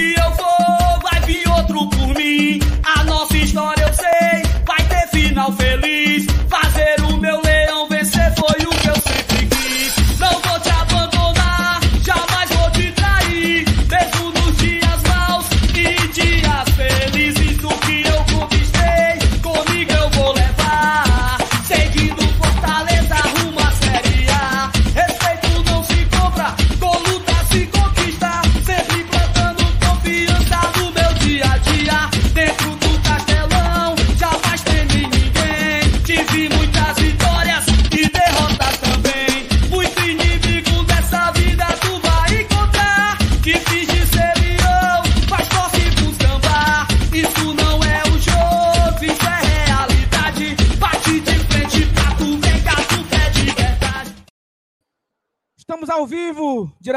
[0.00, 0.29] que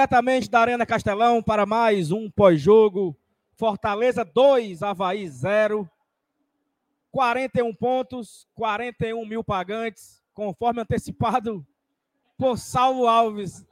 [0.04, 3.18] diretamente da Arena Castelão, para mais um pós-jogo.
[3.56, 5.90] Fortaleza 2, Havaí 0.
[7.10, 11.66] 41 pontos, 41 mil pagantes, conforme antecipado
[12.38, 13.66] por Saulo Alves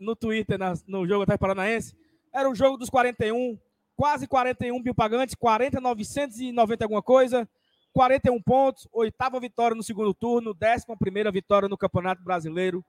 [0.00, 1.94] no Twitter, no jogo até Paranaense.
[2.32, 3.58] Era o jogo dos 41,
[3.94, 7.46] quase 41 mil pagantes, 40,990 alguma coisa.
[7.92, 12.82] 41 pontos, oitava vitória no segundo turno, décima primeira vitória no Campeonato Brasileiro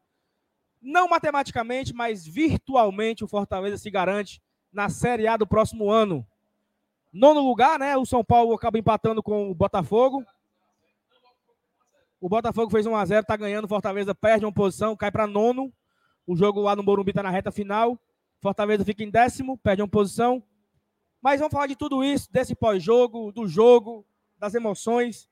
[0.82, 6.26] não matematicamente, mas virtualmente o Fortaleza se garante na Série A do próximo ano.
[7.12, 7.98] Nono lugar, né?
[7.98, 10.24] O São Paulo acaba empatando com o Botafogo.
[12.20, 15.72] O Botafogo fez 1 a 0, tá ganhando, Fortaleza perde uma posição, cai para nono.
[16.26, 18.00] O jogo lá no Morumbi tá na reta final.
[18.42, 20.44] Fortaleza fica em décimo, perde uma posição.
[21.22, 24.06] Mas vamos falar de tudo isso, desse pós-jogo, do jogo,
[24.38, 25.30] das emoções.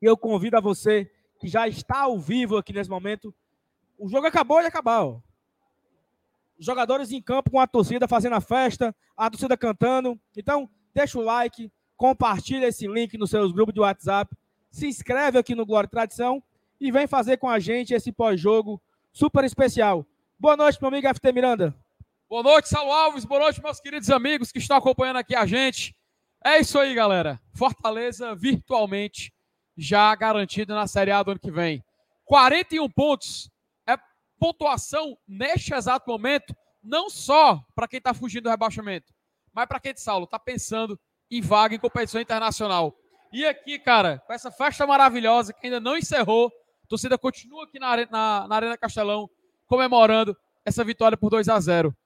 [0.00, 3.34] E eu convido a você que já está ao vivo aqui nesse momento
[3.98, 5.04] o jogo acabou de acabar.
[5.04, 5.20] Ó.
[6.58, 10.18] Jogadores em campo com a torcida fazendo a festa, a torcida cantando.
[10.36, 14.34] Então, deixa o like, compartilha esse link nos seus grupos de WhatsApp,
[14.70, 16.42] se inscreve aqui no Glória e Tradição
[16.80, 18.80] e vem fazer com a gente esse pós-jogo
[19.12, 20.06] super especial.
[20.38, 21.74] Boa noite, meu amigo FT Miranda.
[22.28, 23.24] Boa noite, Saulo Alves.
[23.24, 25.96] Boa noite, meus queridos amigos que estão acompanhando aqui a gente.
[26.44, 27.40] É isso aí, galera.
[27.54, 29.32] Fortaleza virtualmente
[29.76, 31.82] já garantido na Série A do ano que vem.
[32.24, 33.50] 41 pontos
[34.38, 39.12] pontuação neste exato momento, não só para quem está fugindo do rebaixamento,
[39.52, 40.98] mas para quem, Saulo, está pensando
[41.30, 42.96] em vaga em competição internacional.
[43.32, 46.52] E aqui, cara, com essa festa maravilhosa que ainda não encerrou,
[46.84, 49.28] a torcida continua aqui na, na, na Arena Castelão
[49.66, 51.96] comemorando essa vitória por 2 a 0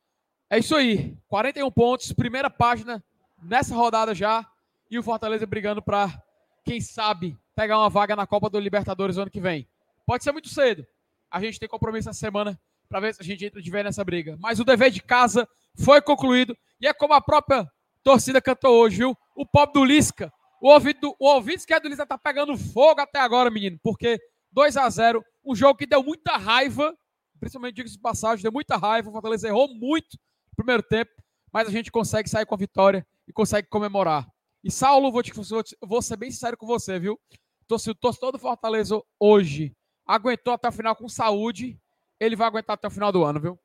[0.53, 1.17] é isso aí.
[1.29, 3.03] 41 pontos, primeira página
[3.41, 4.45] nessa rodada já.
[4.91, 6.21] E o Fortaleza brigando para,
[6.65, 9.69] quem sabe, pegar uma vaga na Copa do Libertadores ano que vem.
[10.05, 10.85] Pode ser muito cedo.
[11.31, 12.59] A gente tem compromisso essa semana
[12.89, 14.37] para ver se a gente entra de vez nessa briga.
[14.41, 15.49] Mas o dever de casa
[15.85, 16.57] foi concluído.
[16.81, 17.67] E é como a própria
[18.03, 19.17] torcida cantou hoje, viu?
[19.37, 20.33] O pobre do Lisca.
[20.61, 23.79] O ouvido, do, o ouvido esquerdo do Lisca tá pegando fogo até agora, menino.
[23.83, 24.19] Porque
[24.53, 26.93] 2 a 0 um jogo que deu muita raiva.
[27.39, 29.09] Principalmente, diga-se de passagem, deu muita raiva.
[29.09, 30.19] O Fortaleza errou muito
[30.51, 31.11] no primeiro tempo.
[31.53, 34.27] Mas a gente consegue sair com a vitória e consegue comemorar.
[34.63, 37.19] E Saulo, vou, vou, te- vou ser bem sincero com você, viu?
[37.67, 39.73] Torcedor do Fortaleza hoje
[40.15, 41.79] aguentou até o final com saúde.
[42.19, 43.59] Ele vai aguentar até o final do ano, viu?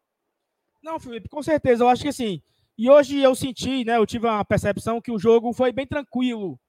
[0.82, 1.84] Não, Felipe, com certeza.
[1.84, 2.42] Eu acho que assim.
[2.78, 3.98] E hoje eu senti, né?
[3.98, 6.60] Eu tive uma percepção que o jogo foi bem tranquilo.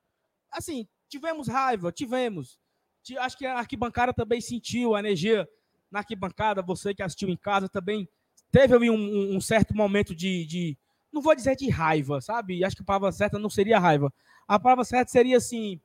[0.50, 2.58] Assim, tivemos raiva, tivemos.
[3.02, 5.48] Ti- Acho que a arquibancada também sentiu a energia
[5.90, 6.62] na arquibancada.
[6.62, 8.08] Você que assistiu em casa também
[8.50, 10.78] teve um, um- certo momento de, de-
[11.12, 12.64] Não vou dizer de raiva, sabe?
[12.64, 14.12] Acho que a palavra certa não seria raiva.
[14.48, 15.80] A palavra certa seria assim.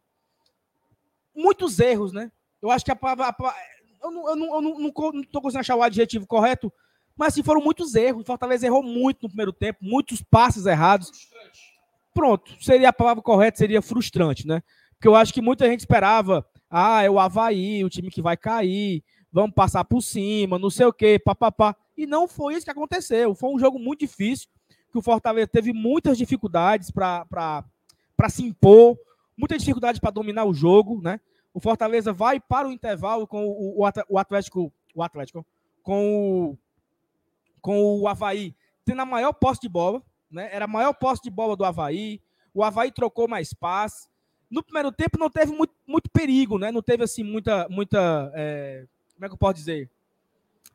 [1.35, 2.31] Muitos erros, né?
[2.61, 3.27] Eu acho que a palavra.
[3.27, 3.55] a pa-
[4.03, 6.71] eu não, eu não, eu não, não não tô conseguindo achar o adjetivo correto,
[7.15, 8.23] mas assim, foram muitos erros.
[8.23, 11.11] O Fortaleza errou muito no primeiro tempo, muitos passes errados.
[12.13, 14.61] Pronto, seria a palavra correta, seria frustrante, né?
[14.93, 18.37] Porque eu acho que muita gente esperava, ah, é o Havaí, o time que vai
[18.37, 21.75] cair, vamos passar por cima, não sei o quê, papapá.
[21.97, 23.33] E não foi isso que aconteceu.
[23.33, 24.47] Foi um jogo muito difícil,
[24.91, 27.63] que o Fortaleza teve muitas dificuldades para
[28.29, 28.97] se impor,
[29.37, 31.19] muitas dificuldades para dominar o jogo, né?
[31.53, 35.45] O Fortaleza vai para o intervalo com o, o, o Atlético, o Atlético,
[35.83, 36.57] com o,
[37.61, 38.55] com o Havaí
[38.85, 40.49] tendo a maior posse de bola, né?
[40.51, 42.21] Era a maior posse de bola do Havaí.
[42.53, 44.09] O Havaí trocou mais passes.
[44.49, 46.71] No primeiro tempo não teve muito, muito perigo, né?
[46.71, 49.89] Não teve assim muita, muita é, como é que eu posso dizer?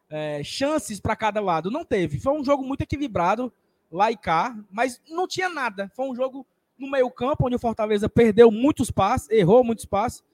[0.08, 1.70] É, chances para cada lado.
[1.70, 2.19] Não teve.
[2.19, 3.52] Foi um jogo muito equilibrado
[3.90, 5.90] lá e cá, mas não tinha nada.
[5.94, 6.46] Foi um jogo
[6.78, 10.25] no meio campo onde o Fortaleza perdeu muitos passes, errou muitos passes.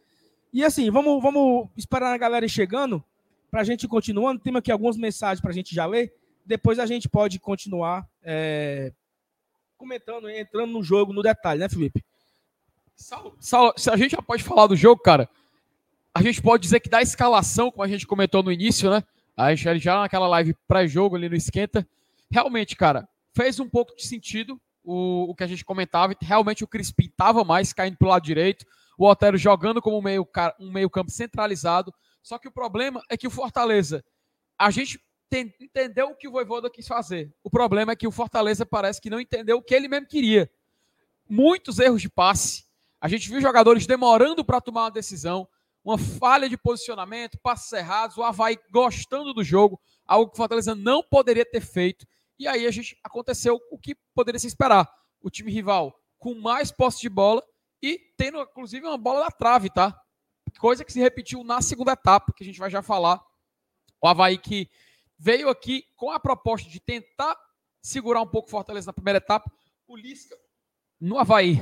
[0.52, 3.02] E assim, vamos, vamos esperar a galera chegando
[3.50, 4.40] para a gente continuando.
[4.40, 6.12] Tem aqui algumas mensagens para a gente já ler.
[6.44, 8.92] Depois a gente pode continuar é,
[9.78, 12.04] comentando, entrando no jogo, no detalhe, né, Felipe?
[12.94, 15.28] Se a gente já pode falar do jogo, cara,
[16.14, 19.02] a gente pode dizer que da escalação, como a gente comentou no início, né?
[19.36, 21.86] A gente já naquela live pré-jogo ali no Esquenta,
[22.30, 26.14] realmente, cara, fez um pouco de sentido o, o que a gente comentava.
[26.20, 28.66] Realmente o Crispim estava mais caindo pro lado direito,
[28.98, 30.28] o Otero jogando como meio,
[30.60, 31.92] um meio campo centralizado.
[32.22, 34.04] Só que o problema é que o Fortaleza,
[34.58, 37.34] a gente tem, entendeu o que o Voivoda quis fazer.
[37.42, 40.50] O problema é que o Fortaleza parece que não entendeu o que ele mesmo queria.
[41.28, 42.64] Muitos erros de passe.
[43.00, 45.48] A gente viu jogadores demorando para tomar uma decisão,
[45.84, 50.74] uma falha de posicionamento, passos errados, o Havaí gostando do jogo, algo que o Fortaleza
[50.74, 52.06] não poderia ter feito.
[52.38, 54.88] E aí a gente aconteceu o que poderia se esperar.
[55.20, 57.42] O time rival com mais posse de bola
[57.82, 60.00] e tendo, inclusive, uma bola na trave, tá?
[60.58, 63.20] Coisa que se repetiu na segunda etapa, que a gente vai já falar.
[64.00, 64.70] O Havaí que
[65.18, 67.36] veio aqui com a proposta de tentar
[67.82, 69.50] segurar um pouco o Fortaleza na primeira etapa.
[69.86, 70.36] O Lisca,
[71.00, 71.60] no Havaí,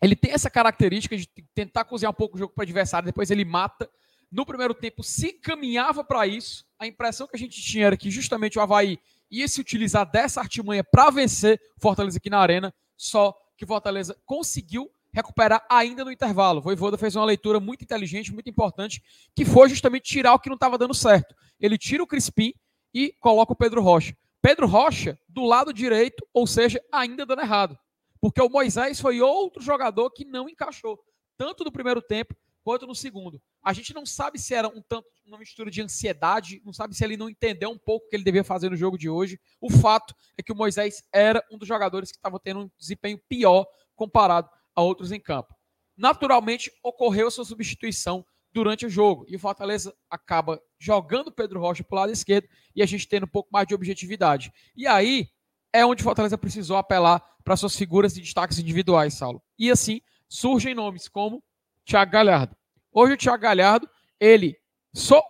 [0.00, 3.30] ele tem essa característica de tentar cozinhar um pouco o jogo para o adversário, depois
[3.30, 3.90] ele mata.
[4.30, 6.64] No primeiro tempo, se caminhava para isso.
[6.78, 8.98] A impressão que a gente tinha era que justamente o Havaí
[9.30, 14.90] ia se utilizar dessa artimanha para vencer Fortaleza aqui na Arena, só que Fortaleza conseguiu
[15.12, 16.60] recuperar ainda no intervalo.
[16.60, 19.02] Voivoda fez uma leitura muito inteligente, muito importante,
[19.34, 21.34] que foi justamente tirar o que não estava dando certo.
[21.58, 22.52] Ele tira o Crispim
[22.94, 24.16] e coloca o Pedro Rocha.
[24.42, 27.78] Pedro Rocha do lado direito, ou seja, ainda dando errado.
[28.20, 30.98] Porque o Moisés foi outro jogador que não encaixou,
[31.36, 33.40] tanto no primeiro tempo quanto no segundo.
[33.62, 37.04] A gente não sabe se era um tanto uma mistura de ansiedade, não sabe se
[37.04, 39.40] ele não entendeu um pouco o que ele devia fazer no jogo de hoje.
[39.60, 43.18] O fato é que o Moisés era um dos jogadores que estava tendo um desempenho
[43.28, 43.64] pior
[43.94, 45.54] comparado a outros em campo.
[45.96, 51.96] Naturalmente, ocorreu sua substituição durante o jogo e o Fortaleza acaba jogando Pedro Rocha para
[51.96, 54.52] o lado esquerdo e a gente tendo um pouco mais de objetividade.
[54.76, 55.28] E aí
[55.72, 59.42] é onde o Fortaleza precisou apelar para suas figuras de destaques individuais, Saulo.
[59.58, 61.42] E assim surgem nomes como
[61.84, 62.56] Thiago Galhardo.
[62.92, 63.88] Hoje o Thiago Galhardo,
[64.18, 64.56] ele
[64.92, 65.22] só.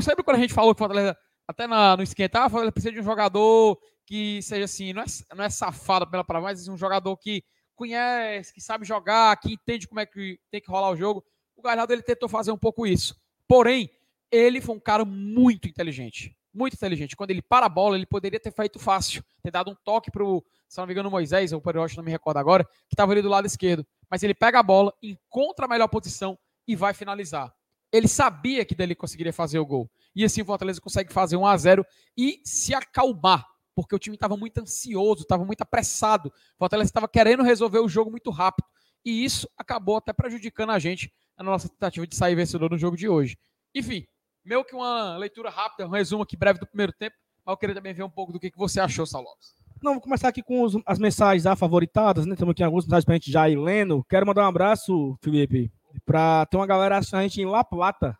[0.00, 2.92] Sempre quando a gente falou que o Fortaleza, até na, no esquentar, o Fortaleza precisa
[2.92, 6.76] de um jogador que seja assim, não é, não é safado pela palavra, mas um
[6.76, 7.42] jogador que
[7.74, 11.24] conhece, que sabe jogar, que entende como é que tem que rolar o jogo.
[11.56, 13.16] O Galhardo ele tentou fazer um pouco isso.
[13.46, 13.90] Porém,
[14.30, 16.36] ele foi um cara muito inteligente.
[16.52, 17.16] Muito inteligente.
[17.16, 19.24] Quando ele para a bola, ele poderia ter feito fácil.
[19.42, 22.04] Ter dado um toque para o, se não me engano, Moisés, ou o Perioche, não
[22.04, 23.86] me recordo agora, que estava ali do lado esquerdo.
[24.08, 27.52] Mas ele pega a bola, encontra a melhor posição e vai finalizar.
[27.92, 29.90] Ele sabia que dele conseguiria fazer o gol.
[30.14, 31.86] E assim o Fortaleza consegue fazer 1 a 0
[32.16, 36.28] e se acalmar porque o time estava muito ansioso, estava muito apressado.
[36.28, 38.66] O Fortaleza estava querendo resolver o jogo muito rápido.
[39.04, 42.96] E isso acabou até prejudicando a gente na nossa tentativa de sair vencedor no jogo
[42.96, 43.36] de hoje.
[43.74, 44.06] Enfim,
[44.44, 47.74] meio que uma leitura rápida, um resumo aqui breve do primeiro tempo, mas eu queria
[47.74, 49.54] também ver um pouco do que, você achou, Salopes.
[49.82, 52.34] Não, vou começar aqui com os, as mensagens favoritadas, né?
[52.34, 54.02] Temos aqui algumas mensagens pra gente já ir lendo.
[54.08, 55.70] Quero mandar um abraço, Felipe,
[56.06, 58.16] para ter uma galera assistindo a gente em La Plata.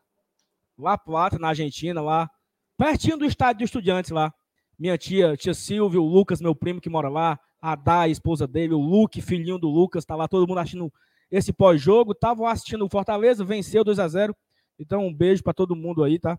[0.77, 2.29] La Plata, na Argentina, lá.
[2.77, 4.35] Pertinho do estádio de estudantes lá
[4.79, 8.81] minha tia, tia Silvia, o Lucas, meu primo que mora lá, a esposa dele, o
[8.81, 10.93] Luke, filhinho do Lucas, tá lá todo mundo assistindo
[11.31, 14.37] esse pós-jogo, estavam assistindo o Fortaleza, venceu 2 a 0
[14.79, 16.39] Então, um beijo para todo mundo aí, tá?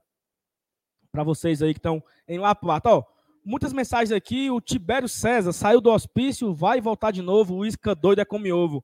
[1.12, 2.90] Para vocês aí que estão em La Plata.
[2.90, 3.04] Ó,
[3.44, 4.52] muitas mensagens aqui.
[4.52, 7.56] O Tibério César saiu do hospício, vai voltar de novo.
[7.56, 8.84] O Isca doido é come ovo.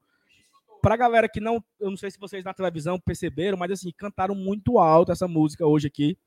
[0.82, 4.34] Pra galera que não, eu não sei se vocês na televisão perceberam, mas assim, cantaram
[4.34, 6.18] muito alto essa música hoje aqui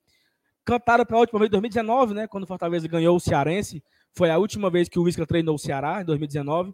[0.65, 2.27] cantaram pela última vez em 2019, né?
[2.27, 3.83] Quando o Fortaleza ganhou o Cearense.
[4.17, 6.73] Foi a última vez que o Whisky treinou o Ceará, em 2019.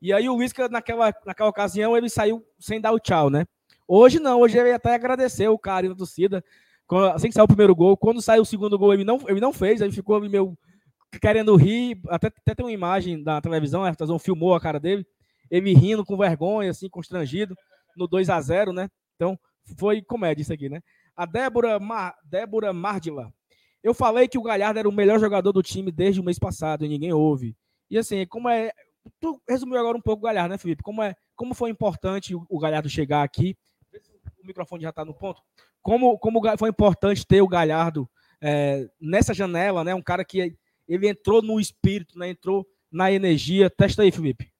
[0.00, 3.46] E aí o Whisky, naquela, naquela ocasião, ele saiu sem dar o tchau, né?
[3.88, 6.44] Hoje não, hoje ele até agradeceu o carinho da torcida.
[7.14, 9.52] Assim que saiu o primeiro gol, quando saiu o segundo gol, ele não, ele não
[9.52, 10.56] fez, ele ficou meio
[11.20, 12.00] querendo rir.
[12.08, 15.06] Até, até tem uma imagem da televisão, a televisão filmou a cara dele,
[15.50, 17.56] ele rindo com vergonha, assim, constrangido,
[17.96, 18.88] no 2 a 0 né?
[19.14, 19.38] Então,
[19.78, 20.80] foi comédia isso aqui, né?
[21.16, 23.32] A Débora, Mar, Débora Mardila.
[23.82, 26.84] Eu falei que o Galhardo era o melhor jogador do time desde o mês passado
[26.84, 27.56] e ninguém ouve.
[27.90, 28.70] E assim, como é.
[29.20, 30.82] Tu resumiu agora um pouco o Galhardo, né, Felipe?
[30.82, 33.56] Como, é, como foi importante o Galhardo chegar aqui.
[34.42, 35.40] O microfone já está no ponto.
[35.80, 39.94] Como, como foi importante ter o Galhardo é, nessa janela, né?
[39.94, 40.56] Um cara que
[40.88, 42.30] ele entrou no espírito, né?
[42.30, 43.70] Entrou na energia.
[43.70, 44.50] Testa aí, Felipe.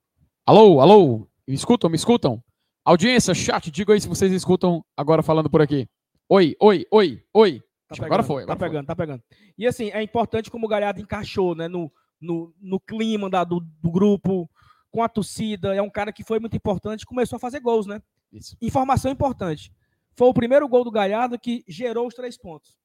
[0.47, 1.29] Alô, alô.
[1.47, 2.43] Me escutam, me escutam?
[2.85, 5.89] Audiência, chat, diga aí se vocês escutam agora falando por aqui.
[6.29, 7.61] Oi, oi, oi, oi.
[7.87, 8.43] Tá pegando, agora foi.
[8.43, 8.87] Agora tá pegando, foi.
[8.87, 9.23] tá pegando.
[9.57, 11.69] E assim, é importante como o Galhardo encaixou, né?
[11.69, 14.51] No, no, no clima da, do, do, grupo,
[14.91, 15.75] com a torcida.
[15.75, 18.03] É um cara que foi muito importante começou a fazer gols, né?
[18.33, 18.57] Isso.
[18.61, 19.73] Informação importante.
[20.17, 22.77] Foi o primeiro gol do Galhardo que gerou os três pontos.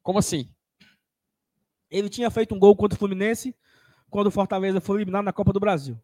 [0.00, 0.48] Como assim?
[1.90, 3.56] Ele tinha feito um gol contra o Fluminense
[4.08, 5.98] quando o Fortaleza foi eliminado na Copa do Brasil.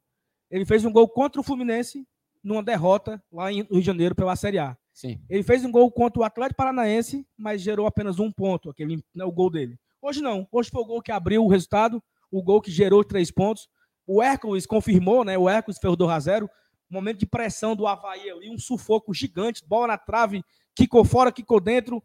[0.50, 2.06] Ele fez um gol contra o Fluminense
[2.42, 4.76] numa derrota lá em Rio de Janeiro pela Série A.
[4.98, 5.16] Sim.
[5.30, 9.24] Ele fez um gol contra o Atlético Paranaense, mas gerou apenas um ponto, aquele, né,
[9.24, 9.78] o gol dele.
[10.02, 10.44] Hoje não.
[10.50, 12.02] Hoje foi o gol que abriu o resultado,
[12.32, 13.68] o gol que gerou três pontos.
[14.04, 15.38] O Hércules confirmou, né?
[15.38, 16.50] O Hércules fez o 2 a 0
[16.90, 20.42] Momento de pressão do Havaí ali, um sufoco gigante, bola na trave,
[20.74, 22.02] quicou fora, quicou dentro.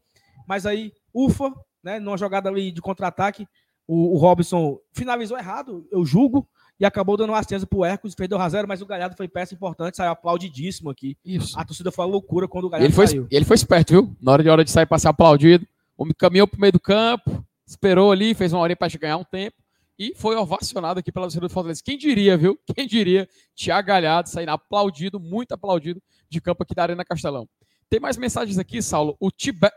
[0.47, 1.99] Mas aí, ufa, né?
[1.99, 3.47] Numa jogada ali de contra-ataque,
[3.87, 6.47] o, o Robson finalizou errado, eu julgo,
[6.79, 9.97] e acabou dando uma assistência pro Hércules, fez 2x0, mas o Galhardo foi peça importante,
[9.97, 11.17] saiu aplaudidíssimo aqui.
[11.23, 11.57] Isso.
[11.57, 13.27] A torcida foi uma loucura quando o Galhardo ele foi, saiu.
[13.29, 14.15] ele foi esperto, viu?
[14.21, 15.65] Na hora de hora de sair para ser aplaudido,
[15.97, 19.23] o homem caminhou pro meio do campo, esperou ali, fez uma hora para ganhar um
[19.23, 19.55] tempo
[19.97, 21.81] e foi ovacionado aqui pela torcida do Fortaleza.
[21.83, 22.59] Quem diria, viu?
[22.75, 23.27] Quem diria?
[23.55, 27.47] Tiago Galhardo saindo aplaudido, muito aplaudido de campo aqui da Arena Castelão.
[27.93, 29.15] Tem mais mensagens aqui, Saulo.
[29.19, 29.29] O.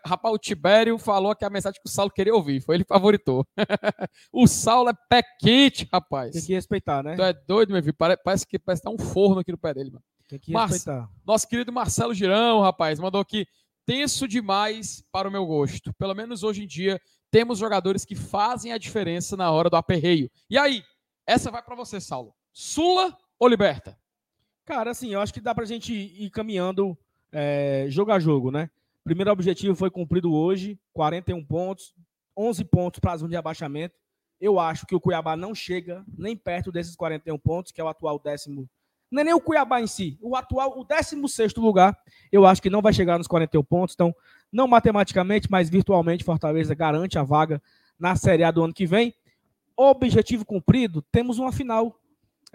[0.06, 2.62] Rapaz, o Tibério falou que é a mensagem que o Saulo queria ouvir.
[2.62, 3.46] Foi ele que favoritou.
[4.32, 6.32] o Saulo é pé quente, rapaz.
[6.32, 7.14] Tem que respeitar, né?
[7.14, 7.92] Tu é doido, meu filho.
[7.92, 10.02] Pare- Parece que parece que tá um forno aqui no pé dele, mano.
[10.26, 11.11] Tem que respeitar.
[11.26, 13.46] Nosso querido Marcelo Girão, rapaz, mandou aqui.
[13.85, 15.92] Tenso demais para o meu gosto.
[15.99, 16.99] Pelo menos hoje em dia,
[17.30, 20.30] temos jogadores que fazem a diferença na hora do aperreio.
[20.49, 20.82] E aí,
[21.26, 22.32] essa vai para você, Saulo.
[22.50, 23.94] Sula ou Liberta?
[24.64, 26.99] Cara, assim, eu acho que dá pra gente ir caminhando
[27.33, 28.71] é, jogo a jogo, né?
[29.04, 31.95] Primeiro objetivo foi cumprido hoje, 41 pontos,
[32.37, 33.95] 11 pontos para a zona de abaixamento.
[34.40, 37.88] Eu acho que o Cuiabá não chega nem perto desses 41 pontos, que é o
[37.88, 38.68] atual décimo.
[39.11, 41.97] Não é nem o Cuiabá em si, o atual, o 16 lugar,
[42.33, 43.95] eu acho que não vai chegar nos 41 pontos.
[43.95, 44.14] Então,
[44.52, 47.62] não matematicamente, mas virtualmente, Fortaleza garante a vaga
[47.99, 49.14] na Série A do ano que vem.
[49.76, 51.99] Objetivo cumprido, temos uma final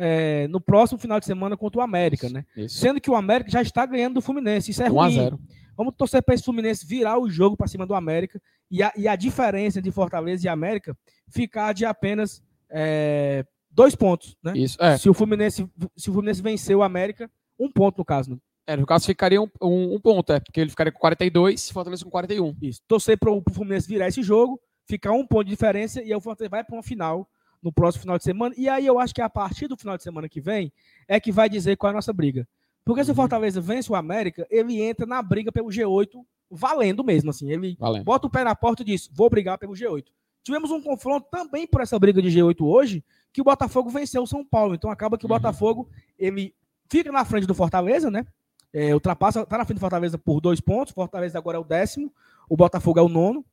[0.03, 2.43] é, no próximo final de semana contra o América, né?
[2.57, 2.79] Isso.
[2.79, 4.71] Sendo que o América já está ganhando do Fluminense.
[4.71, 5.13] Isso é 1 a ruim.
[5.15, 5.39] 0.
[5.77, 9.07] Vamos torcer para esse Fluminense virar o jogo para cima do América e a, e
[9.07, 10.97] a diferença de Fortaleza e América
[11.29, 14.53] ficar de apenas é, dois pontos, né?
[14.55, 14.77] Isso.
[14.81, 17.29] É, Se o Fluminense se o Fluminense vencer o América,
[17.59, 18.31] um ponto no caso.
[18.31, 18.37] né?
[18.67, 21.73] é, no caso ficaria um, um- um ponto, é, porque ele ficaria com 42 e
[21.73, 22.55] Fortaleza com 41.
[22.61, 22.81] Isso.
[22.87, 26.21] Torcer para o Fluminense virar esse jogo, ficar um ponto de diferença e aí o
[26.21, 27.27] Fortaleza vai para uma final
[27.61, 28.53] no próximo final de semana.
[28.57, 30.71] E aí eu acho que a partir do final de semana que vem
[31.07, 32.47] é que vai dizer qual é a nossa briga.
[32.83, 33.15] Porque se o Uhum.
[33.15, 36.09] Fortaleza vence o América, ele entra na briga pelo G8
[36.49, 37.51] valendo mesmo, assim.
[37.51, 38.03] Ele Valendo.
[38.03, 40.05] bota o pé na porta e diz: vou brigar pelo G8.
[40.43, 44.27] Tivemos um confronto também por essa briga de G8 hoje, que o Botafogo venceu o
[44.27, 44.73] São Paulo.
[44.73, 45.35] Então acaba que o Uhum.
[45.35, 45.87] Botafogo
[46.17, 46.55] ele
[46.89, 48.25] fica na frente do Fortaleza, né?
[48.73, 50.91] É, ultrapassa, tá na frente do Fortaleza por dois pontos.
[50.91, 52.11] O Fortaleza agora é o décimo,
[52.49, 53.45] o Botafogo é o nono.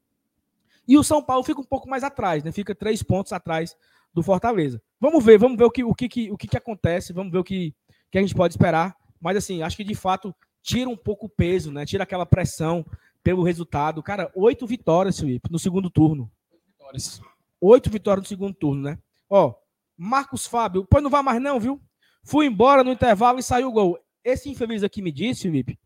[0.87, 2.51] E o São Paulo fica um pouco mais atrás, né?
[2.51, 3.77] Fica três pontos atrás
[4.19, 4.83] do Fortaleza.
[5.01, 7.45] Vamos ver, vamos ver o que, o que, o que, que acontece, vamos ver o
[7.45, 7.75] que,
[8.11, 8.97] que a gente pode esperar.
[9.21, 11.87] Mas assim, acho que de fato tira um pouco o peso, né?
[11.87, 12.85] Tira aquela pressão
[13.23, 14.03] pelo resultado.
[14.03, 16.31] Cara, oito vitórias, Felipe, no segundo turno.
[16.67, 17.21] Vitórias.
[17.61, 18.99] Oito vitórias no segundo turno, né?
[19.31, 19.55] Ó,
[19.97, 21.81] Marcos Fábio, pois não vai mais não, viu?
[22.25, 23.99] Fui embora no intervalo e saiu o gol.
[24.25, 25.79] Esse infeliz aqui me disse, Felipe,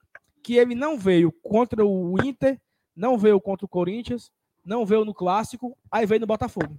[0.43, 2.61] que ele não veio contra o Inter,
[2.95, 4.31] não veio contra o Corinthians,
[4.65, 6.79] não veio no Clássico, aí veio no Botafogo.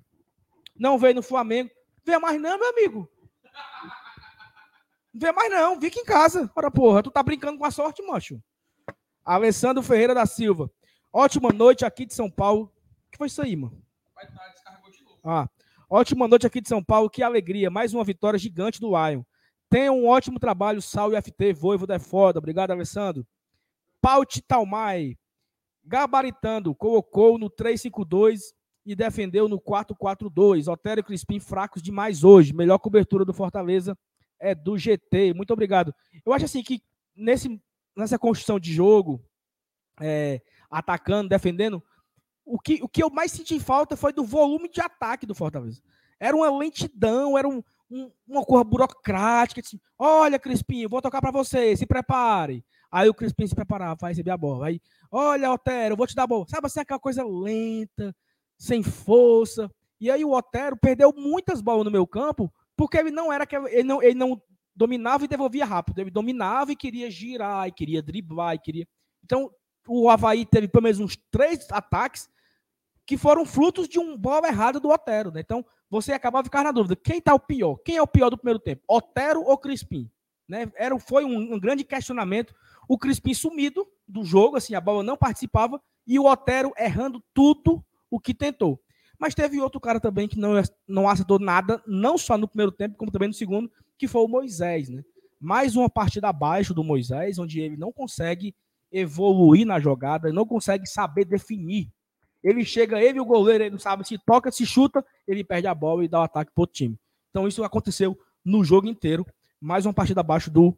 [0.76, 1.70] Não veio no Flamengo.
[2.06, 3.10] Vê mais não, meu amigo.
[5.14, 6.52] Vê mais não, fica em casa.
[6.56, 8.42] Ora, porra, tu tá brincando com a sorte, macho.
[9.24, 10.70] Alessandro Ferreira da Silva.
[11.12, 12.74] Ótima noite aqui de São Paulo.
[13.08, 13.82] O que foi isso aí, mano?
[15.24, 15.48] Ah,
[15.90, 17.10] ótima noite aqui de São Paulo.
[17.10, 17.70] Que alegria.
[17.70, 19.24] Mais uma vitória gigante do Lion.
[19.70, 21.54] Tenha um ótimo trabalho, Sal e FT.
[21.54, 22.40] Voivo é foda.
[22.40, 23.26] Obrigado, Alessandro.
[24.02, 25.16] Paut Talmai.
[25.86, 26.76] Gabaritando.
[26.76, 28.54] Colocou no 352
[28.86, 30.68] e defendeu no 442.
[30.68, 32.54] Otério e Crispim fracos demais hoje.
[32.54, 33.98] Melhor cobertura do Fortaleza
[34.40, 35.34] é do GT.
[35.34, 35.94] Muito obrigado.
[36.26, 36.82] Eu acho assim que
[37.16, 37.62] nesse,
[37.96, 39.24] nessa construção de jogo,
[40.02, 41.82] é, atacando, defendendo,
[42.46, 45.82] o que, o que eu mais senti falta foi do volume de ataque do Fortaleza.
[46.20, 49.62] Era uma lentidão, era um, um- uma coisa burocrática.
[49.62, 52.64] Assim, Olha, Crispim, vou tocar para você, se prepare.
[52.92, 54.68] Aí o Crispim se preparava, vai receber a bola.
[54.68, 54.80] Aí,
[55.12, 56.46] olha, Otero, vou te dar a bola.
[56.48, 58.16] Sabe assim, aquela coisa lenta,
[58.64, 59.70] sem força.
[60.00, 63.68] E aí o Otero perdeu muitas bolas no meu campo, porque ele não era aquele,
[63.68, 64.42] ele não, ele não
[64.74, 66.00] dominava e devolvia rápido.
[66.00, 68.88] Ele dominava e queria girar, e queria driblar, e queria.
[69.22, 69.52] Então,
[69.86, 72.30] o Havaí teve pelo menos uns três ataques
[73.06, 75.42] que foram frutos de um bola errado do Otero, né?
[75.42, 77.76] Então, você acabava ficando na dúvida, quem tá o pior?
[77.84, 78.82] Quem é o pior do primeiro tempo?
[78.88, 80.10] Otero ou Crispim?
[80.48, 80.72] Né?
[80.76, 82.56] Era, foi um, um grande questionamento.
[82.88, 87.84] O Crispim sumido do jogo, assim, a bola não participava, e o Otero errando tudo
[88.14, 88.80] o que tentou.
[89.20, 90.54] Mas teve outro cara também que não,
[90.88, 94.28] não acertou nada, não só no primeiro tempo, como também no segundo, que foi o
[94.28, 95.04] Moisés, né?
[95.40, 98.56] Mais uma partida abaixo do Moisés, onde ele não consegue
[98.92, 101.90] evoluir na jogada, não consegue saber definir.
[102.44, 105.74] Ele chega, ele o goleiro, ele não sabe se toca, se chuta, ele perde a
[105.74, 107.00] bola e dá o ataque pro outro time.
[107.32, 109.26] Então isso aconteceu no jogo inteiro.
[109.60, 110.78] Mais uma partida abaixo do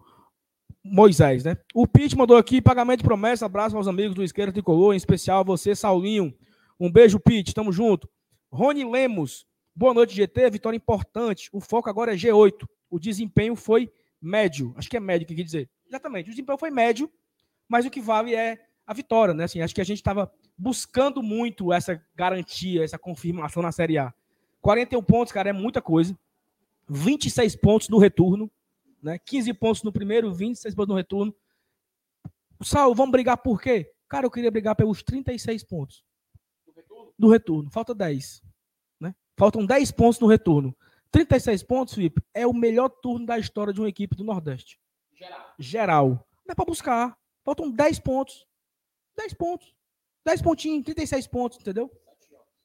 [0.83, 1.57] Moisés, né?
[1.73, 3.45] O Pete mandou aqui pagamento de promessa.
[3.45, 6.33] Abraço aos amigos do Esquerda Tricolor, em especial a você, Saulinho.
[6.79, 7.53] Um beijo, Pete.
[7.53, 8.09] Tamo junto.
[8.51, 9.45] Rony Lemos.
[9.75, 10.49] Boa noite, GT.
[10.49, 11.49] Vitória importante.
[11.51, 12.67] O foco agora é G8.
[12.89, 13.91] O desempenho foi
[14.21, 14.73] médio.
[14.77, 15.69] Acho que é médio que quer dizer.
[15.87, 16.27] Exatamente.
[16.27, 17.11] O desempenho foi médio,
[17.67, 19.45] mas o que vale é a vitória, né?
[19.45, 24.13] Assim, acho que a gente estava buscando muito essa garantia, essa confirmação na Série A.
[24.61, 26.17] 41 pontos, cara, é muita coisa.
[26.87, 28.49] 26 pontos no retorno,
[29.01, 29.19] né?
[29.19, 31.35] 15 pontos no primeiro, 26 pontos no retorno.
[32.61, 33.91] Sal, vamos brigar por quê?
[34.07, 36.03] Cara, eu queria brigar pelos 36 pontos.
[37.17, 37.69] Do retorno.
[37.69, 38.41] Falta 10.
[38.99, 39.15] Né?
[39.37, 40.75] Faltam 10 pontos no retorno.
[41.11, 44.77] 36 pontos, Felipe, é o melhor turno da história de uma equipe do Nordeste.
[45.13, 45.53] Geral.
[45.57, 46.27] Geral.
[46.45, 47.17] Dá para buscar.
[47.43, 48.45] Faltam 10 pontos.
[49.17, 49.73] 10 pontos.
[50.25, 51.89] 10 pontinhos, 36 pontos, entendeu?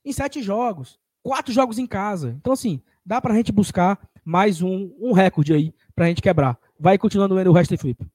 [0.04, 0.99] Em 7 jogos.
[1.23, 2.35] 4 jogos em casa.
[2.40, 6.59] Então, assim, dá pra gente buscar mais um, um recorde aí pra gente quebrar.
[6.78, 8.07] Vai continuando o resto, Felipe.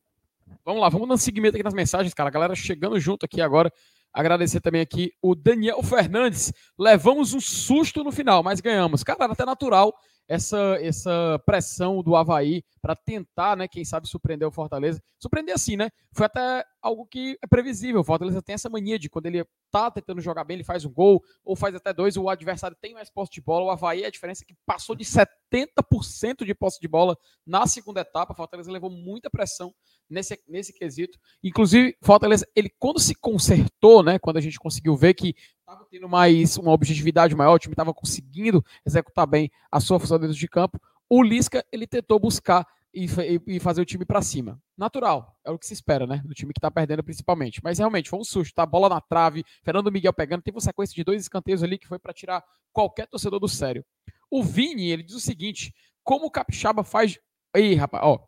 [0.65, 2.30] Vamos lá, vamos dando seguimento aqui nas mensagens, cara.
[2.30, 3.72] A galera chegando junto aqui agora.
[4.16, 6.54] Agradecer também aqui o Daniel Fernandes.
[6.80, 9.04] Levamos um susto no final, mas ganhamos.
[9.04, 9.94] Cara, era até natural
[10.26, 15.02] essa, essa pressão do Havaí para tentar, né, quem sabe, surpreender o Fortaleza.
[15.20, 15.90] Surpreender assim, né?
[16.14, 18.00] Foi até algo que é previsível.
[18.00, 20.92] O Fortaleza tem essa mania de quando ele tá tentando jogar bem, ele faz um
[20.92, 23.66] gol, ou faz até dois, o adversário tem mais posse de bola.
[23.66, 28.00] O Havaí, a diferença é que passou de 70% de posse de bola na segunda
[28.00, 28.34] etapa.
[28.34, 29.74] O Fortaleza levou muita pressão
[30.10, 31.20] nesse, nesse quesito.
[31.44, 36.08] Inclusive, Fortaleza, ele quando se consertou, né, quando a gente conseguiu ver que estava tendo
[36.08, 40.48] mais uma objetividade maior, o time estava conseguindo executar bem a sua função dentro de
[40.48, 43.08] campo, o Lisca ele tentou buscar e,
[43.46, 44.60] e fazer o time para cima.
[44.78, 46.22] Natural, é o que se espera, né?
[46.26, 47.60] Do time que está perdendo principalmente.
[47.62, 48.66] Mas realmente foi um susto, tá?
[48.66, 52.00] Bola na trave, Fernando Miguel pegando, teve uma sequência de dois escanteios ali que foi
[52.00, 53.86] para tirar qualquer torcedor do sério.
[54.32, 57.20] O Vini, ele diz o seguinte: como o Capixaba faz.
[57.54, 58.26] Aí, rapaz, ó.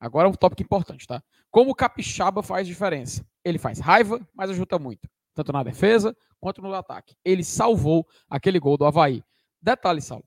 [0.00, 1.22] Agora é um tópico importante, tá?
[1.50, 3.26] Como o Capixaba faz diferença?
[3.44, 5.08] Ele faz raiva, mas ajuda muito.
[5.34, 7.16] Tanto na defesa quanto no ataque.
[7.24, 9.22] Ele salvou aquele gol do Havaí.
[9.60, 10.24] Detalhe, Saulo.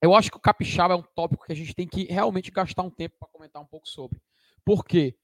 [0.00, 2.82] Eu acho que o Capixaba é um tópico que a gente tem que realmente gastar
[2.82, 4.20] um tempo para comentar um pouco sobre.
[4.64, 5.16] Porque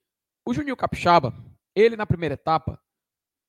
[0.45, 1.35] o Juninho Capixaba,
[1.75, 2.81] ele na primeira etapa,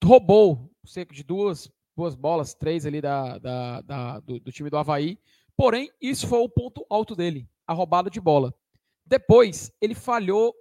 [0.04, 4.78] roubou cerca de duas, duas bolas, três ali da, da, da do, do time do
[4.78, 5.18] Havaí.
[5.56, 8.54] Porém, isso foi o ponto alto dele, a roubada de bola.
[9.12, 10.56] Depois, ele falhou,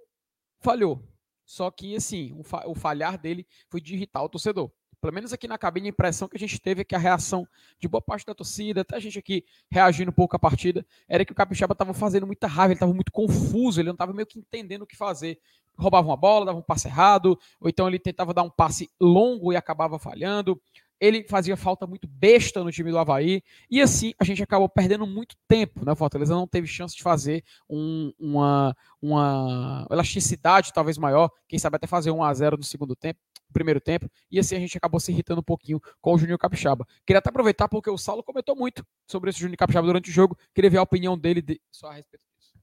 [0.59, 1.01] falhou.
[1.45, 5.57] Só que, assim, o, falhar dele foi de irritar o torcedor pelo menos aqui na
[5.57, 7.47] cabine, a impressão que a gente teve é que a reação
[7.79, 11.25] de boa parte da torcida, até a gente aqui reagindo um pouco à partida, era
[11.25, 14.27] que o Capixaba estava fazendo muita raiva, ele estava muito confuso, ele não estava meio
[14.27, 15.39] que entendendo o que fazer.
[15.75, 19.51] Roubava uma bola, dava um passe errado, ou então ele tentava dar um passe longo
[19.51, 20.61] e acabava falhando
[21.01, 25.07] ele fazia falta muito besta no time do Havaí, e assim a gente acabou perdendo
[25.07, 25.95] muito tempo, né?
[25.95, 31.87] Fortaleza não teve chance de fazer um, uma, uma elasticidade talvez maior, quem sabe até
[31.87, 33.19] fazer 1 a 0 no segundo tempo,
[33.51, 36.85] primeiro tempo, e assim a gente acabou se irritando um pouquinho com o Júnior Capixaba.
[37.03, 40.37] Queria até aproveitar porque o Saulo comentou muito sobre esse Júnior Capixaba durante o jogo,
[40.53, 42.53] queria ver a opinião dele de, só a respeito disso.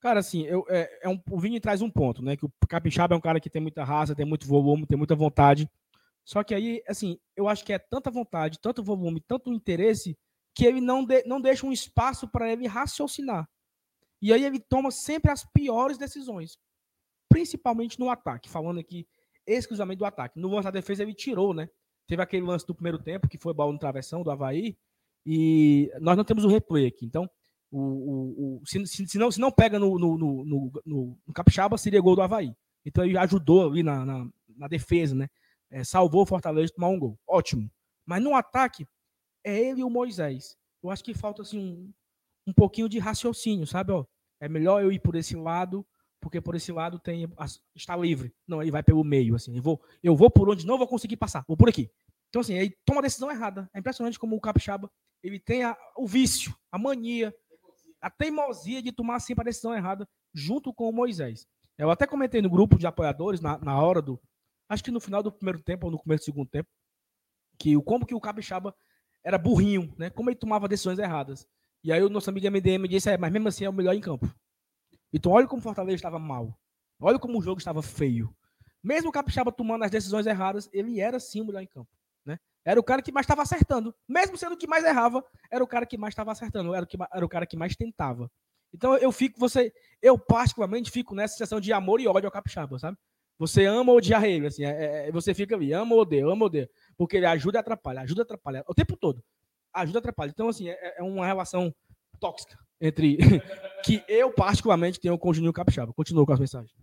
[0.00, 2.36] Cara, assim, eu, é, é um, o Vini traz um ponto, né?
[2.36, 5.16] Que o Capixaba é um cara que tem muita raça, tem muito volume, tem muita
[5.16, 5.68] vontade.
[6.28, 10.14] Só que aí, assim, eu acho que é tanta vontade, tanto volume, tanto interesse,
[10.54, 13.48] que ele não, de, não deixa um espaço para ele raciocinar.
[14.20, 16.58] E aí ele toma sempre as piores decisões,
[17.30, 19.08] principalmente no ataque, falando aqui
[19.46, 20.38] exclusivamente do ataque.
[20.38, 21.66] No lance da defesa ele tirou, né?
[22.06, 24.76] Teve aquele lance do primeiro tempo, que foi bola no travessão do Havaí,
[25.24, 27.06] e nós não temos o replay aqui.
[27.06, 27.26] Então,
[27.70, 31.32] o, o, o se, se, se, não, se não pega no, no, no, no, no
[31.32, 32.54] Capixaba, seria gol do Havaí.
[32.84, 35.26] Então ele ajudou ali na, na, na defesa, né?
[35.70, 37.18] É, salvou o Fortaleza de tomar um gol.
[37.26, 37.70] Ótimo.
[38.06, 38.86] Mas no ataque,
[39.44, 40.56] é ele e o Moisés.
[40.82, 41.92] Eu acho que falta assim, um,
[42.46, 43.92] um pouquinho de raciocínio, sabe?
[43.92, 44.04] Ó,
[44.40, 45.86] é melhor eu ir por esse lado,
[46.20, 47.28] porque por esse lado tem
[47.74, 48.32] está livre.
[48.46, 49.56] Não, ele vai pelo meio, assim.
[49.56, 51.44] Eu vou, eu vou por onde não vou conseguir passar.
[51.46, 51.90] Vou por aqui.
[52.28, 53.68] Então, assim, ele toma a decisão errada.
[53.72, 54.90] É impressionante como o Capixaba
[55.22, 57.34] ele tem a, o vício, a mania,
[58.00, 61.46] a teimosia de tomar sempre a decisão errada junto com o Moisés.
[61.76, 64.20] Eu até comentei no grupo de apoiadores, na, na hora do,
[64.68, 66.68] acho que no final do primeiro tempo ou no começo do segundo tempo,
[67.58, 68.74] que o como que o Capixaba
[69.24, 70.10] era burrinho, né?
[70.10, 71.46] Como ele tomava decisões erradas.
[71.82, 74.00] E aí o nosso amigo MDM disse, é, mas mesmo assim é o melhor em
[74.00, 74.32] campo.
[75.12, 76.58] Então olha como o Fortaleza estava mal.
[77.00, 78.34] Olha como o jogo estava feio.
[78.82, 81.90] Mesmo o Capixaba tomando as decisões erradas, ele era sim o melhor em campo.
[82.24, 82.38] Né?
[82.64, 83.94] Era o cara que mais estava acertando.
[84.08, 86.74] Mesmo sendo o que mais errava, era o cara que mais estava acertando.
[86.74, 88.30] Era o, que, era o cara que mais tentava.
[88.72, 92.78] Então eu fico, você, eu particularmente fico nessa situação de amor e ódio ao Capixaba,
[92.78, 92.98] sabe?
[93.38, 96.42] Você ama ou odia ele, assim, é, é, você fica ali, ama ou odeia, ama
[96.42, 99.22] ou odeia, porque ele ajuda e atrapalha, ajuda e atrapalha, o tempo todo,
[99.72, 100.30] ajuda e atrapalha.
[100.30, 101.72] Então, assim, é, é uma relação
[102.18, 103.16] tóxica, entre
[103.84, 105.92] que eu particularmente tenho com o Juninho Capixaba.
[105.92, 106.74] Continua com as mensagens.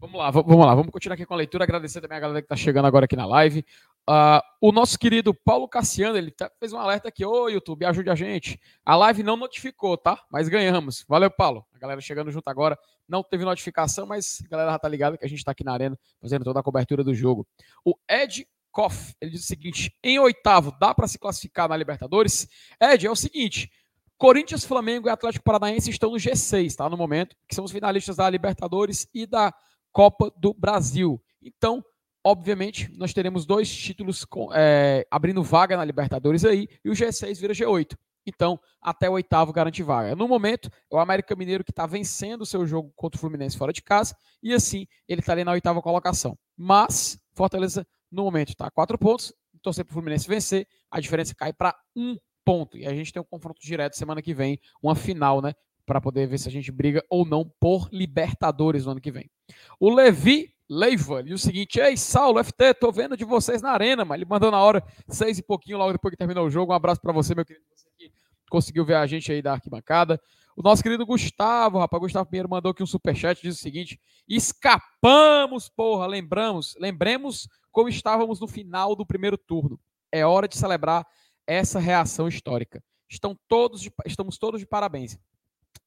[0.00, 1.64] Vamos lá, vamos lá, vamos continuar aqui com a leitura.
[1.64, 3.62] Agradecer também a galera que está chegando agora aqui na live.
[4.08, 7.22] Ah, o nosso querido Paulo Cassiano, ele tá- fez um alerta aqui.
[7.22, 8.58] Ô, YouTube, ajude a gente.
[8.82, 10.24] A live não notificou, tá?
[10.30, 11.04] Mas ganhamos.
[11.06, 11.66] Valeu, Paulo.
[11.74, 12.78] A galera chegando junto agora.
[13.06, 15.74] Não teve notificação, mas a galera já tá ligada que a gente tá aqui na
[15.74, 17.46] arena fazendo toda a cobertura do jogo.
[17.84, 22.48] O Ed Koff, ele diz o seguinte: em oitavo, dá para se classificar na Libertadores?
[22.80, 23.70] Ed, é o seguinte.
[24.16, 26.88] Corinthians, Flamengo e Atlético Paranaense estão no G6, tá?
[26.88, 29.52] No momento, que são os finalistas da Libertadores e da
[29.92, 31.22] Copa do Brasil.
[31.42, 31.84] Então,
[32.24, 37.38] obviamente, nós teremos dois títulos com- é, abrindo vaga na Libertadores aí, e o G6
[37.40, 37.96] vira G8.
[38.26, 40.14] Então, até o oitavo garante vaga.
[40.14, 43.56] No momento, é o América Mineiro que está vencendo o seu jogo contra o Fluminense
[43.56, 46.38] fora de casa, e assim, ele está ali na oitava colocação.
[46.56, 51.34] Mas, Fortaleza, no momento, está a quatro pontos, torcer para o Fluminense vencer, a diferença
[51.34, 52.76] cai para um ponto.
[52.76, 55.54] E a gente tem um confronto direto semana que vem, uma final, né?
[55.86, 59.30] Para poder ver se a gente briga ou não por Libertadores no ano que vem.
[59.78, 64.04] O Levi Leiva, e o seguinte, ei, Saulo, FT, tô vendo de vocês na arena,
[64.04, 66.72] mas ele mandou na hora, seis e pouquinho, logo depois que terminou o jogo.
[66.72, 68.12] Um abraço para você, meu querido, você que
[68.48, 70.20] conseguiu ver a gente aí da arquibancada.
[70.56, 75.68] O nosso querido Gustavo, rapaz, Gustavo Pinheiro mandou aqui um superchat, diz o seguinte, escapamos,
[75.68, 79.80] porra, lembramos, lembremos como estávamos no final do primeiro turno.
[80.12, 81.04] É hora de celebrar
[81.46, 82.80] essa reação histórica.
[83.08, 85.18] Estão todos de- estamos todos de parabéns.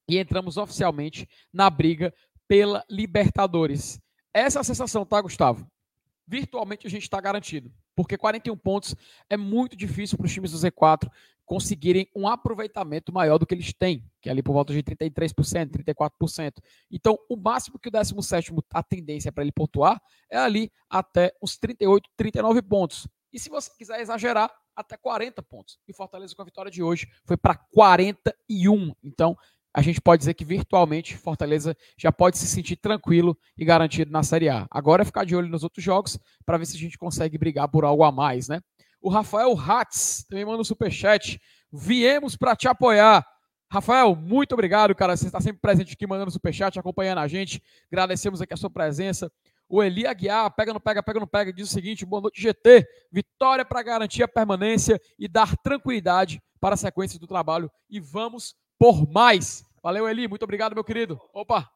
[0.08, 2.12] E entramos oficialmente na briga
[2.46, 4.00] pela Libertadores.
[4.32, 5.66] Essa é a sensação, tá, Gustavo?
[6.26, 7.72] Virtualmente a gente está garantido.
[7.94, 8.94] Porque 41 pontos
[9.30, 11.08] é muito difícil para os times do Z4
[11.44, 15.70] conseguirem um aproveitamento maior do que eles têm, que é ali por volta de 33%,
[15.70, 16.54] 34%.
[16.90, 21.56] Então, o máximo que o 17º, a tendência para ele pontuar é ali até os
[21.58, 23.06] 38, 39 pontos.
[23.32, 25.78] E se você quiser exagerar, até 40 pontos.
[25.86, 28.92] E Fortaleza com a vitória de hoje foi para 41.
[29.02, 29.36] Então,
[29.74, 34.22] a gente pode dizer que virtualmente Fortaleza já pode se sentir tranquilo e garantido na
[34.22, 34.68] Série A.
[34.70, 37.68] Agora é ficar de olho nos outros jogos para ver se a gente consegue brigar
[37.68, 38.60] por algo a mais, né?
[39.00, 41.40] O Rafael Hatz também manda um superchat.
[41.72, 43.26] Viemos para te apoiar.
[43.68, 45.16] Rafael, muito obrigado, cara.
[45.16, 47.60] Você está sempre presente aqui, mandando superchat, acompanhando a gente.
[47.90, 49.30] Agradecemos aqui a sua presença.
[49.68, 52.86] O Eli Aguiar, pega, não pega, pega, não pega, diz o seguinte: boa noite, GT.
[53.10, 57.70] Vitória para garantir a permanência e dar tranquilidade para a sequência do trabalho.
[57.90, 59.64] E vamos por mais.
[59.82, 60.28] Valeu, Eli.
[60.28, 61.20] Muito obrigado, meu querido.
[61.32, 61.70] Opa!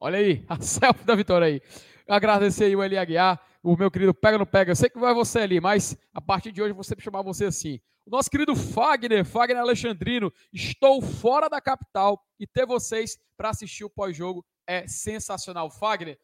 [0.00, 1.62] Olha aí, a selfie da vitória aí.
[2.08, 4.72] Agradecer aí o Eli Aguiar, o meu querido Pega no Pega.
[4.72, 7.44] Eu sei que vai você ali, mas a partir de hoje vou sempre chamar você
[7.44, 7.78] assim.
[8.06, 13.84] O nosso querido Fagner, Fagner Alexandrino, estou fora da capital e ter vocês para assistir
[13.84, 15.70] o pós-jogo é sensacional.
[15.70, 16.18] Fagner,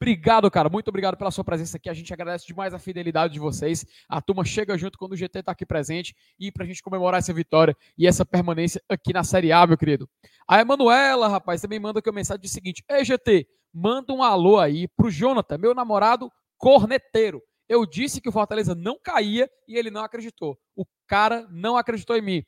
[0.00, 0.68] Obrigado, cara.
[0.68, 1.90] Muito obrigado pela sua presença aqui.
[1.90, 3.84] A gente agradece demais a fidelidade de vocês.
[4.08, 7.18] A turma chega junto quando o GT está aqui presente e para a gente comemorar
[7.18, 10.08] essa vitória e essa permanência aqui na Série A, meu querido.
[10.48, 14.58] A Emanuela, rapaz, também manda aqui uma mensagem do seguinte: Ei, GT, manda um alô
[14.58, 17.42] aí pro Jonathan, meu namorado corneteiro.
[17.68, 20.56] Eu disse que o Fortaleza não caía e ele não acreditou.
[20.76, 22.44] O cara não acreditou em mim.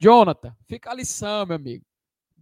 [0.00, 1.84] Jonathan, fica a lição, meu amigo.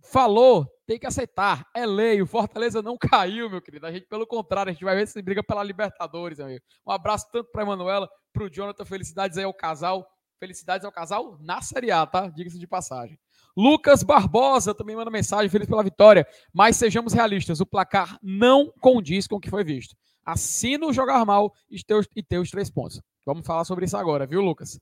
[0.03, 1.67] Falou, tem que aceitar.
[1.75, 2.23] É lei.
[2.23, 3.87] O Fortaleza não caiu, meu querido.
[3.87, 6.65] A gente, pelo contrário, a gente vai ver se briga pela Libertadores, amigo.
[6.87, 8.85] Um abraço tanto para Emanuela, para o Jonathan.
[8.85, 10.07] Felicidades aí ao casal.
[10.39, 12.29] Felicidades ao casal na Série A, tá?
[12.29, 13.19] Diga-se de passagem.
[13.57, 16.27] Lucas Barbosa também manda mensagem, feliz pela vitória.
[16.53, 19.97] Mas sejamos realistas, o placar não condiz com o que foi visto.
[20.25, 23.01] Assina o jogar mal e ter, os, e ter os três pontos.
[23.27, 24.79] Vamos falar sobre isso agora, viu, Lucas?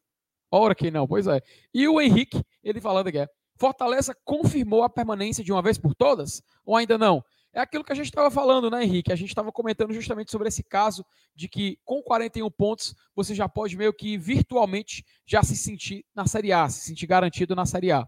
[0.51, 1.41] Ora que não, pois é.
[1.73, 5.95] E o Henrique, ele falando aqui, é, Fortaleza confirmou a permanência de uma vez por
[5.95, 6.43] todas?
[6.65, 7.25] Ou ainda não?
[7.53, 9.11] É aquilo que a gente estava falando, né, Henrique?
[9.11, 11.03] A gente estava comentando justamente sobre esse caso
[11.35, 16.27] de que com 41 pontos você já pode meio que virtualmente já se sentir na
[16.27, 18.07] Série A, se sentir garantido na Série A.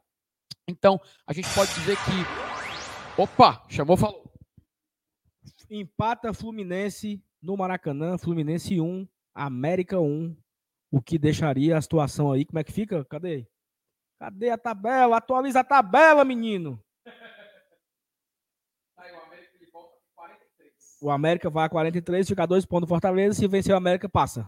[0.68, 3.20] Então, a gente pode dizer que.
[3.22, 4.30] Opa, chamou, falou.
[5.70, 10.36] Empata Fluminense no Maracanã, Fluminense 1, América 1.
[10.90, 12.44] O que deixaria a situação aí?
[12.44, 13.02] Como é que fica?
[13.06, 13.46] Cadê?
[14.18, 15.16] Cadê a tabela?
[15.16, 16.82] Atualiza a tabela, menino.
[21.00, 23.38] O América vai a 43, fica dois pontos do Fortaleza.
[23.38, 24.44] Se vencer o América, passa.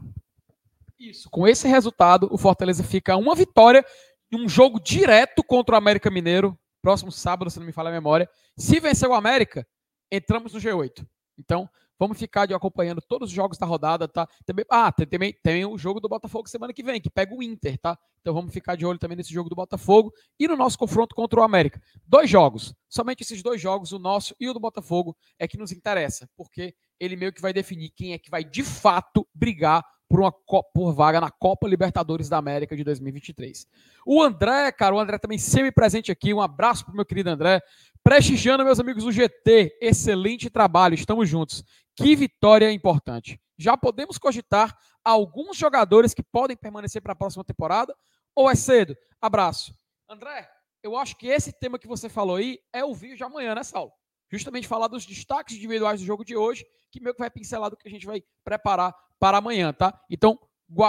[0.99, 1.31] Isso.
[1.31, 3.85] Com esse resultado, o Fortaleza fica uma vitória
[4.33, 7.93] em um jogo direto contra o América Mineiro, próximo sábado, se não me falha a
[7.93, 8.29] memória.
[8.57, 9.67] Se vencer o América,
[10.11, 11.07] entramos no G8.
[11.41, 14.27] Então, vamos ficar de acompanhando todos os jogos da rodada, tá?
[14.47, 17.43] Também, ah, tem, também tem o jogo do Botafogo semana que vem, que pega o
[17.43, 17.99] Inter, tá?
[18.21, 21.41] Então vamos ficar de olho também nesse jogo do Botafogo e no nosso confronto contra
[21.41, 21.81] o América.
[22.07, 25.73] Dois jogos, somente esses dois jogos, o nosso e o do Botafogo, é que nos
[25.73, 30.19] interessa, porque ele meio que vai definir quem é que vai de fato brigar por
[30.19, 33.65] uma por vaga na Copa Libertadores da América de 2023.
[34.05, 36.35] O André, cara, o André também sempre presente aqui.
[36.35, 37.63] Um abraço pro meu querido André.
[38.03, 39.79] Prestigiando meus amigos do GT.
[39.81, 41.63] Excelente trabalho, estamos juntos.
[41.95, 43.41] Que vitória importante.
[43.57, 47.95] Já podemos cogitar alguns jogadores que podem permanecer para a próxima temporada
[48.35, 48.97] ou é cedo?
[49.21, 49.73] Abraço.
[50.09, 50.51] André,
[50.83, 53.63] eu acho que esse tema que você falou aí é o vídeo de amanhã, né,
[53.63, 53.93] Saulo?
[54.29, 57.77] Justamente falar dos destaques individuais do jogo de hoje, que meio que vai pincelar do
[57.77, 60.03] que a gente vai preparar para amanhã, tá?
[60.11, 60.41] Então,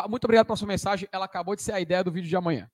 [0.09, 1.07] muito obrigado pela sua mensagem.
[1.11, 2.71] Ela acabou de ser a ideia do vídeo de amanhã.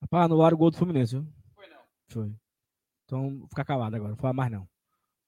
[0.00, 1.26] Rapaz, anularam o gol do Fluminense, viu?
[1.54, 1.80] Foi não.
[2.08, 2.32] Foi.
[3.04, 4.10] Então, ficar calado agora.
[4.10, 4.60] Não fala mais não.
[4.60, 4.68] Não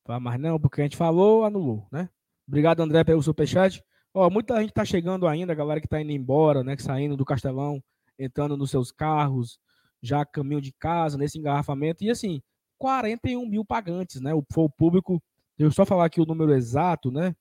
[0.06, 2.08] fala mais não, porque a gente falou, anulou, né?
[2.46, 3.84] Obrigado, André, pelo superchat.
[4.14, 6.76] Ó, muita gente tá chegando ainda, a galera que tá indo embora, né?
[6.76, 7.82] Que saindo do Castelão,
[8.18, 9.58] entrando nos seus carros,
[10.00, 12.04] já caminho de casa, nesse engarrafamento.
[12.04, 12.40] E assim,
[12.78, 14.32] 41 mil pagantes, né?
[14.32, 15.22] O, foi o público.
[15.58, 17.34] Deixa eu só falar aqui o número exato, né?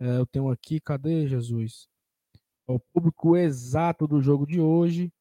[0.00, 1.86] É, eu tenho aqui, cadê Jesus?
[2.66, 5.12] O público exato do jogo de hoje.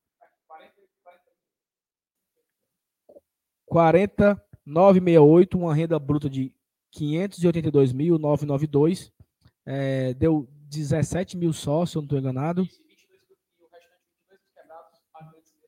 [3.69, 6.53] 49,68, uma renda bruta de
[6.95, 9.11] 582.992.
[9.65, 12.65] É, deu 17 mil sócios, se eu não estou enganado.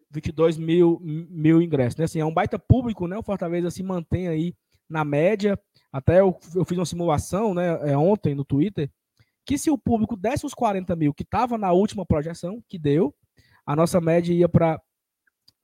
[0.10, 1.98] 22 mil, mil ingressos.
[1.98, 2.06] Né?
[2.06, 3.18] Assim, é um baita público, né?
[3.18, 4.54] O Fortaleza se mantém aí
[4.90, 5.58] na média.
[5.92, 8.90] Até eu, eu fiz uma simulação né, é, ontem no Twitter,
[9.46, 13.14] que se o público desse os 40 mil que estava na última projeção, que deu,
[13.66, 14.82] a nossa média ia para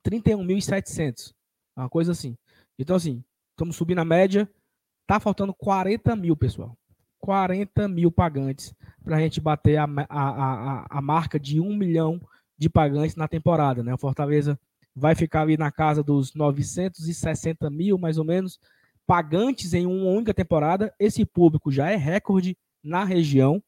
[0.05, 1.33] 31.700.
[1.75, 2.37] Uma coisa assim.
[2.77, 4.49] Então, assim, estamos subindo a média.
[5.05, 6.77] Tá faltando 40 mil, pessoal.
[7.19, 12.21] 40 mil pagantes para a gente bater a, a, a, a marca de 1 milhão
[12.57, 13.83] de pagantes na temporada.
[13.83, 13.93] Né?
[13.93, 14.59] O Fortaleza
[14.95, 18.59] vai ficar ali na casa dos 960 mil, mais ou menos,
[19.05, 20.93] pagantes em uma única temporada.
[20.99, 23.61] Esse público já é recorde na região,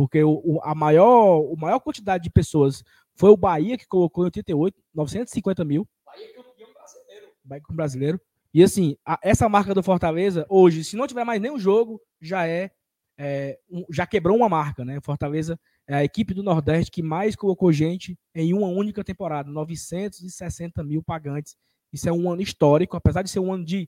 [0.00, 2.82] porque o, o, a maior, a maior quantidade de pessoas
[3.14, 5.86] foi o Bahia, que colocou em 88, 950 mil.
[6.06, 7.26] Bahia campeão brasileiro.
[7.44, 8.20] Bahia brasileiro.
[8.54, 12.48] E assim, a, essa marca do Fortaleza, hoje, se não tiver mais nenhum jogo, já
[12.48, 12.70] é,
[13.18, 14.98] é um, já quebrou uma marca, né?
[15.02, 20.82] Fortaleza é a equipe do Nordeste que mais colocou gente em uma única temporada, 960
[20.82, 21.58] mil pagantes.
[21.92, 23.86] Isso é um ano histórico, apesar de ser um ano de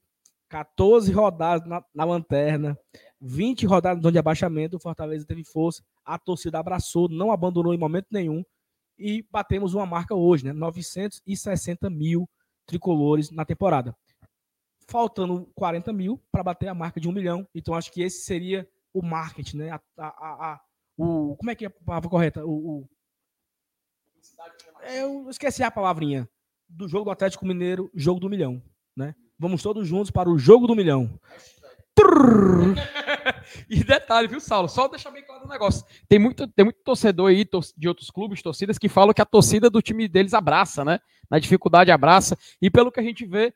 [0.51, 2.79] 14 rodadas na, na lanterna,
[3.19, 8.07] 20 rodadas de abaixamento, o Fortaleza teve força, a torcida abraçou, não abandonou em momento
[8.11, 8.45] nenhum
[8.99, 10.53] e batemos uma marca hoje, né?
[10.53, 12.29] 960 mil
[12.67, 13.97] tricolores na temporada.
[14.89, 17.47] Faltando 40 mil para bater a marca de um milhão.
[17.55, 19.71] Então acho que esse seria o marketing, né?
[19.71, 20.07] A, a,
[20.53, 20.61] a,
[20.97, 22.45] o, como é que é a palavra correta?
[22.45, 22.89] O, o
[24.95, 26.29] eu esqueci a palavrinha
[26.69, 28.63] do jogo do Atlético Mineiro, jogo do milhão,
[28.97, 29.15] né?
[29.39, 31.19] Vamos todos juntos para o jogo do milhão.
[33.69, 34.69] e detalhe, viu, Saulo?
[34.69, 35.85] Só deixar bem claro um negócio.
[36.09, 39.69] Tem muito, tem muito torcedor aí de outros clubes, torcidas, que falam que a torcida
[39.69, 41.01] do time deles abraça, né?
[41.31, 42.37] Na dificuldade abraça.
[42.61, 43.53] E pelo que a gente vê,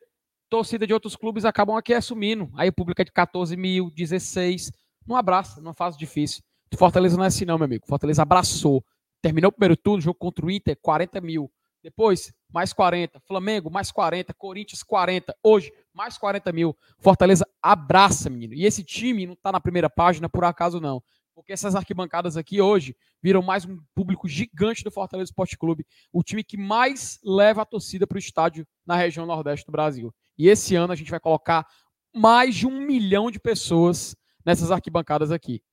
[0.49, 2.49] torcida de outros clubes acabam aqui assumindo.
[2.55, 4.71] Aí pública de 14 mil, 16.
[5.05, 6.41] Não abraça, numa fase difícil.
[6.75, 7.85] Fortaleza não é assim, não, meu amigo.
[7.87, 8.83] Fortaleza abraçou.
[9.21, 11.51] Terminou o primeiro turno, jogo contra o Inter, 40 mil.
[11.81, 13.19] Depois, mais 40.
[13.21, 14.33] Flamengo, mais 40.
[14.33, 15.35] Corinthians, 40.
[15.41, 16.77] Hoje, mais 40 mil.
[16.99, 18.53] Fortaleza abraça, menino.
[18.53, 21.01] E esse time não está na primeira página por acaso, não.
[21.33, 25.85] Porque essas arquibancadas aqui hoje viram mais um público gigante do Fortaleza Esporte Clube.
[26.13, 30.13] O time que mais leva a torcida para o estádio na região nordeste do Brasil.
[30.37, 31.67] E esse ano a gente vai colocar
[32.15, 35.63] mais de um milhão de pessoas nessas arquibancadas aqui.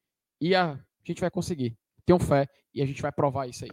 [0.41, 1.77] E a gente vai conseguir.
[2.07, 3.71] Tenham fé e a gente vai provar isso aí.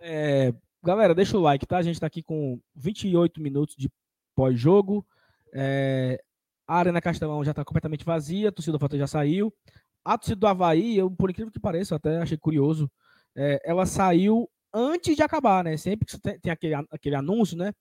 [0.00, 0.52] É,
[0.84, 1.78] Galera, deixa o like, tá?
[1.78, 3.88] A gente tá aqui com 28 minutos de
[4.34, 5.06] pós-jogo.
[5.54, 6.22] É,
[6.66, 9.52] a Arena Castelão já tá completamente vazia, a torcida do Fortaleza já saiu.
[10.04, 12.90] A torcida do Havaí, eu, por incrível que pareça, até achei curioso,
[13.36, 15.76] é, ela saiu antes de acabar, né?
[15.76, 17.72] Sempre que tem, tem aquele, aquele anúncio, né?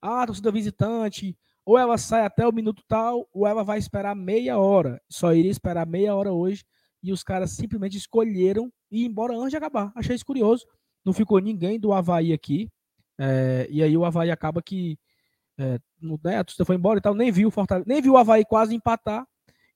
[0.00, 4.14] Ah, a torcida visitante, ou ela sai até o minuto tal, ou ela vai esperar
[4.16, 5.00] meia hora.
[5.08, 6.64] Só iria esperar meia hora hoje,
[7.02, 9.92] e os caras simplesmente escolheram ir embora antes de acabar.
[9.94, 10.66] Achei isso curioso
[11.08, 12.70] não ficou ninguém do Havaí aqui.
[13.18, 14.98] É, e aí o Havaí acaba que
[15.58, 15.78] é,
[16.22, 18.44] né, a torcida foi embora e tal, nem viu o Fortaleza, nem viu o Havaí
[18.44, 19.26] quase empatar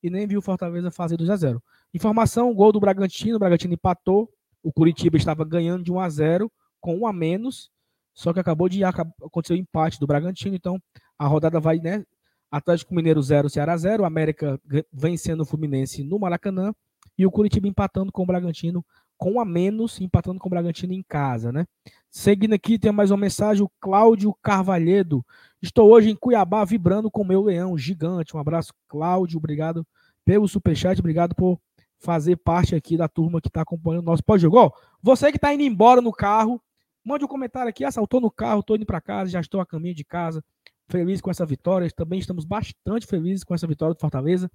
[0.02, 3.74] e nem viu o Fortaleza fazer 2 a 0 Informação: gol do Bragantino, o Bragantino
[3.74, 4.30] empatou,
[4.62, 7.70] o Curitiba estava ganhando de 1 a 0 com um a menos,
[8.14, 10.80] só que acabou de acontecer o empate do Bragantino, então
[11.18, 12.04] a rodada vai, né?
[12.50, 14.60] Atlético Mineiro 0, Ceará 0, América
[14.92, 16.74] vencendo o Fluminense no Maracanã
[17.16, 18.84] e o Curitiba empatando com o Bragantino
[19.16, 21.64] com a menos, empatando com o Bragantino em casa, né?
[22.10, 25.24] Seguindo aqui, tem mais uma mensagem, o Cláudio Carvalhedo.
[25.62, 28.36] Estou hoje em Cuiabá vibrando com meu leão gigante.
[28.36, 29.38] Um abraço, Cláudio.
[29.38, 29.86] Obrigado
[30.24, 31.56] pelo superchat, obrigado por
[32.00, 34.74] fazer parte aqui da turma que está acompanhando o nosso pós-jogo.
[35.00, 36.60] Você que está indo embora no carro,
[37.04, 37.84] mande um comentário aqui.
[37.84, 40.44] Assaltou no carro, estou indo para casa, já estou a caminho de casa.
[40.88, 41.88] Feliz com essa vitória.
[41.92, 44.50] Também estamos bastante felizes com essa vitória do Fortaleza.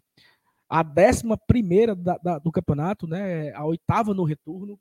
[0.67, 3.53] A décima primeira da, da, do campeonato, né?
[3.53, 4.77] A oitava no retorno.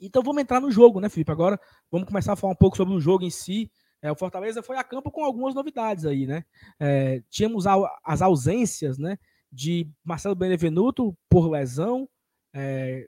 [0.00, 1.30] Então vamos entrar no jogo, né, Felipe?
[1.30, 1.60] Agora
[1.90, 3.70] vamos começar a falar um pouco sobre o jogo em si.
[4.02, 6.44] É, o Fortaleza foi a campo com algumas novidades aí, né?
[6.78, 7.64] É, tínhamos
[8.04, 9.16] as ausências, né?
[9.50, 12.08] De Marcelo Benevenuto por lesão.
[12.52, 13.06] É,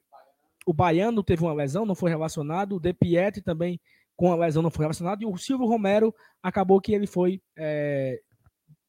[0.65, 2.77] o Baiano teve uma lesão, não foi relacionado.
[2.77, 3.81] O De Pietri também
[4.15, 5.21] com a lesão não foi relacionado.
[5.23, 8.21] E o Silvio Romero acabou que ele foi é,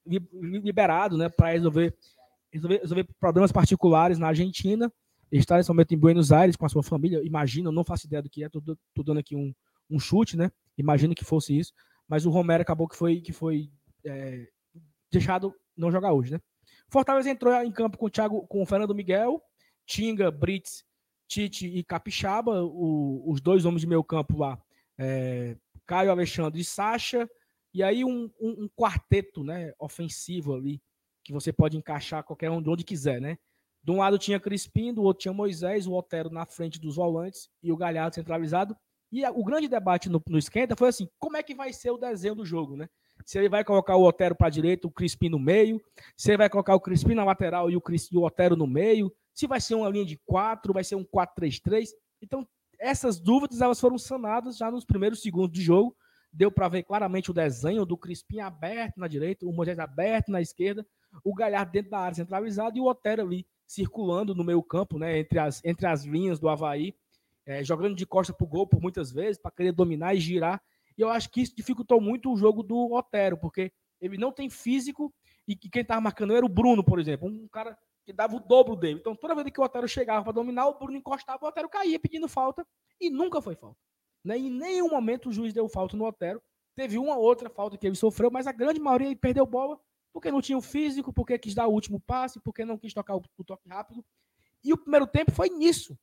[0.06, 1.28] liberado, né?
[1.28, 1.98] Para resolver,
[2.54, 4.94] resolver, resolver problemas particulares na Argentina.
[5.32, 7.20] Está nesse momento em Buenos Aires com a sua família.
[7.26, 8.46] Imagino, não faço ideia do que é.
[8.46, 9.52] Estou dando aqui um,
[9.90, 10.52] um chute, né?
[10.78, 11.74] Imagino que fosse isso
[12.08, 13.72] mas o Romero acabou que foi, que foi
[14.06, 14.48] é,
[15.12, 16.40] deixado não jogar hoje, né?
[16.90, 19.42] Fortaleza entrou em campo com o, Thiago, com o Fernando Miguel,
[19.86, 20.84] Tinga, Brits,
[21.28, 24.62] Tite e Capixaba, o, os dois homens de meio campo lá,
[24.98, 27.30] é, Caio Alexandre e Sacha,
[27.74, 30.82] e aí um, um, um, quarteto né, ofensivo ali,
[31.24, 33.38] que você pode encaixar qualquer um de onde quiser, né?
[33.84, 37.50] De um lado tinha Crispim, do outro tinha Moisés, o Otero na frente dos volantes
[37.62, 38.76] e o Galhardo centralizado.
[39.16, 41.90] E a, o grande debate no, no esquenta foi assim: como é que vai ser
[41.90, 42.90] o desenho do jogo, né?
[43.26, 45.82] Se ele vai colocar o Otero para a direita, o Crispim no meio,
[46.18, 49.10] se ele vai colocar o Crispim na lateral e o, Cris, o Otero no meio,
[49.34, 51.92] se vai ser uma linha de quatro, vai ser um 4-3-3.
[52.22, 52.46] Então,
[52.78, 55.96] essas dúvidas elas foram sanadas já nos primeiros segundos de jogo.
[56.30, 60.42] Deu para ver claramente o desenho do Crispim aberto na direita, o Moisés aberto na
[60.42, 60.86] esquerda,
[61.24, 65.18] o Galhardo dentro da área centralizada e o Otero ali circulando no meio campo, né,
[65.18, 66.94] entre as, entre as linhas do Havaí
[67.46, 70.62] é, jogando de costa para o gol por muitas vezes, para querer dominar e girar.
[70.98, 74.50] E eu acho que isso dificultou muito o jogo do Otero, porque ele não tem
[74.50, 75.14] físico
[75.48, 78.76] e quem estava marcando era o Bruno, por exemplo, um cara que dava o dobro
[78.76, 79.00] dele.
[79.00, 82.00] Então, toda vez que o Otero chegava para dominar, o Bruno encostava, o Otero caía
[82.00, 82.66] pedindo falta
[83.00, 83.78] e nunca foi falta.
[84.24, 84.38] Né?
[84.38, 86.42] Em nenhum momento o juiz deu falta no Otero.
[86.76, 89.80] Teve uma outra falta que ele sofreu, mas a grande maioria ele perdeu bola
[90.12, 93.16] porque não tinha o físico, porque quis dar o último passe, porque não quis tocar
[93.16, 94.04] o, o toque rápido.
[94.64, 95.98] E o primeiro tempo foi nisso.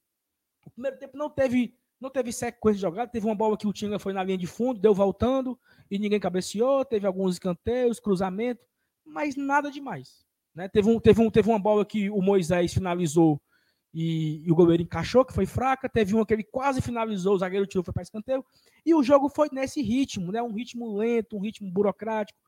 [0.64, 3.10] O primeiro tempo não teve, não teve sequência de jogada.
[3.10, 5.58] Teve uma bola que o Tinga foi na linha de fundo, deu voltando
[5.90, 6.84] e ninguém cabeceou.
[6.84, 8.64] Teve alguns escanteios, cruzamentos,
[9.04, 10.24] mas nada demais.
[10.54, 10.68] Né?
[10.68, 13.40] Teve, um, teve, um, teve uma bola que o Moisés finalizou
[13.94, 15.88] e, e, o goleiro encaixou, que foi fraca.
[15.88, 18.44] Teve uma que ele quase finalizou, o zagueiro tirou, foi para escanteio.
[18.84, 20.42] E o jogo foi nesse ritmo, né?
[20.42, 22.38] um ritmo lento, um ritmo burocrático.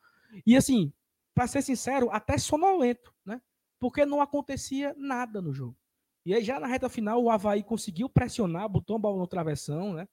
[0.47, 0.93] E assim,
[1.35, 3.41] para ser sincero, até sonolento, né?
[3.79, 5.77] Porque não acontecia nada no jogo.
[6.25, 9.93] E aí, já na reta final, o Havaí conseguiu pressionar, botou a bola no travessão,
[9.93, 10.09] né?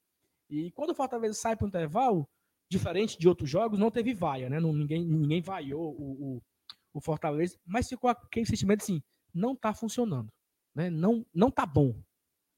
[0.49, 2.27] E quando o Fortaleza sai para o intervalo,
[2.69, 4.59] diferente de outros jogos, não teve vaia, né?
[4.59, 6.43] Não, ninguém, ninguém vaiou o, o,
[6.93, 9.01] o Fortaleza, mas ficou aquele sentimento assim,
[9.33, 10.31] não está funcionando,
[10.75, 10.89] né?
[10.89, 11.95] Não, não tá bom.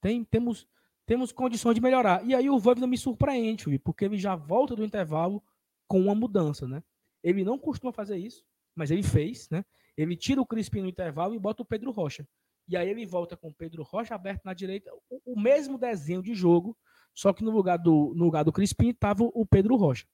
[0.00, 0.66] Tem, temos,
[1.06, 2.24] temos condições de melhorar.
[2.24, 5.42] E aí o Voivoda me surpreende, porque ele já volta do intervalo
[5.86, 6.82] com uma mudança, né?
[7.22, 9.64] Ele não costuma fazer isso, mas ele fez, né?
[9.96, 12.26] Ele tira o Crispim no intervalo e bota o Pedro Rocha.
[12.68, 16.34] E aí ele volta com Pedro Rocha aberto na direita, o, o, mesmo desenho de
[16.34, 16.76] jogo,
[17.14, 20.06] só que no lugar do, no lugar do Crispim estava o Pedro Rocha.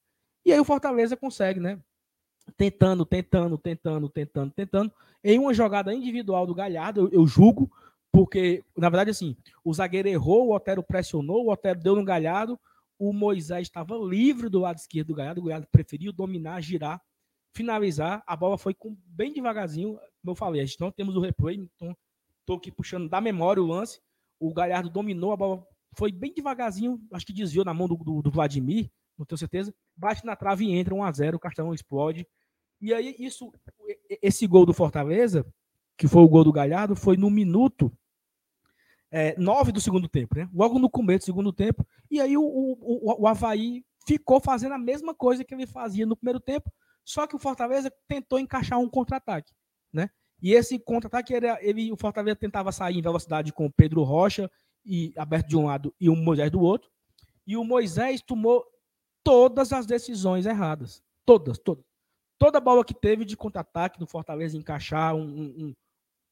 [0.45, 1.81] E aí o Fortaleza consegue, né?
[2.57, 4.93] Tentando, tentando, tentando, tentando, tentando.
[5.23, 7.71] Em uma jogada individual do Galhardo, eu, eu julgo,
[8.11, 12.59] porque, na verdade, assim, o zagueiro errou, o Otero pressionou, o Otero deu no Galhardo,
[12.99, 17.01] o Moisés estava livre do lado esquerdo do Galhardo, o Galhardo preferiu dominar, girar,
[17.55, 18.23] finalizar.
[18.27, 21.57] A bola foi com, bem devagarzinho, como eu falei, a gente não temos o replay,
[21.57, 21.97] então
[22.51, 24.01] Estou aqui puxando da memória o lance.
[24.41, 25.65] O Galhardo dominou, a bola
[25.97, 29.73] foi bem devagarzinho, acho que desviou na mão do, do, do Vladimir, não tenho certeza.
[29.97, 32.27] Bate na trave e entra 1 a 0 o cartão explode.
[32.81, 33.53] E aí, isso,
[34.21, 35.47] esse gol do Fortaleza,
[35.97, 37.97] que foi o gol do Galhardo, foi no minuto
[39.13, 40.51] é, 9 do segundo tempo, né?
[40.53, 41.87] Logo no começo do segundo tempo.
[42.11, 46.17] E aí o, o, o Havaí ficou fazendo a mesma coisa que ele fazia no
[46.17, 46.69] primeiro tempo,
[47.05, 49.53] só que o Fortaleza tentou encaixar um contra-ataque,
[49.93, 50.11] né?
[50.43, 54.51] E esse contra-ataque, ele, o Fortaleza tentava sair em velocidade com o Pedro Rocha,
[54.85, 56.91] e aberto de um lado, e o Moisés do outro.
[57.47, 58.65] E o Moisés tomou
[59.23, 61.03] todas as decisões erradas.
[61.25, 61.85] Todas, todas.
[62.39, 65.75] Toda bola que teve de contra-ataque do Fortaleza encaixar um, um,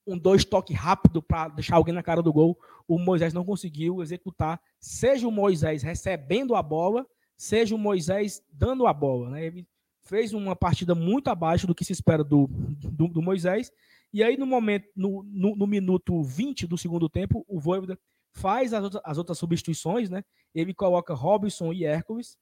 [0.06, 4.00] um dois toque rápido para deixar alguém na cara do gol, o Moisés não conseguiu
[4.00, 4.58] executar.
[4.80, 7.06] Seja o Moisés recebendo a bola,
[7.36, 9.30] seja o Moisés dando a bola.
[9.30, 9.44] Né?
[9.44, 9.68] Ele
[10.00, 13.70] fez uma partida muito abaixo do que se espera do, do, do Moisés
[14.12, 17.98] e aí, no momento, no, no, no minuto 20 do segundo tempo, o Voivoda
[18.32, 20.24] faz as, outras, as outras substituições, né?
[20.54, 22.38] Ele coloca Robson e Hércules,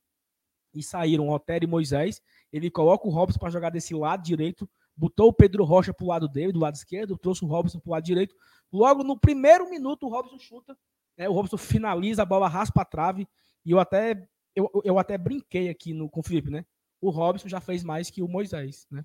[0.76, 2.20] e saíram Otero e Moisés.
[2.52, 6.28] Ele coloca o Robson para jogar desse lado direito, botou o Pedro Rocha pro lado
[6.28, 8.34] dele, do lado esquerdo, trouxe o Robson pro lado direito.
[8.72, 10.76] Logo no primeiro minuto, o Robson chuta,
[11.16, 11.28] né?
[11.28, 13.26] O Robson finaliza, a bola raspa a trave,
[13.64, 16.64] e eu até eu, eu até brinquei aqui no, com o Felipe, né?
[17.00, 19.04] O Robson já fez mais que o Moisés, né?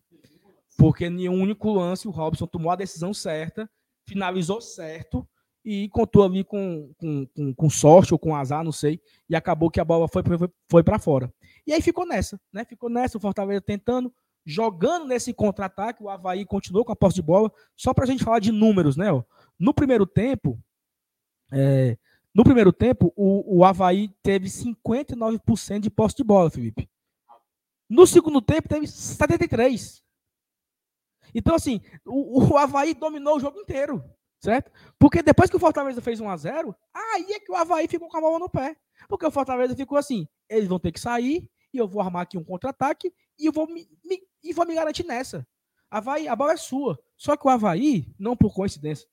[0.77, 3.69] Porque em um único lance o Robson tomou a decisão certa,
[4.07, 5.27] finalizou certo
[5.63, 8.99] e contou ali com, com, com, com sorte ou com azar, não sei,
[9.29, 11.31] e acabou que a bola foi, foi, foi para fora.
[11.65, 12.65] E aí ficou nessa, né?
[12.65, 14.11] Ficou nessa, o Fortaleza tentando,
[14.45, 17.51] jogando nesse contra-ataque, o Havaí continuou com a posse de bola.
[17.75, 19.07] Só para a gente falar de números, né?
[19.59, 20.59] No primeiro tempo,
[21.51, 21.97] é,
[22.33, 26.89] no primeiro tempo, o, o Havaí teve 59% de posse de bola, Felipe.
[27.89, 30.01] No segundo tempo, teve 73%.
[31.33, 34.03] Então, assim, o, o Havaí dominou o jogo inteiro,
[34.39, 34.71] certo?
[34.99, 38.09] Porque depois que o Fortaleza fez 1 a 0 aí é que o Havaí ficou
[38.09, 38.75] com a bola no pé.
[39.07, 42.37] Porque o Fortaleza ficou assim, eles vão ter que sair, e eu vou armar aqui
[42.37, 45.47] um contra-ataque, e eu vou me, me, e vou me garantir nessa.
[45.89, 46.99] Havaí, a bola é sua.
[47.17, 49.07] Só que o Havaí, não por coincidência,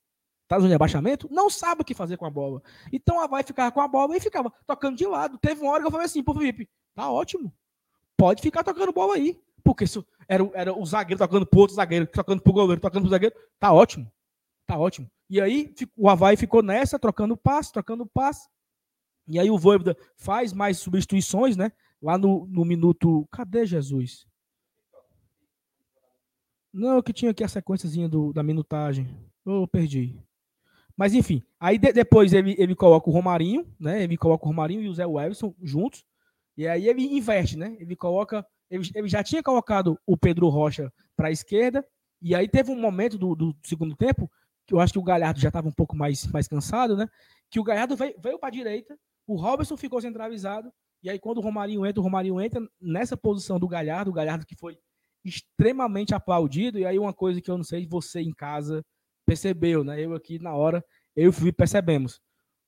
[0.48, 2.62] tá no abaixamento, não sabe o que fazer com a bola.
[2.90, 5.38] Então a vai ficava com a bola e ficava tocando de lado.
[5.38, 7.52] Teve uma hora que eu falei assim pro Felipe, tá ótimo,
[8.16, 9.38] pode ficar tocando bola aí.
[9.68, 13.10] Porque isso era, era o zagueiro tocando pro outro zagueiro, tocando pro goleiro, tocando pro
[13.10, 13.34] zagueiro.
[13.60, 14.10] Tá ótimo,
[14.66, 15.10] tá ótimo.
[15.28, 18.48] E aí o Havaí ficou nessa, trocando passe, trocando passe.
[19.26, 21.70] E aí o Voivoda faz mais substituições, né?
[22.00, 23.28] Lá no, no minuto.
[23.30, 24.26] Cadê Jesus?
[26.72, 29.06] Não, que tinha aqui a sequênciazinha do, da minutagem.
[29.44, 30.18] Eu perdi.
[30.96, 34.02] Mas enfim, aí de, depois ele, ele coloca o Romarinho, né?
[34.02, 36.06] Ele coloca o Romarinho e o Zé Wellison juntos.
[36.56, 37.76] E aí ele inverte, né?
[37.78, 38.46] Ele coloca.
[38.70, 41.84] Ele, ele já tinha colocado o Pedro Rocha para a esquerda.
[42.20, 44.30] E aí teve um momento do, do, segundo tempo,
[44.66, 47.08] que eu acho que o Galhardo já estava um pouco mais, mais cansado, né?
[47.50, 50.72] Que o Galhardo veio, veio para a direita, o Robertson ficou centralizado.
[51.02, 54.44] E aí, quando o Romarinho entra, o Romarinho entra nessa posição do Galhardo, o Galhardo
[54.44, 54.76] que foi
[55.24, 56.78] extremamente aplaudido.
[56.78, 58.84] E aí, uma coisa que eu não sei, você em casa
[59.24, 60.00] percebeu, né?
[60.00, 62.20] Eu aqui na hora, eu e percebemos.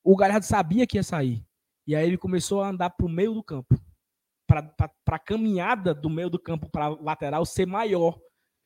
[0.03, 1.43] O Galhardo sabia que ia sair.
[1.85, 3.75] E aí ele começou a andar para o meio do campo.
[4.51, 8.19] Para a caminhada do meio do campo para lateral ser maior.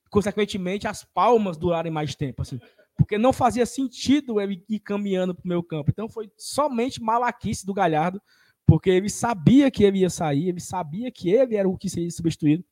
[0.09, 2.41] Consequentemente, as palmas durarem mais tempo.
[2.41, 2.59] Assim,
[2.97, 5.91] porque não fazia sentido ele ir caminhando para o meio campo.
[5.91, 8.21] Então foi somente malaquice do Galhardo,
[8.65, 12.09] porque ele sabia que ele ia sair, ele sabia que ele era o que seria
[12.09, 12.63] substituído.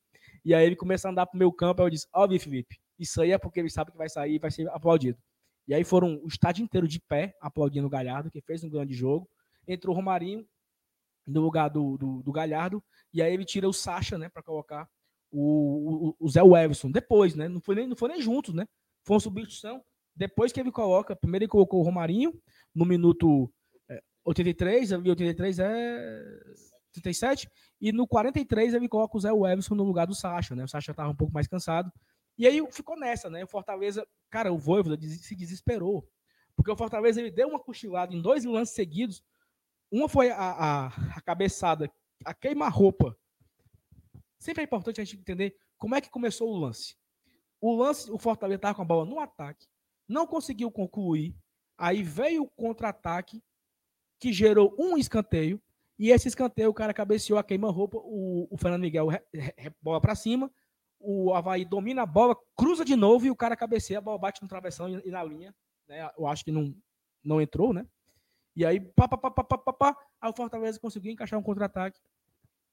[0.44, 1.82] E aí ele começa a andar para o meio campo.
[1.82, 4.34] Aí eu disse: Ó, oh, Felipe, isso aí é porque ele sabe que vai sair
[4.34, 5.18] e vai ser aplaudido.
[5.66, 8.92] E aí foram o estádio inteiro de pé aplaudindo o Galhardo, que fez um grande
[8.92, 9.28] jogo.
[9.66, 10.46] Entrou o Romarinho
[11.26, 14.88] no lugar do, do, do Galhardo, e aí ele tira o Sacha, né, para colocar
[15.30, 16.90] o, o, o Zé Everson.
[16.90, 17.48] Depois, né?
[17.48, 18.66] Não foi, nem, não foi nem juntos, né?
[19.04, 19.82] Foi uma substituição.
[20.14, 22.32] Depois que ele coloca, primeiro ele colocou o Romarinho
[22.74, 23.52] no minuto
[24.24, 26.22] 83, é, 83 é
[26.92, 27.50] 37,
[27.80, 30.64] e no 43 ele coloca o Zé Everson no lugar do Sacha, né?
[30.64, 31.92] O Sacha estava um pouco mais cansado.
[32.38, 33.44] E aí ficou nessa, né?
[33.44, 36.08] O Fortaleza, cara, o Voivoda se desesperou.
[36.56, 39.22] Porque o Fortaleza ele deu uma cochilada em dois lances seguidos.
[39.94, 41.88] Uma foi a, a, a cabeçada,
[42.24, 43.16] a queima-roupa.
[44.40, 46.96] Sempre é importante a gente entender como é que começou o lance.
[47.60, 49.68] O lance, o Fortaleza estava com a bola no ataque,
[50.08, 51.36] não conseguiu concluir.
[51.78, 53.40] Aí veio o contra-ataque,
[54.18, 55.62] que gerou um escanteio.
[55.96, 59.08] E esse escanteio, o cara cabeceou a queima-roupa, o, o Fernando Miguel
[59.80, 60.50] bola para cima
[61.06, 64.42] o Havaí domina a bola, cruza de novo e o cara cabeceia, a bola bate
[64.42, 65.54] no travessão e, na linha.
[65.86, 66.08] Né?
[66.16, 66.74] Eu acho que não,
[67.22, 67.86] não entrou, né?
[68.56, 71.42] E aí, pá, pá, pá, pá, pá, pá, pá, aí o Fortaleza conseguiu encaixar um
[71.42, 72.00] contra-ataque.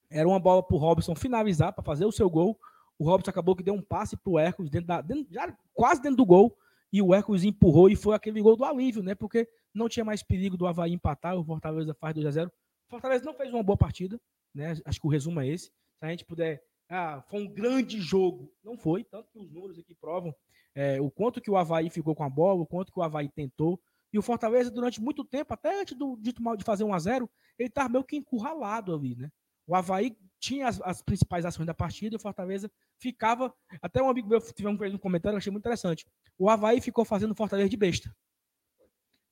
[0.09, 2.59] Era uma bola para o Robson finalizar, para fazer o seu gol.
[2.99, 6.01] O Robson acabou que deu um passe para o Hércules, dentro da, dentro, já quase
[6.01, 6.55] dentro do gol.
[6.93, 9.15] E o Hércules empurrou e foi aquele gol do alívio, né?
[9.15, 11.37] Porque não tinha mais perigo do Havaí empatar.
[11.37, 12.51] O Fortaleza faz 2 a 0
[12.87, 14.19] O Fortaleza não fez uma boa partida,
[14.53, 14.75] né?
[14.85, 15.67] Acho que o resumo é esse.
[15.67, 18.51] Se a gente puder ah, foi um grande jogo.
[18.61, 20.35] Não foi, tanto que os números aqui provam
[20.75, 23.29] é, o quanto que o Havaí ficou com a bola, o quanto que o Havaí
[23.29, 23.79] tentou.
[24.13, 27.29] E o Fortaleza, durante muito tempo, até antes do, de, de fazer 1 a 0
[27.57, 29.29] ele estava meio que encurralado ali, né?
[29.67, 33.53] O Havaí tinha as, as, principais ações da partida e o Fortaleza ficava.
[33.81, 36.05] Até um amigo meu tivemos um comentário, achei muito interessante.
[36.37, 38.13] O Havaí ficou fazendo o Fortaleza de besta.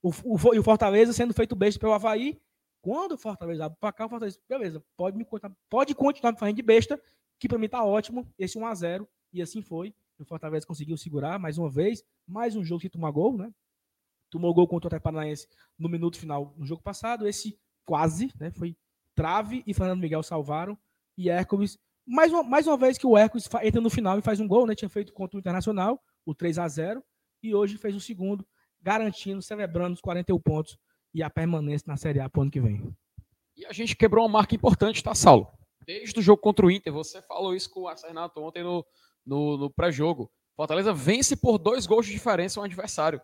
[0.01, 2.39] O, o, e o Fortaleza sendo feito besta pelo Havaí.
[2.81, 5.25] Quando o Fortaleza abre para cá, o Fortaleza, beleza, pode, me,
[5.69, 7.01] pode continuar me fazendo de besta,
[7.37, 9.93] que para mim está ótimo, esse 1 a 0 e assim foi.
[10.17, 13.53] O Fortaleza conseguiu segurar mais uma vez, mais um jogo que tomou gol, né?
[14.29, 18.51] Tomou gol contra o Atlético Paranaense no minuto final no jogo passado, esse quase, né?
[18.51, 18.75] Foi
[19.15, 20.77] Trave e Fernando Miguel salvaram
[21.17, 24.39] e Hércules, mais uma, mais uma vez que o Hércules entra no final e faz
[24.39, 24.75] um gol, né?
[24.75, 27.03] Tinha feito contra o Internacional, o 3 a 0
[27.43, 28.47] e hoje fez o segundo,
[28.81, 30.77] garantindo, celebrando os 41 pontos
[31.13, 32.95] e a permanência na Série A para o ano que vem.
[33.57, 35.47] E a gente quebrou uma marca importante, tá, Saulo?
[35.89, 36.93] desde o jogo contra o Inter.
[36.93, 38.85] Você falou isso com o Renato ontem no,
[39.25, 40.31] no, no pré-jogo.
[40.55, 43.19] Fortaleza vence por dois gols de diferença o adversário.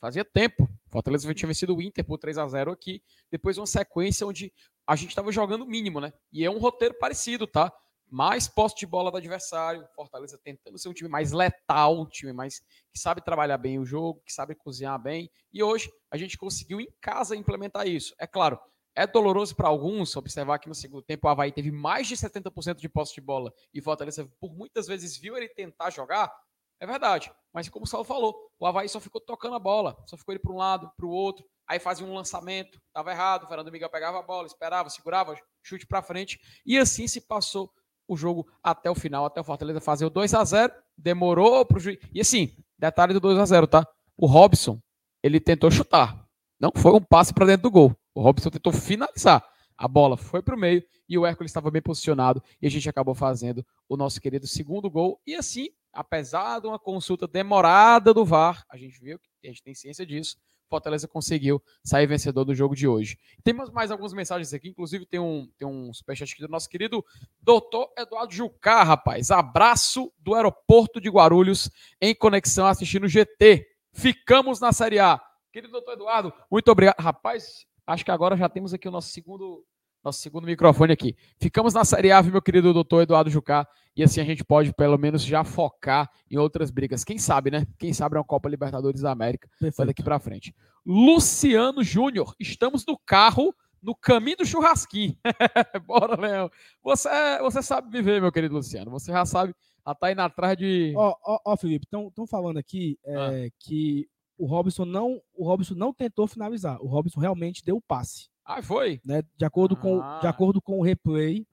[0.00, 0.68] Fazia tempo.
[0.90, 3.02] Fortaleza tinha vencido o Inter por 3 a 0 aqui.
[3.30, 4.52] Depois uma sequência onde
[4.86, 6.12] a gente estava jogando o mínimo, né?
[6.32, 7.72] E é um roteiro parecido, tá?
[8.10, 9.86] Mais posse de bola do adversário.
[9.94, 12.60] Fortaleza tentando ser um time mais letal, um time mais
[12.92, 15.30] que sabe trabalhar bem o jogo, que sabe cozinhar bem.
[15.52, 18.14] E hoje a gente conseguiu em casa implementar isso.
[18.18, 18.58] É claro,
[18.98, 22.78] é doloroso para alguns observar que no segundo tempo o Havaí teve mais de 70%
[22.78, 26.32] de posse de bola e Fortaleza por muitas vezes viu ele tentar jogar.
[26.80, 27.32] É verdade.
[27.52, 30.38] Mas como o Saulo falou, o Havaí só ficou tocando a bola, só ficou ele
[30.38, 33.90] para um lado, para o outro, aí fazia um lançamento, estava errado, o Fernando Miguel
[33.90, 37.70] pegava a bola, esperava, segurava, chute para frente, e assim se passou
[38.06, 41.76] o jogo até o final, até o Fortaleza fazer o 2 a 0 demorou para
[41.76, 41.98] o juiz.
[42.12, 43.86] E assim, detalhe do 2 a 0 tá?
[44.16, 44.80] O Robson,
[45.22, 46.26] ele tentou chutar,
[46.60, 47.96] não foi um passe para dentro do gol.
[48.14, 49.44] O Robson tentou finalizar.
[49.76, 52.88] A bola foi para o meio e o Hércules estava bem posicionado e a gente
[52.88, 55.20] acabou fazendo o nosso querido segundo gol.
[55.24, 59.62] E assim apesar de uma consulta demorada do VAR, a gente viu que a gente
[59.62, 60.36] tem ciência disso,
[60.68, 63.18] Fortaleza conseguiu sair vencedor do jogo de hoje.
[63.42, 67.04] Temos mais algumas mensagens aqui, inclusive tem um, tem um superchat aqui do nosso querido
[67.40, 69.30] doutor Eduardo Jucá, rapaz.
[69.30, 71.70] Abraço do aeroporto de Guarulhos
[72.00, 73.66] em conexão assistindo o GT.
[73.92, 75.20] Ficamos na Série A.
[75.50, 77.00] Querido doutor Eduardo, muito obrigado.
[77.00, 79.64] Rapaz, acho que agora já temos aqui o nosso segundo
[80.04, 81.16] nosso segundo microfone aqui.
[81.40, 84.96] Ficamos na Série A, meu querido doutor Eduardo Jucá, e assim a gente pode pelo
[84.96, 87.04] menos já focar em outras brigas.
[87.04, 87.66] Quem sabe, né?
[87.78, 89.48] Quem sabe é uma Copa Libertadores da América.
[89.76, 90.54] Vai daqui para frente.
[90.86, 95.16] Luciano Júnior, estamos no carro no caminho do churrasquinho.
[95.86, 96.50] Bora, Léo.
[96.82, 97.08] Você,
[97.40, 98.90] você sabe viver, meu querido Luciano.
[98.90, 99.54] Você já sabe,
[99.86, 100.92] já tá indo atrás de.
[100.96, 103.50] Ó, ó, ó Felipe, estão falando aqui é, ah.
[103.58, 106.80] que o Robson não o Robson não tentou finalizar.
[106.80, 108.28] O Robson realmente deu o passe.
[108.48, 108.98] Ah, foi?
[109.04, 109.22] Né?
[109.36, 110.30] De, acordo com, de ah.
[110.30, 111.46] acordo com o replay,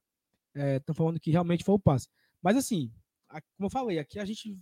[0.56, 2.08] estão é, falando que realmente foi o passe.
[2.42, 2.90] Mas assim,
[3.58, 4.58] como eu falei, aqui a gente.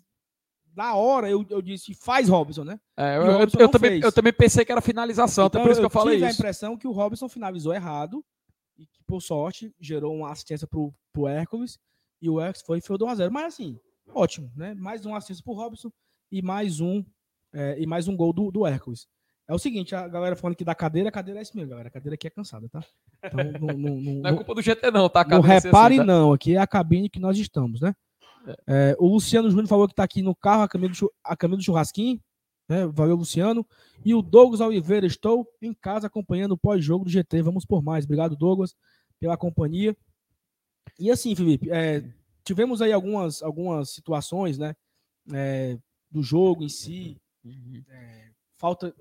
[0.76, 2.80] Na hora eu, eu disse, faz Robson, né?
[2.98, 5.86] É, eu, eu, eu também, eu também pensei que era finalização, então, por isso que
[5.86, 6.26] eu falei isso.
[6.26, 8.26] Eu tive a impressão que o Robson finalizou errado
[8.76, 11.78] e que, por sorte, gerou uma assistência pro, pro Hércules
[12.20, 13.30] e o Hércules foi e foi do 1x0.
[13.30, 13.80] Mas assim,
[14.10, 14.74] ótimo, né?
[14.74, 15.92] Mais uma assistência pro Robson
[16.32, 17.06] e mais um,
[17.54, 19.08] é, e mais um gol do, do Hércules.
[19.48, 21.90] É o seguinte, a galera falando que da cadeira, a cadeira é isso mesmo, galera.
[21.90, 22.84] A cadeira aqui é cansada, tá?
[23.24, 25.26] Então, não, não, não, não é culpa do GT, não, tá?
[25.26, 26.06] Não repare, assim, tá?
[26.06, 26.32] não.
[26.32, 27.94] Aqui é a cabine que nós estamos, né?
[28.48, 28.92] É.
[28.92, 31.58] É, o Luciano Júnior falou que tá aqui no carro, a caminho do, a caminho
[31.58, 32.22] do churrasquinho.
[32.70, 32.88] Né?
[32.88, 33.66] Valeu, Luciano.
[34.06, 37.42] E o Douglas Oliveira, estou em casa acompanhando o pós-jogo do GT.
[37.42, 38.06] Vamos por mais.
[38.06, 38.76] Obrigado, Douglas,
[39.20, 39.96] pela companhia.
[41.00, 42.04] E assim, Felipe, é,
[42.44, 44.76] tivemos aí algumas, algumas situações, né?
[45.34, 45.78] É,
[46.10, 47.18] do jogo em si.
[47.44, 47.84] Uhum.
[47.90, 48.30] É,
[48.64, 48.96] falta.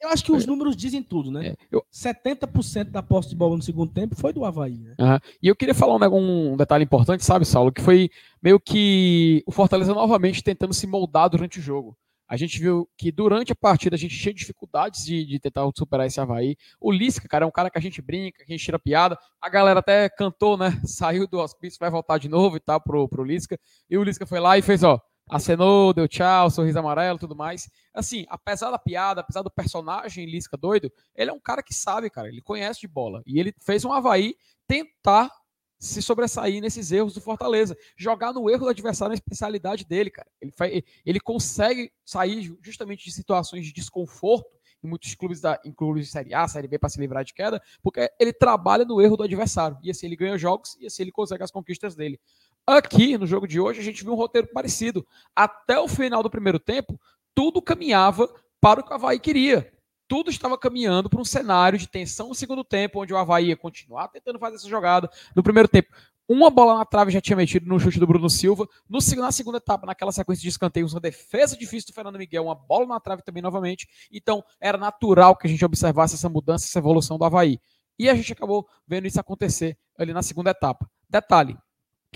[0.00, 0.46] Eu acho que os é.
[0.46, 1.48] números dizem tudo, né?
[1.48, 1.84] É, eu...
[1.92, 4.94] 70% da posse de bola no segundo tempo foi do Havaí, né?
[4.98, 5.18] Uhum.
[5.42, 7.70] E eu queria falar um, um, detalhe importante, sabe, Saulo?
[7.70, 8.08] Que foi
[8.42, 11.96] meio que o Fortaleza novamente tentando se moldar durante o jogo.
[12.28, 16.06] A gente viu que durante a partida a gente tinha dificuldades de, de tentar superar
[16.06, 16.56] esse Havaí.
[16.80, 19.18] O Lisca, cara, é um cara que a gente brinca, que a gente tira piada.
[19.40, 20.80] A galera até cantou, né?
[20.84, 23.58] Saiu do hospício, vai voltar de novo e tal pro, pro Lisca.
[23.88, 27.68] E o Lisca foi lá e fez, ó, acenou, deu tchau, sorriso amarelo, tudo mais.
[27.92, 32.10] Assim, apesar da piada, apesar do personagem Lisca doido, ele é um cara que sabe,
[32.10, 33.22] cara, ele conhece de bola.
[33.26, 35.30] E ele fez um Havaí tentar
[35.78, 37.76] se sobressair nesses erros do Fortaleza.
[37.96, 40.28] Jogar no erro do adversário na especialidade dele, cara.
[40.40, 45.72] Ele, faz, ele consegue sair justamente de situações de desconforto em muitos clubes da em
[45.72, 49.00] clubes de Série A, Série B para se livrar de queda, porque ele trabalha no
[49.00, 49.78] erro do adversário.
[49.82, 52.20] E assim ele ganha jogos e assim ele consegue as conquistas dele.
[52.66, 55.06] Aqui, no jogo de hoje, a gente viu um roteiro parecido.
[55.34, 57.00] Até o final do primeiro tempo,
[57.32, 58.28] tudo caminhava
[58.60, 59.72] para o que o Havaí queria.
[60.08, 63.56] Tudo estava caminhando para um cenário de tensão no segundo tempo, onde o Havaí ia
[63.56, 65.08] continuar tentando fazer essa jogada.
[65.34, 65.92] No primeiro tempo,
[66.28, 68.68] uma bola na trave já tinha metido no chute do Bruno Silva.
[68.88, 72.54] No, na segunda etapa, naquela sequência de escanteios, uma defesa difícil do Fernando Miguel, uma
[72.54, 73.88] bola na trave também novamente.
[74.10, 77.60] Então, era natural que a gente observasse essa mudança, essa evolução do Havaí.
[77.96, 80.90] E a gente acabou vendo isso acontecer ali na segunda etapa.
[81.08, 81.56] Detalhe,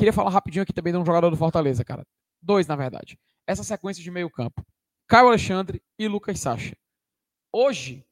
[0.00, 2.06] Queria falar rapidinho aqui também de um jogador do Fortaleza, cara.
[2.40, 3.18] Dois, na verdade.
[3.46, 4.64] Essa sequência de meio campo.
[5.06, 6.74] Caio Alexandre e Lucas Sacha.
[7.52, 8.02] Hoje,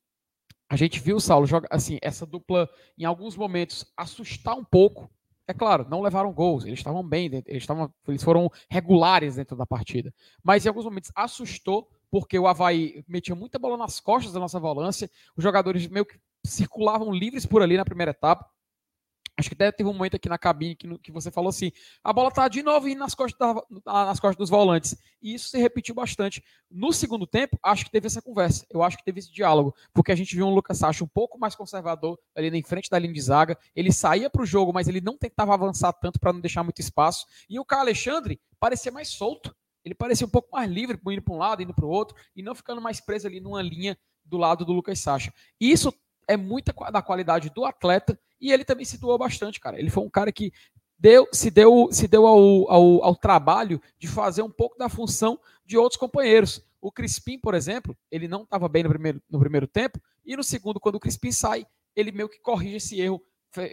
[0.69, 2.69] a gente viu o Saulo jogar assim, essa dupla
[2.99, 5.11] em alguns momentos assustar um pouco.
[5.47, 9.65] É claro, não levaram gols, eles estavam bem, eles, estavam, eles foram regulares dentro da
[9.65, 10.13] partida.
[10.45, 14.61] Mas em alguns momentos assustou, porque o Havaí metia muita bola nas costas da nossa
[14.61, 18.47] volância, os jogadores meio que circulavam livres por ali na primeira etapa.
[19.39, 21.71] Acho que até teve um momento aqui na cabine que, que você falou assim:
[22.03, 24.97] a bola tá de novo indo nas costas, da, nas costas dos volantes.
[25.23, 26.43] E isso se repetiu bastante.
[26.69, 28.67] No segundo tempo, acho que teve essa conversa.
[28.69, 29.73] Eu acho que teve esse diálogo.
[29.95, 32.99] Porque a gente viu um Lucas Sacha um pouco mais conservador ali na frente da
[32.99, 33.57] linha de zaga.
[33.77, 36.81] Ele saía para o jogo, mas ele não tentava avançar tanto para não deixar muito
[36.81, 37.25] espaço.
[37.49, 41.35] E o Caio Alexandre parecia mais solto Ele parecia um pouco mais livre, indo para
[41.35, 44.37] um lado, indo para o outro, e não ficando mais preso ali numa linha do
[44.37, 45.33] lado do Lucas Sacha.
[45.61, 45.95] Isso
[46.29, 49.79] é muita da qualidade do atleta e ele também se doou bastante, cara.
[49.79, 50.53] Ele foi um cara que
[50.99, 55.41] deu, se deu, se deu ao, ao, ao trabalho de fazer um pouco da função
[55.65, 56.65] de outros companheiros.
[56.81, 60.45] O Crispim, por exemplo, ele não estava bem no primeiro, no primeiro tempo, e no
[60.45, 61.67] segundo, quando o Crispim sai,
[61.97, 63.21] ele meio que corrige esse erro,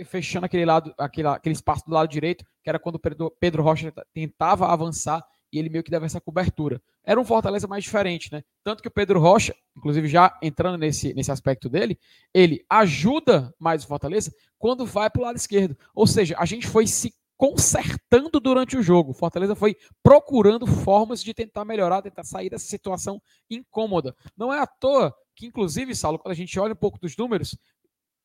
[0.06, 3.94] fechando aquele lado, aquele, aquele espaço do lado direito, que era quando Pedro, Pedro Rocha
[4.14, 5.24] tentava avançar
[5.56, 6.82] e ele meio que dava essa cobertura.
[7.02, 8.44] Era um Fortaleza mais diferente, né?
[8.62, 11.98] Tanto que o Pedro Rocha, inclusive já entrando nesse, nesse aspecto dele,
[12.34, 15.78] ele ajuda mais o Fortaleza quando vai para o lado esquerdo.
[15.94, 19.14] Ou seja, a gente foi se consertando durante o jogo.
[19.14, 24.14] Fortaleza foi procurando formas de tentar melhorar, tentar sair dessa situação incômoda.
[24.36, 27.58] Não é à toa que, inclusive, Saulo, quando a gente olha um pouco dos números,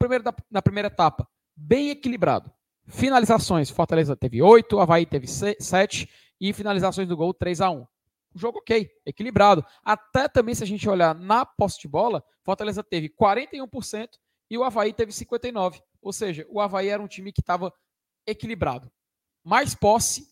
[0.00, 2.50] primeiro da, na primeira etapa, bem equilibrado.
[2.88, 6.08] Finalizações, Fortaleza teve 8, Havaí teve 7
[6.40, 7.86] e finalizações do gol 3 a 1
[8.34, 9.64] um jogo ok, equilibrado.
[9.84, 14.08] Até também, se a gente olhar na posse de bola, Fortaleza teve 41%
[14.48, 15.80] e o Havaí teve 59%.
[16.02, 17.72] Ou seja, o Havaí era um time que estava
[18.26, 18.90] equilibrado.
[19.44, 20.28] Mais posse,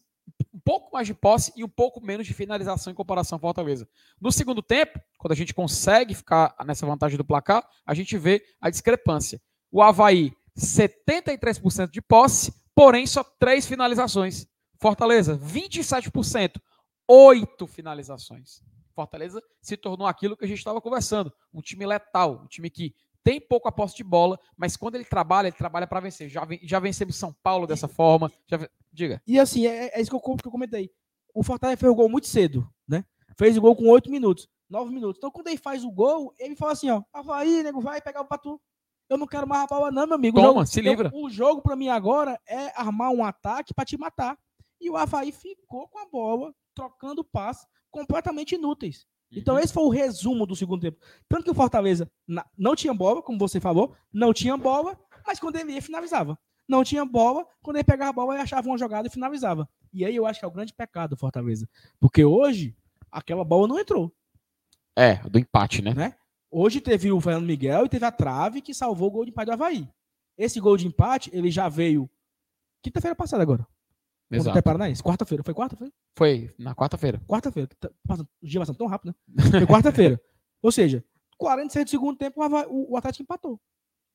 [0.53, 3.89] um pouco mais de posse e um pouco menos de finalização em comparação ao Fortaleza.
[4.21, 8.45] No segundo tempo, quando a gente consegue ficar nessa vantagem do placar, a gente vê
[8.61, 9.41] a discrepância.
[9.71, 14.47] O Havaí, 73% de posse, porém só três finalizações.
[14.81, 16.61] Fortaleza, 27%,
[17.09, 18.63] oito finalizações.
[18.95, 22.95] Fortaleza se tornou aquilo que a gente estava conversando, um time letal, um time que
[23.23, 26.29] tem pouco a posse de bola, mas quando ele trabalha, ele trabalha para vencer.
[26.29, 28.33] Já, já vencemos São Paulo dessa forma.
[28.47, 29.23] Já, diga.
[29.27, 30.91] E assim, é, é isso que eu, que eu comentei.
[31.35, 33.05] O Fortaleza fez o gol muito cedo, né?
[33.37, 35.19] Fez o gol com oito minutos, nove minutos.
[35.19, 38.27] Então, quando ele faz o gol, ele fala assim: ó, Havaí, nego, vai pegar o
[38.27, 38.61] Patu.
[39.09, 40.37] Eu não quero mais a bola, não, meu amigo.
[40.37, 41.11] Toma, jogo, se livra.
[41.13, 44.39] Eu, o jogo para mim agora é armar um ataque para te matar.
[44.81, 49.07] E o Havaí ficou com a bola, trocando passes completamente inúteis.
[49.31, 49.61] Então, uhum.
[49.61, 50.99] esse foi o resumo do segundo tempo.
[51.29, 52.11] Tanto que o Fortaleza
[52.57, 56.39] não tinha bola, como você falou, não tinha bola, mas quando ele ia, finalizava.
[56.67, 59.69] Não tinha bola, quando ele pegava a bola, ele achava uma jogada e finalizava.
[59.93, 61.69] E aí eu acho que é o grande pecado do Fortaleza.
[61.99, 62.77] Porque hoje,
[63.11, 64.15] aquela bola não entrou.
[64.97, 65.95] É, do empate, né?
[65.95, 66.15] né?
[66.51, 69.47] Hoje teve o Fernando Miguel e teve a trave que salvou o gol de empate
[69.47, 69.89] do Havaí.
[70.37, 72.09] Esse gol de empate, ele já veio
[72.83, 73.67] quinta-feira passada agora.
[74.31, 74.63] Exato.
[74.63, 75.03] Paranaense.
[75.03, 75.43] Quarta-feira.
[75.43, 75.93] Foi quarta-feira?
[76.17, 77.21] Foi na quarta-feira.
[77.27, 77.69] Quarta-feira.
[77.81, 79.43] Tá, o dia passando tão rápido, né?
[79.51, 80.21] Foi quarta-feira.
[80.63, 81.05] Ou seja,
[81.39, 83.61] 46 do segundo tempo, o, o Atlético empatou.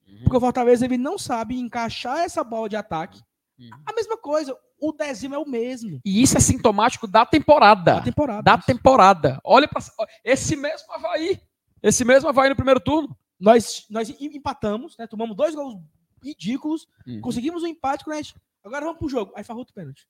[0.07, 0.24] Uhum.
[0.24, 3.22] Porque o Fortaleza ele não sabe encaixar essa bola de ataque.
[3.57, 3.70] Uhum.
[3.86, 5.99] A mesma coisa, o décimo é o mesmo.
[6.05, 7.95] E isso é sintomático da temporada.
[7.95, 8.41] Da temporada.
[8.43, 9.39] Da temporada.
[9.43, 9.82] Olha para
[10.24, 11.39] esse mesmo Havaí.
[11.82, 13.16] Esse mesmo Havaí no primeiro turno.
[13.39, 15.07] Nós, nós empatamos, né?
[15.07, 15.76] Tomamos dois gols
[16.24, 17.20] ridículos, uhum.
[17.22, 19.34] conseguimos um empate quando a gente Agora vamos pro jogo.
[19.36, 20.07] Aí faz outro pênalti.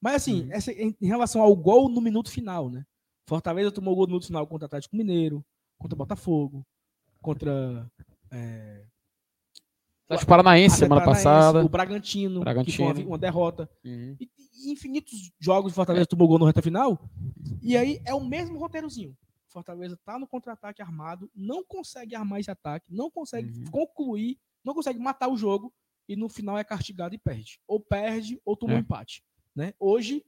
[0.00, 0.52] Mas assim, uhum.
[0.52, 2.84] essa, em, em, relação ao gol no minuto final, né?
[3.26, 5.44] Fortaleza tomou gol no minuto final contra o Atlético Mineiro,
[5.78, 6.66] contra o Botafogo,
[7.22, 7.90] contra.
[8.30, 8.84] É,
[10.04, 11.64] Atlético Paranaense semana Paranaense, passada.
[11.64, 13.68] O Bragantino, Bragantino, que foi uma, uma derrota.
[13.82, 14.16] Uhum.
[14.20, 16.98] E, e, infinitos jogos de Fortaleza tomou gol no reta final.
[17.62, 19.16] E aí é o mesmo roteirozinho.
[19.48, 23.70] Fortaleza tá no contra-ataque armado, não consegue armar esse ataque, não consegue uhum.
[23.70, 25.72] concluir, não consegue matar o jogo
[26.08, 27.60] e no final é castigado e perde.
[27.66, 28.76] Ou perde ou toma é.
[28.76, 29.24] um empate.
[29.54, 29.74] Né?
[29.78, 30.24] Hoje,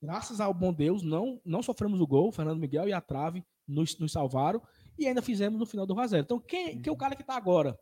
[0.00, 2.32] graças ao bom Deus, não, não sofremos o gol.
[2.32, 4.62] Fernando Miguel e a trave nos, nos salvaram
[4.98, 6.20] e ainda fizemos no final do Razel.
[6.20, 7.78] Então, quem, quem é o cara que está agora?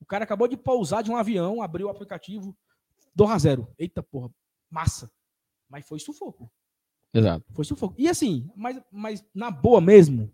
[0.00, 2.56] O cara acabou de pousar de um avião, abriu o aplicativo
[3.14, 3.68] do Razero.
[3.78, 4.30] Eita porra,
[4.70, 5.10] massa.
[5.68, 6.50] Mas foi sufoco.
[7.12, 7.44] Exato.
[7.52, 7.94] Foi sufoco.
[7.96, 10.32] E assim, mas, mas na boa mesmo,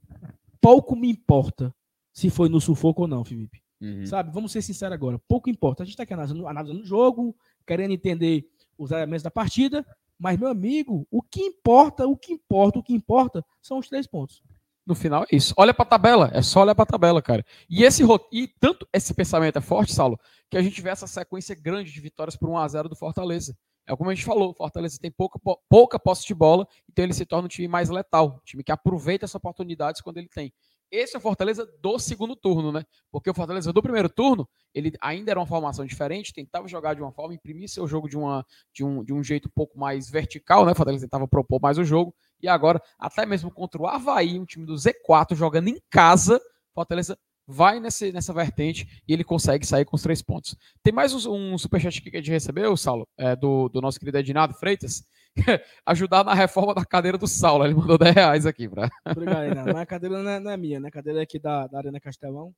[0.61, 1.75] pouco me importa
[2.13, 3.63] se foi no sufoco ou não, Felipe.
[3.81, 4.05] Uhum.
[4.07, 4.31] Sabe?
[4.33, 5.19] Vamos ser sinceros agora.
[5.27, 5.83] Pouco importa.
[5.83, 7.35] A gente está aqui analisando, analisando o jogo,
[7.67, 9.87] querendo entender os elementos da partida.
[10.19, 14.07] Mas, meu amigo, o que importa, o que importa, o que importa são os três
[14.07, 14.43] pontos.
[14.87, 15.55] No final é isso.
[15.57, 17.45] Olha para a tabela, é só olhar para a tabela, cara.
[17.69, 18.03] E esse
[18.33, 20.19] e tanto esse pensamento é forte, Saulo,
[20.51, 23.57] que a gente vê essa sequência grande de vitórias por 1 a 0 do Fortaleza.
[23.87, 27.13] É como a gente falou, o Fortaleza tem pouca, pouca posse de bola, então ele
[27.13, 30.53] se torna um time mais letal, um time que aproveita as oportunidades quando ele tem.
[30.91, 32.85] Esse é o Fortaleza do segundo turno, né?
[33.11, 37.03] Porque o Fortaleza do primeiro turno, ele ainda era uma formação diferente, tentava jogar de
[37.03, 40.11] uma forma, imprimir seu jogo de, uma, de, um, de um jeito um pouco mais
[40.11, 40.73] vertical, né?
[40.73, 42.15] O Fortaleza tentava propor mais o jogo.
[42.43, 46.41] E agora, até mesmo contra o Havaí, um time do Z4, jogando em casa,
[46.75, 47.17] Fortaleza
[47.47, 50.57] vai nessa, nessa vertente e ele consegue sair com os três pontos.
[50.83, 54.19] Tem mais um, um superchat que a gente recebeu, Saulo, é, do, do nosso querido
[54.19, 55.05] Edinado Freitas.
[55.87, 57.65] ajudar na reforma da cadeira do Saulo.
[57.65, 58.69] Ele mandou 10 reais aqui.
[58.69, 58.89] Pra...
[59.07, 60.89] Obrigado, Mas a cadeira não é, não é, minha, né?
[60.89, 62.55] A cadeira é aqui da, da Arena Castelão.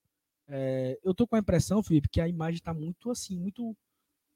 [0.49, 3.77] É, eu tô com a impressão, Felipe, que a imagem tá muito assim, muito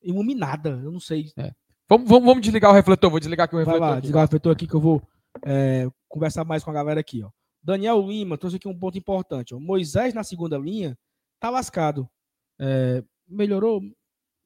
[0.02, 0.80] iluminada.
[0.82, 1.32] Eu não sei.
[1.36, 1.52] É.
[1.88, 3.10] Vamos, vamos, vamos desligar o refletor.
[3.10, 3.80] Vou desligar aqui o refletor.
[3.80, 5.02] Vai lá, desligar o refletor aqui que eu vou
[5.44, 7.30] é, conversar mais com a galera aqui, ó.
[7.62, 9.54] Daniel Lima trouxe aqui um ponto importante.
[9.54, 9.58] Ó.
[9.58, 10.96] Moisés na segunda linha
[11.40, 12.08] tá lascado.
[12.60, 13.82] É, melhorou,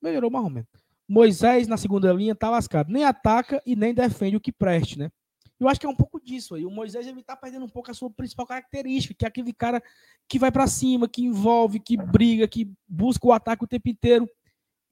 [0.02, 0.68] melhorou mais ou menos.
[1.10, 2.92] Moisés na segunda linha tá lascado.
[2.92, 5.10] Nem ataca e nem defende o que preste, né?
[5.58, 6.64] Eu acho que é um pouco disso aí.
[6.64, 9.82] O Moisés ele tá perdendo um pouco a sua principal característica, que é aquele cara
[10.28, 14.30] que vai para cima, que envolve, que briga, que busca o ataque o tempo inteiro.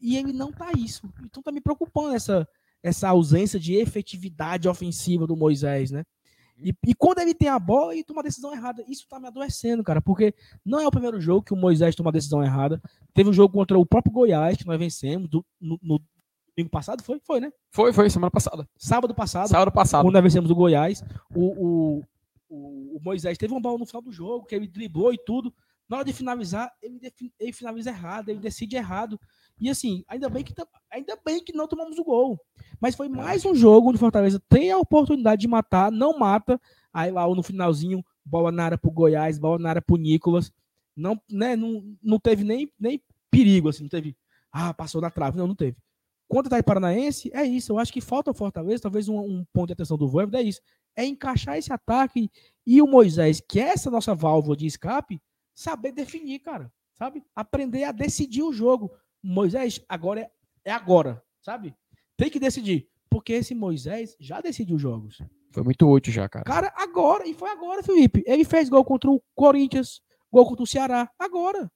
[0.01, 1.09] E ele não tá isso.
[1.23, 2.49] Então tá me preocupando essa,
[2.83, 6.03] essa ausência de efetividade ofensiva do Moisés, né?
[6.61, 8.85] E, e, quando ele tem a bola, ele toma a decisão errada.
[8.89, 10.35] Isso tá me adoecendo, cara, porque
[10.65, 12.81] não é o primeiro jogo que o Moisés toma a decisão errada.
[13.15, 16.01] Teve um jogo contra o próprio Goiás, que nós vencemos, do, no, no
[16.57, 17.21] domingo passado, foi?
[17.25, 17.53] Foi, né?
[17.71, 18.69] Foi, foi, semana passada.
[18.77, 19.49] Sábado passado.
[19.49, 20.05] Sábado passado.
[20.05, 21.03] Quando nós vencemos o Goiás,
[21.35, 22.05] o, o,
[22.49, 25.55] o, o Moisés teve uma bola no final do jogo, que ele driblou e tudo.
[25.89, 27.01] Na hora de finalizar, ele,
[27.39, 29.19] ele finaliza errado, ele decide errado.
[29.61, 30.55] E assim, ainda bem que
[30.91, 32.41] ainda bem que não tomamos o gol.
[32.81, 36.61] Mas foi mais um jogo onde o Fortaleza tem a oportunidade de matar, não mata.
[36.93, 40.53] Aí lá no finalzinho, bola na área pro Goiás, bola na área pro Nicolas.
[40.97, 44.17] Não, né, não, não teve nem, nem perigo, assim, não teve.
[44.53, 45.37] Ah, passou na trave.
[45.37, 45.77] Não, não teve.
[46.29, 47.73] Quanto tá Paranaense, é isso.
[47.73, 50.43] Eu acho que falta o Fortaleza, talvez um, um ponto de atenção do Voivoda é
[50.43, 50.61] isso.
[50.95, 52.31] É encaixar esse ataque
[52.67, 55.23] e o Moisés, que é essa nossa válvula de escape,
[55.55, 56.71] saber definir, cara.
[56.93, 57.23] Sabe?
[57.35, 58.91] Aprender a decidir o jogo.
[59.23, 60.31] Moisés, agora é,
[60.65, 61.75] é agora, sabe?
[62.17, 62.89] Tem que decidir.
[63.11, 65.23] Porque esse Moisés já decidiu os jogos.
[65.51, 66.45] Foi muito útil já, cara.
[66.45, 68.23] Cara, agora, e foi agora, Felipe.
[68.27, 70.01] Ele fez gol contra o Corinthians,
[70.31, 71.71] gol contra o Ceará, agora.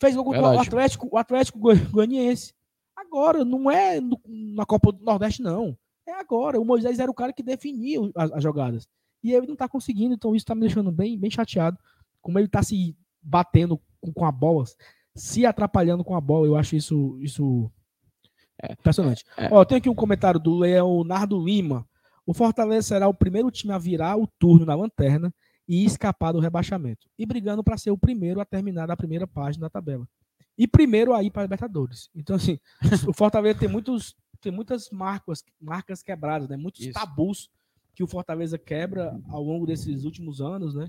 [0.00, 0.58] Fez gol contra Verdade.
[0.58, 1.58] o Atlético, o Atlético
[1.90, 2.52] Goianiense.
[2.96, 5.76] Agora, não é no, na Copa do Nordeste, não.
[6.06, 6.60] É agora.
[6.60, 8.88] O Moisés era o cara que definia as, as jogadas.
[9.22, 11.78] E ele não tá conseguindo, então isso tá me deixando bem, bem chateado.
[12.20, 14.64] Como ele tá se batendo com, com a bola,
[15.14, 16.46] se atrapalhando com a bola.
[16.46, 17.70] Eu acho isso, isso
[18.62, 19.24] é, impressionante.
[19.36, 19.48] É, é.
[19.52, 21.86] Ó, tem aqui um comentário do Leonardo Lima.
[22.26, 25.32] O Fortaleza será o primeiro time a virar o turno na lanterna
[25.68, 27.08] e escapar do rebaixamento.
[27.18, 30.08] E brigando para ser o primeiro a terminar a primeira página da tabela.
[30.56, 32.08] E primeiro a ir para Libertadores.
[32.14, 32.58] Então, assim,
[33.08, 36.56] o Fortaleza tem, muitos, tem muitas marcas, marcas quebradas, né?
[36.56, 36.92] muitos Isso.
[36.92, 37.50] tabus
[37.94, 40.88] que o Fortaleza quebra ao longo desses últimos anos, né?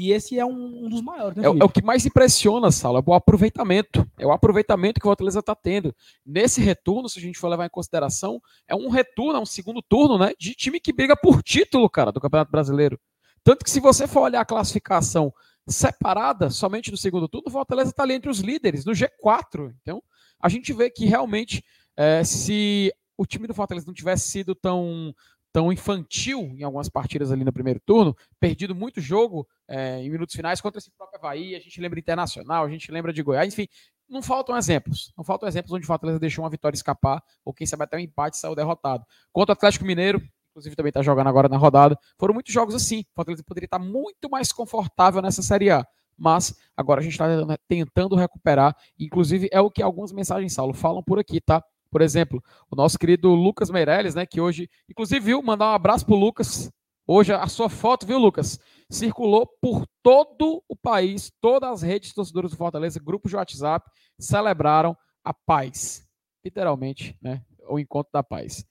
[0.00, 1.36] E esse é um, um dos maiores.
[1.36, 4.08] Né, é, é, o que mais impressiona, Sala, é o aproveitamento.
[4.16, 5.92] É o aproveitamento que o Fortaleza está tendo.
[6.24, 9.82] Nesse retorno, se a gente for levar em consideração, é um retorno, é um segundo
[9.82, 10.34] turno, né?
[10.38, 12.96] De time que briga por título, cara, do Campeonato Brasileiro.
[13.42, 15.34] Tanto que se você for olhar a classificação
[15.66, 19.74] separada somente do segundo turno, o Fortaleza está ali entre os líderes, no G4.
[19.82, 20.00] Então,
[20.40, 21.64] a gente vê que realmente,
[21.96, 25.12] é, se o time do Fortaleza não tivesse sido tão
[25.58, 30.36] tão infantil em algumas partidas ali no primeiro turno, perdido muito jogo é, em minutos
[30.36, 33.66] finais contra esse próprio Havaí, a gente lembra Internacional, a gente lembra de Goiás, enfim,
[34.08, 35.12] não faltam exemplos.
[35.18, 38.00] Não faltam exemplos onde o Fortaleza deixou uma vitória escapar, ou quem sabe até um
[38.00, 39.04] empate saiu derrotado.
[39.32, 43.00] Contra o Atlético Mineiro, inclusive também está jogando agora na rodada, foram muitos jogos assim.
[43.00, 45.84] O Fortaleza poderia estar muito mais confortável nessa Série A.
[46.16, 47.26] Mas agora a gente está
[47.66, 48.76] tentando recuperar.
[48.96, 51.64] Inclusive, é o que algumas mensagens, Saulo, falam por aqui, tá?
[51.90, 56.04] Por exemplo, o nosso querido Lucas Meirelles, né, que hoje, inclusive, viu, mandar um abraço
[56.04, 56.70] pro Lucas.
[57.06, 58.58] Hoje a sua foto, viu, Lucas?
[58.90, 63.90] Circulou por todo o país, todas as redes de torcedores do Fortaleza, grupos de WhatsApp,
[64.18, 66.06] celebraram a paz.
[66.44, 67.42] Literalmente, né?
[67.68, 68.66] O encontro da paz.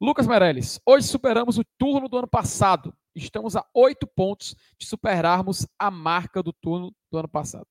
[0.00, 2.94] Lucas Meirelles, hoje superamos o turno do ano passado.
[3.14, 7.66] Estamos a oito pontos de superarmos a marca do turno do ano passado.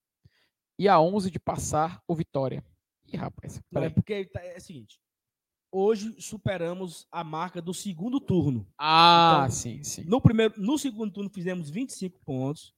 [0.78, 2.64] E a 11 de passar o Vitória.
[3.12, 3.60] Ih, rapaz.
[3.70, 4.98] Não, é porque tá, é o seguinte.
[5.70, 8.66] Hoje superamos a marca do segundo turno.
[8.78, 10.04] Ah, então, sim, sim.
[10.04, 12.74] No, primeiro, no segundo turno fizemos 25 pontos.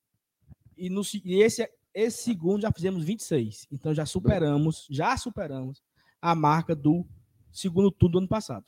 [0.76, 3.66] E, no, e esse, esse segundo já fizemos 26.
[3.72, 5.82] Então já superamos, já superamos
[6.20, 7.04] a marca do
[7.50, 8.64] segundo turno do ano passado.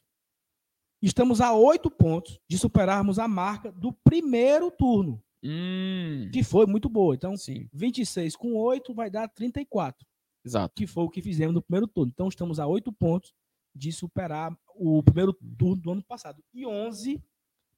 [1.00, 5.22] Estamos a oito pontos de superarmos a marca do primeiro turno.
[5.42, 6.28] Hum.
[6.32, 7.14] Que foi muito boa.
[7.14, 7.68] Então, Sim.
[7.72, 10.06] 26 com 8 vai dar 34.
[10.46, 10.74] Exato.
[10.74, 12.12] Que foi o que fizemos no primeiro turno.
[12.14, 13.34] Então, estamos a oito pontos
[13.74, 16.42] de superar o primeiro turno do ano passado.
[16.54, 17.20] E 11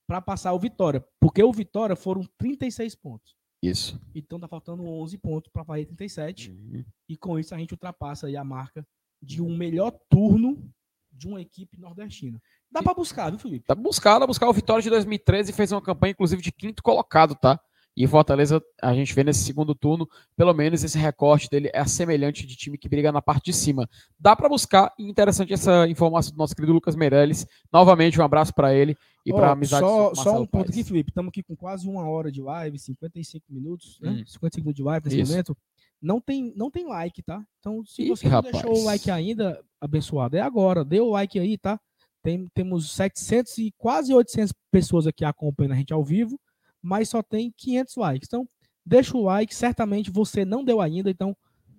[0.07, 1.05] para passar o Vitória.
[1.19, 3.35] Porque o Vitória foram 36 pontos.
[3.62, 4.01] Isso.
[4.14, 6.51] Então, tá faltando 11 pontos para fazer 37.
[6.51, 6.85] Uhum.
[7.09, 8.87] E com isso, a gente ultrapassa a marca
[9.23, 10.71] de um melhor turno
[11.11, 12.41] de uma equipe nordestina.
[12.71, 13.64] Dá para buscar, viu, Felipe?
[13.66, 14.49] Dá pra buscar, dá pra buscar.
[14.49, 17.59] O Vitória de 2013 fez uma campanha, inclusive, de quinto colocado, tá?
[18.01, 22.46] E Fortaleza, a gente vê nesse segundo turno, pelo menos esse recorte dele é semelhante
[22.46, 23.88] de time que briga na parte de cima.
[24.16, 27.44] Dá para buscar, interessante essa informação do nosso querido Lucas Meirelles.
[27.72, 28.96] Novamente, um abraço para ele
[29.26, 31.11] e oh, para a amizade Só, só um ponto aqui, Felipe.
[31.11, 34.11] Estamos aqui com quase uma hora de live, 55 minutos, né?
[34.11, 34.24] Hum.
[34.24, 35.32] 55 minutos de live nesse Isso.
[35.32, 35.57] momento.
[36.01, 37.42] Não tem, não tem like, tá?
[37.59, 38.53] Então, se Ih, você não rapaz.
[38.53, 40.84] deixou o like ainda, abençoado, é agora.
[40.84, 41.80] Dê o like aí, tá?
[42.22, 46.38] tem, temos 700 e quase 800 pessoas aqui acompanhando a gente ao vivo,
[46.83, 48.29] mas só tem 500 likes.
[48.29, 48.47] Então,
[48.85, 51.37] deixa o like, certamente você não deu ainda, então,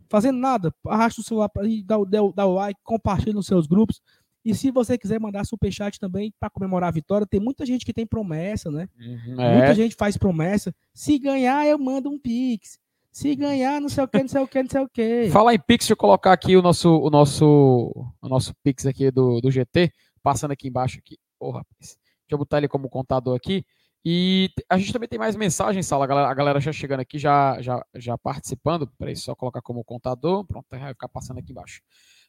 [0.10, 4.02] fazendo nada, arrasta o celular para dá, dá, dá o like, compartilha nos seus grupos.
[4.44, 7.94] E se você quiser mandar superchat também para comemorar a vitória, tem muita gente que
[7.94, 8.88] tem promessa, né?
[8.98, 9.76] Uhum, Muita é.
[9.76, 10.74] gente faz promessa.
[10.94, 12.80] Se ganhar, eu mando um pix.
[13.12, 15.30] Se ganhar, não sei o que, não sei o que, não sei o que.
[15.30, 17.92] Falar em Pix, deixa eu colocar aqui o nosso, o nosso,
[18.22, 19.92] o nosso Pix aqui do, do GT,
[20.22, 21.18] passando aqui embaixo aqui.
[21.40, 21.66] Ô, rapaz.
[21.80, 23.66] Deixa eu botar ele como contador aqui.
[24.06, 26.06] E a gente também tem mais mensagens, Sala.
[26.06, 28.88] A galera, a galera já chegando aqui, já, já, já participando.
[28.98, 30.46] Peraí, só colocar como contador.
[30.46, 31.82] Pronto, vai ficar passando aqui embaixo.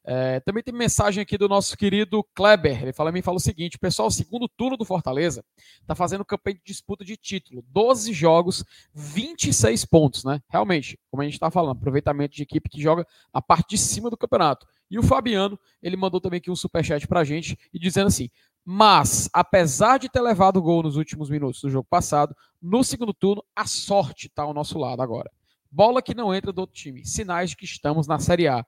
[0.02, 2.82] É, também tem mensagem aqui do nosso querido Kleber.
[2.82, 5.44] Ele fala, me fala o seguinte: pessoal, segundo turno do Fortaleza
[5.86, 7.62] tá fazendo campanha de disputa de título.
[7.68, 8.64] 12 jogos,
[8.94, 10.40] 26 pontos, né?
[10.48, 14.08] Realmente, como a gente tá falando, aproveitamento de equipe que joga a parte de cima
[14.08, 14.66] do campeonato.
[14.90, 18.30] E o Fabiano, ele mandou também aqui um superchat pra gente e dizendo assim:
[18.64, 23.44] mas, apesar de ter levado gol nos últimos minutos do jogo passado, no segundo turno,
[23.56, 25.30] a sorte está ao nosso lado agora.
[25.70, 27.04] Bola que não entra do outro time.
[27.04, 28.64] Sinais de que estamos na Série A.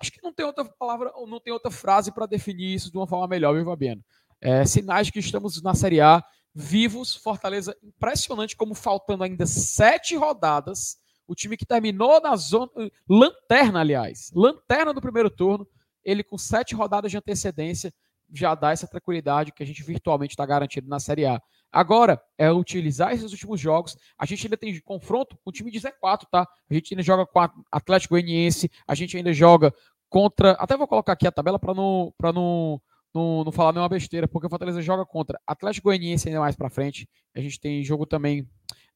[0.00, 3.06] Acho que não tem outra palavra, não tem outra frase para definir isso de uma
[3.06, 4.02] forma melhor, viu, Fabiano?
[4.40, 6.22] É, sinais de que estamos na Série A,
[6.54, 7.14] vivos.
[7.14, 10.98] Fortaleza, impressionante como faltando ainda sete rodadas.
[11.26, 12.70] O time que terminou na zona.
[13.08, 14.30] Lanterna, aliás.
[14.34, 15.68] Lanterna do primeiro turno.
[16.02, 17.92] Ele com sete rodadas de antecedência
[18.32, 21.40] já dá essa tranquilidade que a gente virtualmente está garantido na Série A.
[21.70, 23.96] Agora é utilizar esses últimos jogos.
[24.18, 26.48] A gente ainda tem confronto com o time de Z4, tá?
[26.70, 29.72] A gente ainda joga com Atlético Goianiense, a gente ainda joga
[30.08, 30.52] contra.
[30.52, 32.80] Até vou colocar aqui a tabela para não, pra não,
[33.14, 36.70] não, não falar nenhuma besteira, porque o Fortaleza joga contra Atlético Goianiense ainda mais para
[36.70, 37.08] frente.
[37.34, 38.48] A gente tem jogo também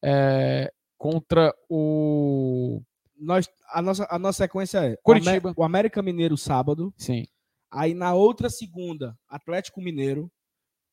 [0.03, 2.83] é, contra o.
[3.18, 5.53] Nós, a, nossa, a nossa sequência é Curitiba.
[5.57, 7.24] O América Mineiro sábado, Sim.
[7.72, 10.30] Aí na outra segunda, Atlético Mineiro,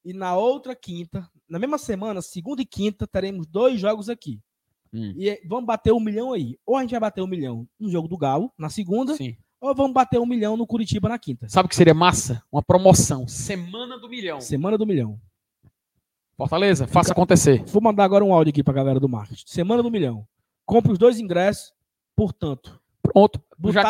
[0.03, 4.39] e na outra quinta, na mesma semana, segunda e quinta, teremos dois jogos aqui.
[4.93, 5.13] Hum.
[5.15, 6.57] E é, vamos bater um milhão aí.
[6.65, 9.35] Ou a gente vai bater um milhão no jogo do Galo, na segunda, Sim.
[9.59, 11.47] ou vamos bater um milhão no Curitiba na quinta.
[11.49, 12.41] Sabe o que seria massa?
[12.51, 13.27] Uma promoção.
[13.27, 14.39] Semana do milhão.
[14.41, 15.19] Semana do milhão.
[16.37, 17.63] Fortaleza, faça acontecer.
[17.65, 19.43] Vou mandar agora um áudio aqui pra galera do marketing.
[19.45, 20.25] Semana do milhão.
[20.65, 21.73] Compre os dois ingressos,
[22.15, 22.79] portanto.
[23.01, 23.41] Pronto.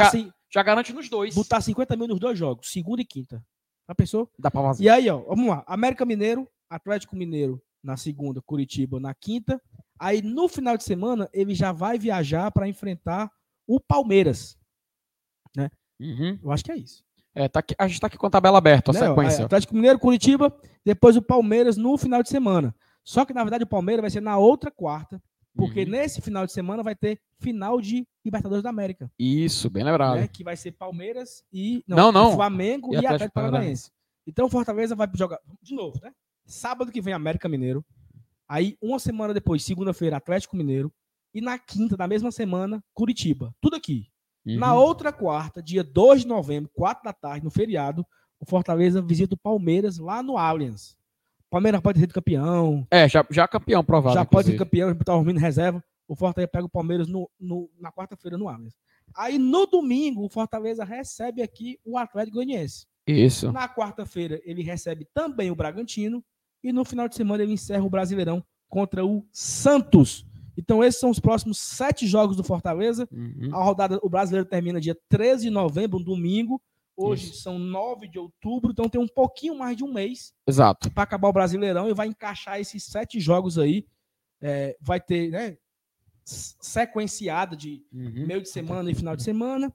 [0.09, 1.33] Cin- já garante nos dois.
[1.35, 3.43] botar 50 mil nos dois jogos, segunda e quinta.
[3.87, 4.29] Já pensou?
[4.37, 4.83] Dá pra fazer.
[4.83, 5.63] E aí, ó, vamos lá.
[5.67, 9.61] América Mineiro, Atlético Mineiro na segunda, Curitiba na quinta.
[9.99, 13.31] Aí no final de semana ele já vai viajar para enfrentar
[13.67, 14.57] o Palmeiras.
[16.01, 16.39] Uhum.
[16.41, 17.03] Eu acho que é isso.
[17.35, 19.41] É, tá aqui- a gente tá aqui com a tabela aberta, a Né, ó, sequência.
[19.41, 22.73] é, Atlético Mineiro, Curitiba, depois o Palmeiras no final de semana.
[23.03, 25.21] Só que na verdade o Palmeiras vai ser na outra quarta,
[25.59, 25.89] porque Uhum.
[25.89, 30.15] nesse final de semana vai ter final de Libertadores da América, Isso, bem lembrado.
[30.17, 32.33] né, que vai ser Palmeiras e Não, não.
[32.33, 33.91] Flamengo E Atlético Atlético Paranaense.
[34.25, 36.11] Então o Fortaleza vai jogar de novo, né?
[36.45, 37.83] Sábado que vem América Mineiro.
[38.47, 40.91] Aí uma semana depois, segunda-feira Atlético Mineiro
[41.33, 43.53] e na quinta da mesma semana Curitiba.
[43.61, 44.07] Tudo aqui.
[44.45, 44.79] Na Uhum.
[44.81, 48.05] outra quarta, dia 2 de novembro, 4 da tarde, no feriado,
[48.39, 50.97] o Fortaleza visita o Palmeiras lá no Allianz.
[51.49, 54.19] Palmeiras pode sido campeão, É, já, já campeão provável.
[54.19, 55.83] já pode ser campeão, tá dormindo em reserva.
[56.07, 58.73] O Fortaleza pega o Palmeiras no, no- na quarta-feira no Allianz.
[59.15, 62.85] Aí no domingo, o Fortaleza recebe aqui o Atlético Goianiense.
[63.07, 63.51] Isso.
[63.51, 66.23] Na quarta-feira, ele recebe também o Bragantino.
[66.63, 70.25] E no final de semana, ele encerra o Brasileirão contra o Santos.
[70.57, 73.07] Então, esses são os próximos sete jogos do Fortaleza.
[73.11, 73.49] Uhum.
[73.55, 76.61] A rodada, o brasileiro termina dia 13 de novembro, um domingo.
[77.01, 77.41] Hoje Isso.
[77.43, 80.91] são 9 de outubro, então tem um pouquinho mais de um mês Exato.
[80.91, 83.85] para acabar o Brasileirão e vai encaixar esses sete jogos aí.
[84.41, 85.57] É, vai ter, né?
[86.25, 88.25] Sequenciada de Uhum.
[88.27, 89.73] meio de semana e final de semana.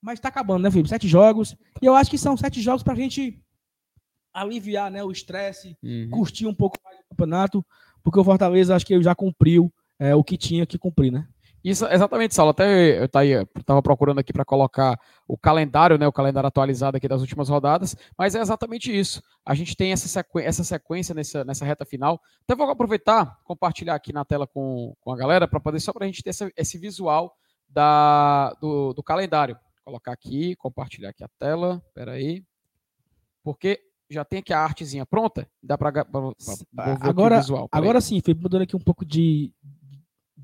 [0.00, 0.88] Mas tá acabando, né, Felipe?
[0.88, 1.56] Sete jogos.
[1.82, 3.42] E eu acho que são sete jogos pra gente
[4.32, 6.08] aliviar né, o estresse, Uhum.
[6.10, 7.66] curtir um pouco mais o campeonato,
[8.02, 11.28] porque o Fortaleza acho que ele já cumpriu é, o que tinha que cumprir, né?
[11.62, 12.50] Isso, exatamente, Saulo.
[12.52, 14.98] Até eu tá aí, eu tava procurando aqui para colocar
[15.28, 16.06] o calendário, né?
[16.08, 19.22] O calendário atualizado aqui das últimas rodadas, mas é exatamente isso.
[19.44, 20.38] A gente tem essa, sequ...
[20.38, 22.20] essa sequência nessa, nessa reta final.
[22.44, 26.04] Até vou aproveitar, compartilhar aqui na tela com, com a galera, para poder só para
[26.04, 27.34] a gente ter essa- esse visual
[27.68, 29.54] da, do, do calendário.
[29.54, 31.82] Vou colocar aqui, compartilhar aqui a tela.
[31.94, 32.42] Pera aí.
[33.42, 35.48] Porque já tem aqui a artezinha pronta.
[35.62, 36.04] Dá para
[37.00, 37.36] Agora-.
[37.70, 39.52] Agora sim, Felipe, mudando aqui um pouco de,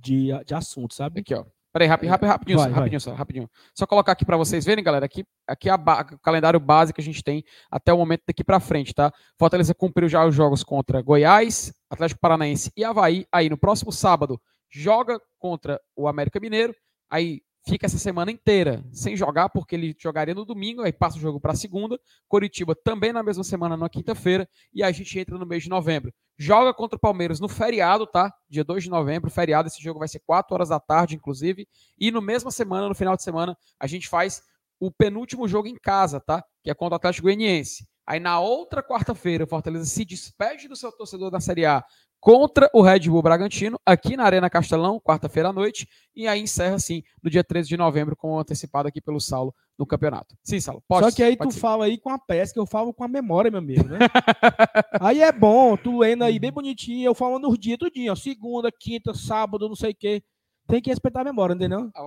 [0.01, 1.21] de, de assunto, sabe?
[1.21, 1.45] Aqui, ó.
[1.73, 2.79] Peraí, rapidinho, rapidinho, rapidinho, Vai, só, vai.
[2.81, 3.51] rapidinho, só, rapidinho.
[3.75, 5.05] Só colocar aqui para vocês verem, galera.
[5.05, 8.43] Aqui, aqui é a o calendário base que a gente tem até o momento daqui
[8.43, 9.13] para frente, tá?
[9.39, 13.27] Fortaleza cumpriu já os jogos contra Goiás, Atlético Paranaense e Havaí.
[13.31, 14.41] Aí no próximo sábado
[14.71, 16.75] joga contra o América Mineiro.
[17.11, 21.21] Aí fica essa semana inteira sem jogar, porque ele jogaria no domingo, aí passa o
[21.21, 21.99] jogo para segunda.
[22.29, 26.13] Coritiba também na mesma semana, na quinta-feira, e a gente entra no mês de novembro.
[26.39, 28.33] Joga contra o Palmeiras no feriado, tá?
[28.49, 29.69] Dia 2 de novembro, feriado.
[29.69, 31.67] Esse jogo vai ser 4 horas da tarde, inclusive.
[31.99, 34.43] E no mesma semana, no final de semana, a gente faz
[34.79, 36.45] o penúltimo jogo em casa, tá?
[36.63, 37.87] Que é contra o Atlético Goianiense.
[38.07, 41.85] Aí na outra quarta-feira, o Fortaleza se despede do seu torcedor da Série A
[42.21, 46.79] contra o Red Bull Bragantino, aqui na Arena Castelão, quarta-feira à noite, e aí encerra,
[46.79, 50.35] sim, no dia 13 de novembro, como antecipado aqui pelo Saulo no campeonato.
[50.43, 53.05] Sim, Saulo, pode Só que aí tu fala aí com a pesca, eu falo com
[53.05, 53.99] a memória, meu amigo, né?
[55.01, 58.71] aí é bom, tu lendo aí bem bonitinho, eu falo nos dias tudinho, ó, segunda,
[58.73, 60.23] quinta, sábado, não sei o quê.
[60.67, 61.91] Tem que respeitar a memória, entendeu?
[61.95, 62.03] Ah,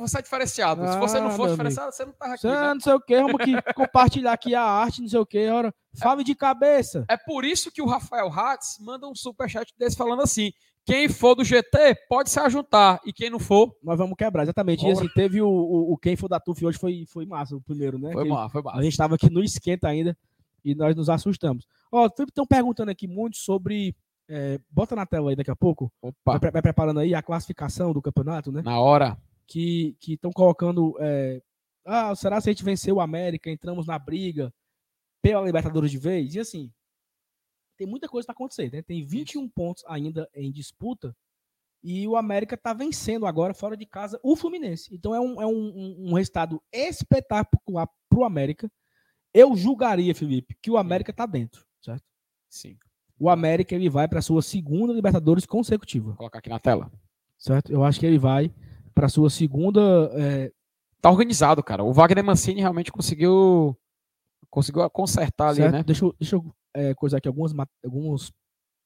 [0.00, 0.86] Você, é diferenciado.
[0.88, 2.74] Se você não Ah, meu diferenciado, você não tava aqui, Você, né?
[2.74, 5.72] Não sei o quê, vamos aqui compartilhar aqui a arte, não sei o quê, ora,
[5.96, 7.04] fale de cabeça.
[7.08, 10.50] É por isso que o Rafael Hatz manda um superchat desse falando assim:
[10.84, 14.86] quem for do GT pode se ajuntar, e quem não for, Nós vamos quebrar, exatamente.
[14.86, 17.60] E assim, teve o, o, o quem for da TUF hoje foi, foi massa, o
[17.60, 18.12] primeiro, né?
[18.12, 18.76] foi Que mal, foi mal.
[18.76, 20.16] A gente estava aqui no esquenta ainda
[20.64, 21.66] e nós nos assustamos.
[21.92, 23.94] Ó, estão perguntando aqui muito sobre.
[24.28, 25.92] É, bota na tela aí daqui a pouco.
[26.24, 28.62] Vai, vai preparando aí a classificação do campeonato, né?
[28.62, 29.16] na hora.
[29.46, 30.96] Que estão colocando.
[31.00, 31.42] é,
[31.86, 33.50] ah, será se a gente venceu o América?
[33.50, 34.52] Entramos na briga
[35.22, 36.34] pela Libertadores de vez?
[36.34, 36.72] E assim,
[37.76, 38.80] tem muita coisa para acontecer, né?
[38.82, 41.14] Tem 21 pontos ainda em disputa
[41.82, 44.94] e o América está vencendo agora fora de casa o Fluminense.
[44.94, 48.70] Então é um, é um, um- um resultado espetacular para o América.
[49.34, 52.04] Eu julgaria, Felipe, que o América está dentro, certo?
[52.48, 52.78] Sim,
[53.18, 56.90] O América ele vai para sua segunda Libertadores consecutiva, vou colocar aqui na tela.
[57.38, 57.70] certo?
[57.72, 58.50] Eu acho que ele vai
[58.94, 59.80] para sua segunda.
[60.14, 60.52] é,
[61.00, 61.84] Tá organizado, cara.
[61.84, 63.76] O Wagner Mancini realmente conseguiu
[64.50, 65.72] conseguiu consertar ali, certo?
[65.72, 65.82] né?
[65.82, 68.32] Deixa eu, deixa eu é, coisar aqui algumas, ma- alguns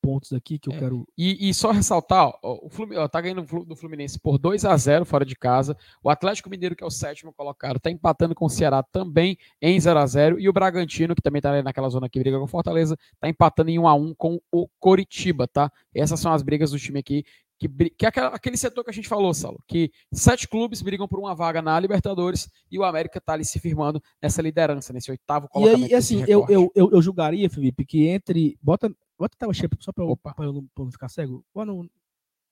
[0.03, 0.79] pontos aqui que eu É.
[0.79, 1.07] quero.
[1.17, 4.39] E, e só ressaltar, ó, o Fluminense, ó, tá ganhando do Flu- do Fluminense por
[4.39, 5.77] 2 a 0 fora de casa.
[6.03, 9.79] O Atlético Mineiro, que é o sétimo colocado, tá empatando com o Ceará também em
[9.81, 12.45] 0 a 0 E o Bragantino, que também tá ali naquela zona que briga com
[12.45, 15.71] o Fortaleza, tá empatando em 1 a 1 com o Coritiba, tá?
[15.95, 17.25] Essas são as brigas do time aqui.
[17.61, 21.19] Que, que é aquele setor que a gente falou, Saulo, que sete clubes brigam por
[21.19, 25.47] uma vaga na Libertadores e o América tá ali se firmando nessa liderança, nesse oitavo
[25.47, 25.83] E colocamento.
[25.83, 28.57] aí, desse assim, eu, eu, eu, eu julgaria, Felipe, que entre.
[28.63, 31.45] Bota, bota tela cheia só para eu, eu não, pra não ficar cego.
[31.55, 31.91] Ou não-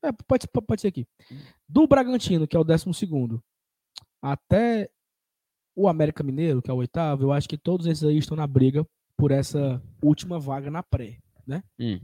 [0.03, 1.07] é, pode, pode pode ser aqui.
[1.69, 3.43] Do Bragantino, que é o décimo segundo,
[4.21, 4.91] até
[5.75, 8.47] o América Mineiro, que é o oitavo, eu acho que todos esses aí estão na
[8.47, 8.87] briga
[9.17, 11.63] por essa última vaga na pré, né?
[11.79, 12.01] Hum.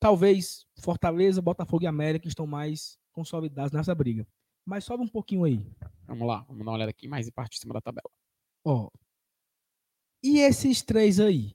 [0.00, 4.26] Talvez Fortaleza, Botafogo e América estão mais consolidados nessa briga.
[4.64, 5.66] Mas sobe um pouquinho aí.
[6.06, 8.08] Vamos lá, vamos dar uma olhada aqui mais em parte de cima da tabela.
[8.64, 8.90] Ó.
[10.22, 11.54] E esses três aí?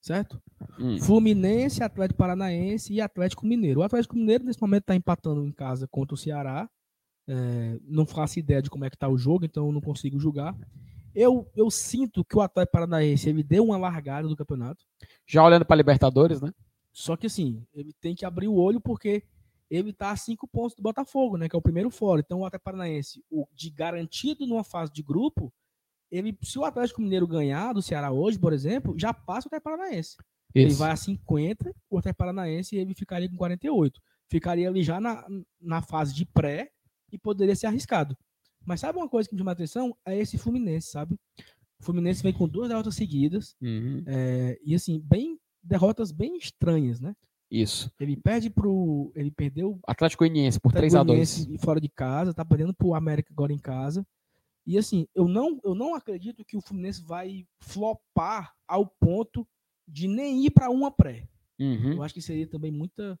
[0.00, 0.42] Certo?
[0.78, 0.98] Hum.
[0.98, 3.80] Fluminense, Atlético Paranaense e Atlético Mineiro.
[3.80, 6.68] O Atlético Mineiro, nesse momento, está empatando em casa contra o Ceará.
[7.28, 10.18] É, não faço ideia de como é que tá o jogo, então eu não consigo
[10.18, 10.56] julgar.
[11.14, 14.84] Eu, eu sinto que o Atlético Paranaense ele deu uma largada do campeonato.
[15.26, 16.52] Já olhando para Libertadores, né?
[16.92, 19.22] Só que assim, ele tem que abrir o olho porque
[19.70, 21.48] ele tá a cinco pontos do Botafogo, né?
[21.48, 22.20] Que é o primeiro fora.
[22.20, 25.52] Então o Atlético Paranaense, o de garantido numa fase de grupo,
[26.10, 29.70] ele, se o Atlético Mineiro ganhar do Ceará hoje, por exemplo, já passa o Atlético
[29.70, 30.16] Paranaense.
[30.54, 30.78] Ele Isso.
[30.78, 34.00] vai a 50, o Atlético Paranaense ele ficaria com 48.
[34.28, 35.24] Ficaria ali já na,
[35.60, 36.70] na fase de pré
[37.12, 38.16] e poderia ser arriscado.
[38.64, 39.96] Mas sabe uma coisa que me chama a atenção?
[40.04, 41.16] É esse Fluminense, sabe?
[41.80, 44.02] O Fluminense vem com duas derrotas seguidas Uhum.
[44.06, 47.14] é, e assim, bem derrotas bem estranhas, né?
[47.50, 47.90] Isso.
[47.98, 49.10] Ele perde pro.
[49.14, 52.72] Ele perdeu Atlético Goianiense por Atlético 3 a 2 Goianiense fora de casa, tá perdendo
[52.72, 54.06] pro América agora em casa.
[54.66, 59.46] E assim, eu não, eu não acredito que o Fluminense vai flopar ao ponto
[59.88, 61.26] de nem ir para uma pré.
[61.58, 61.94] Uhum.
[61.94, 63.18] Eu acho que seria também muita.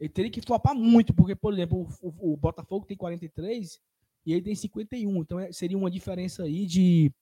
[0.00, 3.78] Ele teria que flopar muito, porque, por exemplo, o, o- Botafogo tem 43
[4.24, 5.20] e ele tem 51.
[5.22, 7.12] Então é- seria uma diferença aí de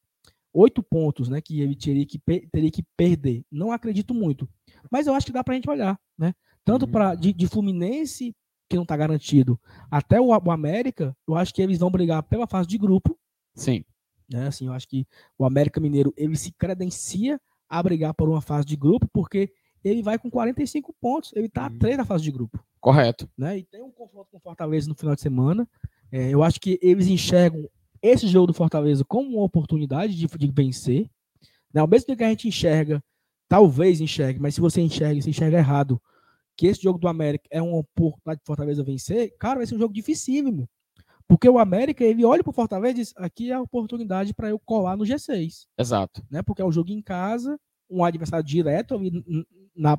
[0.53, 1.41] 8 pontos, né?
[1.41, 2.19] Que ele teria que,
[2.53, 3.45] teria que perder.
[3.51, 4.49] Não acredito muito.
[4.91, 6.35] Mas eu acho que dá pra gente olhar, né?
[6.65, 6.93] Tanto Uhum.
[6.93, 8.35] para de, de Fluminense,
[8.69, 9.61] que não tá garantido,
[9.91, 13.19] até o, o América, eu acho que eles vão brigar pela fase de grupo.
[13.55, 13.85] Sim.
[14.31, 14.47] Né?
[14.47, 15.07] Assim, eu acho que
[15.39, 19.53] o América Mineiro ele se credencia a brigar por uma fase de grupo, porque
[19.83, 21.77] ele vai com 45 pontos, ele tá Uhum.
[21.77, 22.65] a 3 na fase de grupo.
[22.81, 23.29] Correto.
[23.37, 23.59] Né?
[23.59, 25.69] E tem um confronto com o Fortaleza no final de semana.
[26.11, 27.69] É, eu acho que eles enxergam
[28.03, 31.11] esse jogo do Fortaleza como uma oportunidade de, de vencer.
[31.73, 31.81] Né?
[31.81, 33.03] Ao mesmo tempo que a gente enxerga,
[33.49, 36.01] talvez enxergue, mas se você enxerga, se enxerga errado,
[36.57, 39.79] que esse jogo do América é uma oportunidade de Fortaleza vencer, cara, vai ser um
[39.79, 40.69] jogo dificílimo.
[41.29, 44.59] Porque o América, ele olha pro Fortaleza e diz: aqui é a oportunidade para eu
[44.59, 46.23] colar no G6 Exato.
[46.31, 46.43] né?
[46.43, 47.59] Porque é um jogo em casa,
[47.89, 49.23] um adversário direto ali
[49.75, 49.99] na,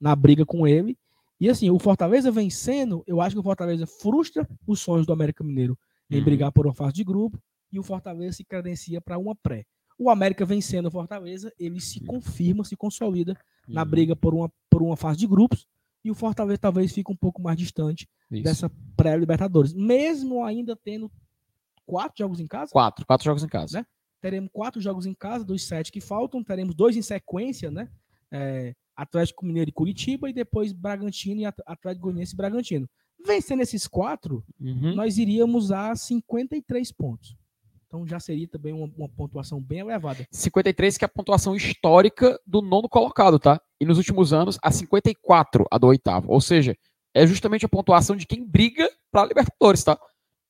[0.00, 0.96] na briga com ele.
[1.38, 5.42] E assim, o Fortaleza vencendo, eu acho que o Fortaleza frustra os sonhos do América
[5.44, 5.76] Mineiro
[6.10, 6.24] em Uhum.
[6.24, 7.38] brigar por uma fase de grupo
[7.72, 9.64] e o Fortaleza se credencia para uma pré.
[9.98, 13.36] O América vencendo o Fortaleza, ele se confirma, se consolida
[13.68, 13.88] na Uhum.
[13.90, 15.66] briga por uma, por uma fase de grupos
[16.04, 18.42] e o Fortaleza talvez fique um pouco mais distante Isso.
[18.42, 19.72] dessa pré-Libertadores.
[19.72, 21.10] Mesmo ainda tendo
[21.86, 23.78] quatro jogos em casa, Quatro, quatro jogos em casa.
[23.80, 23.86] Né?
[24.20, 27.88] teremos quatro jogos em casa, dos sete que faltam, teremos dois em sequência, né?
[28.30, 32.88] É, Atlético Mineiro e Curitiba, e depois Bragantino e At- Atlético Goianiense e Bragantino.
[33.26, 34.94] Vencendo esses quatro, Uhum.
[34.94, 37.36] nós iríamos a 53 pontos.
[37.92, 40.26] Então já seria também uma, uma pontuação bem elevada.
[40.30, 43.60] 53, que é a pontuação histórica do nono colocado, tá?
[43.78, 46.32] E nos últimos anos, a 54, a do oitavo.
[46.32, 46.74] Ou seja,
[47.12, 50.00] é justamente a pontuação de quem briga para Libertadores, tá?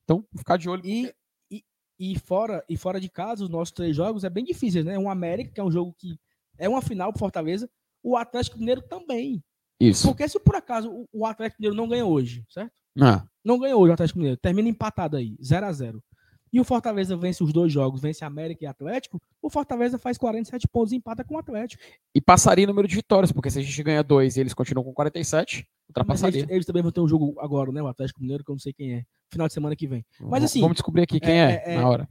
[0.05, 0.83] Então, ficar de olho.
[0.85, 1.13] E,
[1.51, 1.65] e,
[1.99, 4.97] e, fora, e fora de casa, os nossos três jogos é bem difícil, né?
[4.97, 6.17] Um América, que é um jogo que
[6.57, 7.69] é uma final pro Fortaleza,
[8.05, 9.43] o Atlético Mineiro também.
[9.81, 10.07] Isso.
[10.07, 12.71] Porque se por acaso o, Atlético Mineiro não ganha hoje, certo?
[13.01, 16.05] Ah, Não ganhou hoje o Atlético Mineiro, termina empatado aí, 0 a 0
[16.53, 20.69] E o Fortaleza vence os dois jogos, vence América e Atlético, o Fortaleza faz 47
[20.69, 21.83] pontos e empata com o Atlético.
[22.15, 24.85] e passaria o número de vitórias, porque se a gente ganha dois e eles continuam
[24.85, 26.41] com 47, Mas ultrapassaria.
[26.41, 27.83] eles, eles também vão ter um jogo agora, né?
[27.83, 29.05] O Atlético Mineiro, que eu não sei quem é.
[29.31, 30.05] Final de semana que vem.
[30.21, 32.09] Mas assim, Vamos descobrir aqui quem é- é, é- é- na hora.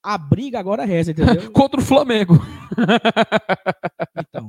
[0.00, 1.50] A briga agora é essa, entendeu?
[1.52, 2.34] Contra o Flamengo.
[4.20, 4.48] Então,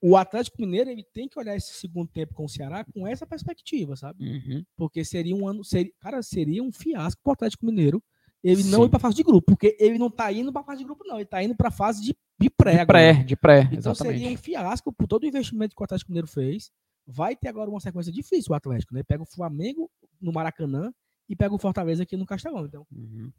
[0.00, 3.26] o Atlético Mineiro ele tem que olhar esse segundo tempo com o Ceará com essa
[3.26, 4.24] perspectiva, sabe?
[4.24, 4.64] Uhum.
[4.76, 8.02] Porque seria um ano, seria, cara, seria um fiasco pro Atlético Mineiro
[8.42, 8.86] ele não Sim.
[8.86, 11.16] ir pra fase de grupo, porque ele não tá indo pra fase de grupo não,
[11.16, 12.86] ele tá indo pra fase de, de pré De agora.
[12.86, 14.36] pré, de pré, Então seria um exatamente.
[14.42, 16.70] fiasco por todo o investimento que o Atlético Mineiro fez.
[17.06, 19.02] Vai ter agora uma sequência difícil o Atlético, né?
[19.02, 20.92] Pega o Flamengo no Maracanã
[21.28, 22.64] e pega o Fortaleza aqui no Castelão.
[22.66, 23.30] Então, Uhum.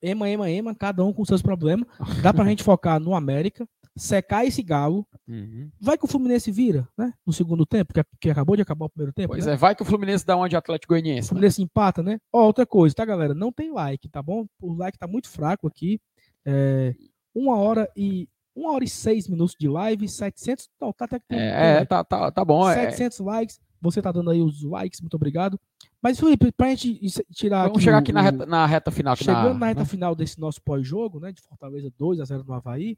[0.00, 1.86] ema, ema, ema, cada um com seus problemas.
[2.22, 5.06] Dá pra gente focar no América, secar esse galo.
[5.28, 5.70] Uhum.
[5.80, 7.12] Vai que o Fluminense vira, né?
[7.26, 9.28] No segundo tempo, que, que acabou de acabar o primeiro tempo.
[9.34, 9.52] Pois né?
[9.52, 11.26] é, vai que o Fluminense dá uma de Atlético O Goianiense.
[11.26, 11.28] né?
[11.28, 12.18] Fluminense empata, né?
[12.32, 13.34] Ó, outra coisa, tá, galera?
[13.34, 14.46] Não tem like, tá bom?
[14.60, 16.00] O like tá muito fraco aqui.
[16.46, 16.94] É,
[17.34, 20.68] uma hora e uma hora e seis minutos de live, 700.
[20.80, 22.68] Não, tá até que É, é, tá, tá, tá bom.
[22.68, 23.60] É, 700 likes.
[23.80, 25.58] Você tá dando aí os likes, muito obrigado.
[26.00, 27.00] Mas, Felipe, pra gente
[27.34, 29.16] tirar vamos aqui chegar o- aqui na o- reta, na reta final.
[29.16, 29.86] Chegando na reta né?
[29.86, 31.32] final desse nosso pós-jogo, né?
[31.32, 32.96] De Fortaleza 2 a 0 no Havaí.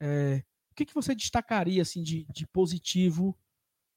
[0.00, 3.36] É, o que, que você destacaria assim, de, de positivo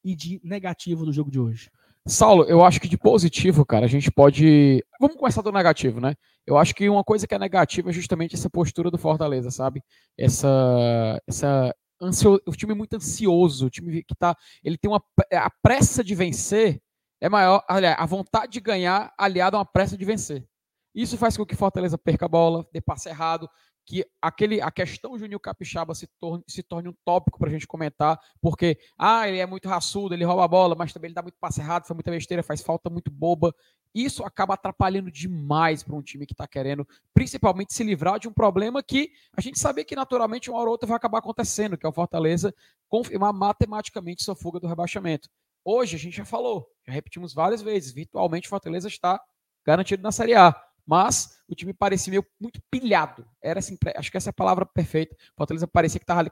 [0.04, 1.70] e de negativo do jogo de hoje?
[2.08, 4.84] Saulo, eu acho que de positivo, cara, a gente pode.
[5.00, 6.16] Vamos começar do negativo, né?
[6.45, 9.84] Eu acho que uma coisa que é negativa é justamente essa postura do Fortaleza, sabe?
[10.18, 11.22] Essa.
[11.28, 12.41] essa ansio...
[12.47, 14.36] O time é muito ansioso, o time que tá.
[14.64, 15.04] Ele tem uma.
[15.34, 16.82] A pressa de vencer
[17.22, 17.64] é maior.
[17.68, 20.47] Aliás, a vontade de ganhar aliada a uma pressa de vencer.
[20.95, 23.47] Isso faz com que Fortaleza perca a bola, dê passe errado,
[23.90, 27.66] que aquele, a questão Juninho Capixaba se torne, se torne um tópico para a gente
[27.66, 31.24] comentar, porque, ah, ele é muito raçudo, ele rouba a bola, mas também ele dá
[31.24, 33.52] muito passe errado, foi muita besteira, faz falta muito boba.
[33.92, 38.32] Isso acaba atrapalhando demais para um time que está querendo, principalmente, se livrar de um
[38.32, 41.84] problema que a gente sabia que naturalmente uma hora ou outra vai acabar acontecendo, que
[41.84, 42.54] é o Fortaleza
[42.88, 45.28] confirmar matematicamente sua fuga do rebaixamento.
[45.66, 49.20] Hoje, a gente já falou, já repetimos várias vezes, virtualmente o Fortaleza está
[49.66, 50.56] garantido na Série A
[50.90, 53.28] mas o time parecia meio muito pilhado.
[53.41, 55.16] Era assim, acho que essa é a palavra perfeita.
[55.34, 56.30] O Fortaleza parecia que estava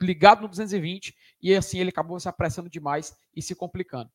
[0.00, 4.10] ligado no 220 e assim ele acabou se apressando demais e se complicando.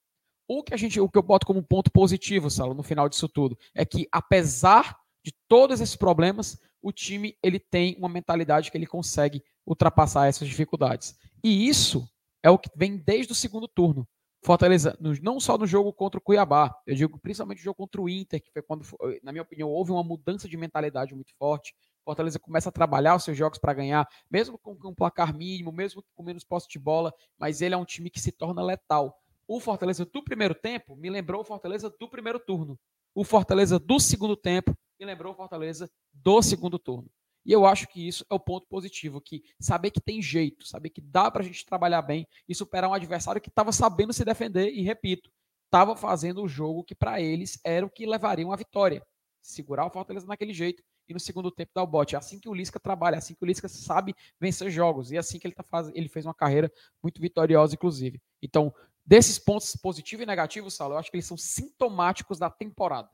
[0.47, 3.27] O que a gente, o que eu boto como ponto positivo, Salo, no final disso
[3.27, 4.95] tudo, é que apesar
[5.25, 10.47] de todos esses problemas, o time ele tem uma mentalidade que ele consegue ultrapassar essas
[10.47, 11.17] dificuldades.
[11.43, 12.07] E isso
[12.43, 14.07] é o que vem desde o segundo turno.
[14.45, 18.09] Fortaleza, não só no jogo contra o Cuiabá, eu digo principalmente no jogo contra o
[18.09, 18.85] Inter, que foi quando,
[19.23, 21.73] na minha opinião, houve uma mudança de mentalidade muito forte.
[22.03, 26.03] Fortaleza começa a trabalhar os seus jogos para ganhar, mesmo com um placar mínimo, mesmo
[26.13, 29.17] com menos posse de bola, mas ele é um time que se torna letal.
[29.47, 32.77] O Fortaleza do primeiro tempo me lembrou o Fortaleza do primeiro turno.
[33.15, 37.09] O Fortaleza do segundo tempo me lembrou o Fortaleza do segundo turno.
[37.45, 40.89] E eu acho que isso é o ponto positivo, que saber que tem jeito, saber
[40.89, 44.23] que dá para a gente trabalhar bem e superar um adversário que estava sabendo se
[44.23, 45.29] defender e, repito,
[45.65, 49.05] estava fazendo o jogo que para eles era o que levaria uma vitória.
[49.41, 52.15] Segurar o Fortaleza naquele jeito e no segundo tempo dar o bote.
[52.15, 55.17] É assim que o Lisca trabalha, é assim que o Lisca sabe vencer jogos e
[55.17, 55.91] é assim que ele, tá faz...
[55.93, 56.71] ele fez uma carreira
[57.01, 58.21] muito vitoriosa, inclusive.
[58.41, 58.73] Então,
[59.05, 63.09] desses pontos positivo e negativo, Saulo, eu acho que eles são sintomáticos da temporada,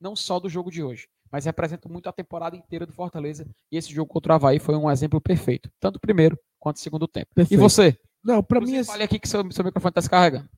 [0.00, 3.44] não só do jogo de hoje mas representa muito a temporada inteira do Fortaleza.
[3.68, 6.78] E esse jogo contra o Havaí foi um exemplo perfeito, tanto o primeiro quanto o
[6.78, 7.26] segundo tempo.
[7.34, 7.58] Perfeito.
[7.58, 7.98] E você?
[8.22, 8.76] Não, para mim.
[8.76, 10.48] Você fale aqui que seu, seu microfone está descarregando.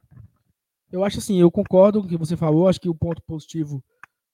[0.92, 2.68] Eu acho assim, eu concordo com o que você falou.
[2.68, 3.82] Acho que o ponto positivo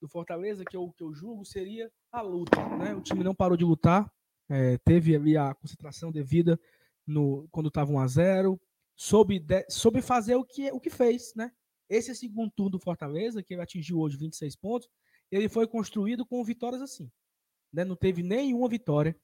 [0.01, 2.61] do Fortaleza, que eu, que eu julgo, seria a luta.
[2.77, 2.93] Né?
[2.93, 4.11] O time não parou de lutar,
[4.51, 6.59] é, teve ali a concentração devida
[7.07, 8.61] no, quando estava 1 a 0
[8.97, 11.35] soube, de, soube fazer o que, o que fez.
[11.37, 11.53] Né?
[11.89, 14.89] Esse segundo turno do Fortaleza, que ele atingiu hoje 26 pontos,
[15.33, 17.11] ele foi construído com vitórias assim.
[17.73, 17.85] Né?
[17.85, 19.17] Não teve nenhuma vitória.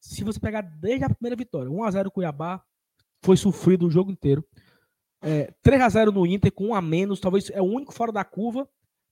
[0.00, 2.64] Se você pegar desde a primeira vitória, 1x0 Cuiabá,
[3.22, 4.46] foi sofrido o jogo inteiro.
[5.20, 8.68] É, 3x0 no Inter com um a menos, talvez é o único fora da curva,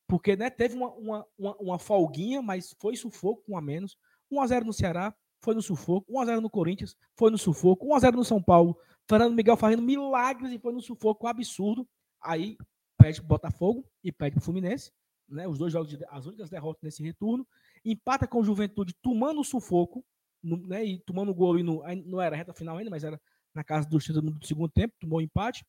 [0.07, 3.97] porque né, teve uma, uma, uma, uma folguinha, mas foi sufoco com um a menos.
[4.33, 6.13] 1x0 no Ceará, foi no sufoco.
[6.13, 7.87] 1x0 no Corinthians, foi no sufoco.
[7.89, 8.77] 1x0 no São Paulo.
[9.09, 11.87] Fernando Miguel fazendo milagres e foi no sufoco absurdo.
[12.23, 12.57] Aí
[12.97, 14.93] pede pro Botafogo e pede pro Fluminense.
[15.29, 17.47] Né, os dois jogos, de, as únicas derrotas nesse retorno.
[17.85, 20.05] Empata com o Juventude tomando o sufoco,
[20.43, 21.59] no, né, e tomando gol.
[21.59, 23.21] E no, não era reta final ainda, mas era
[23.55, 25.65] na casa do, do segundo tempo, tomou um empate.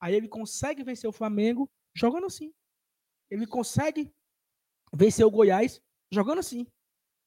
[0.00, 2.52] Aí ele consegue vencer o Flamengo jogando assim.
[3.30, 4.12] Ele consegue
[4.94, 5.80] vencer o Goiás
[6.10, 6.66] jogando assim.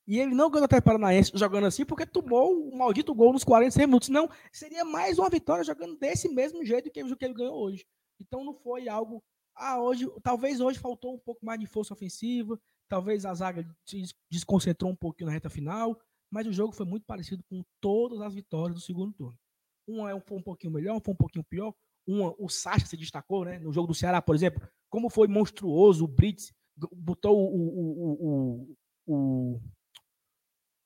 [0.07, 3.87] E ele não ganhou até Paranaense jogando assim porque tomou o maldito gol nos 46
[3.87, 4.09] minutos.
[4.09, 7.85] Não, seria mais uma vitória jogando desse mesmo jeito que ele ganhou hoje.
[8.19, 9.23] Então não foi algo.
[9.61, 12.57] Ah, hoje, talvez hoje faltou um pouco mais de força ofensiva,
[12.87, 15.99] talvez a zaga se desconcentrou um pouquinho na reta final,
[16.31, 19.37] mas o jogo foi muito parecido com todas as vitórias do segundo turno.
[19.85, 21.73] Uma é foi um pouquinho melhor, foi um pouquinho pior.
[22.07, 23.59] Uma, o Sacha se destacou, né?
[23.59, 26.53] No jogo do Ceará, por exemplo, como foi monstruoso o Brits,
[26.93, 28.75] botou o, o,
[29.07, 29.61] o, o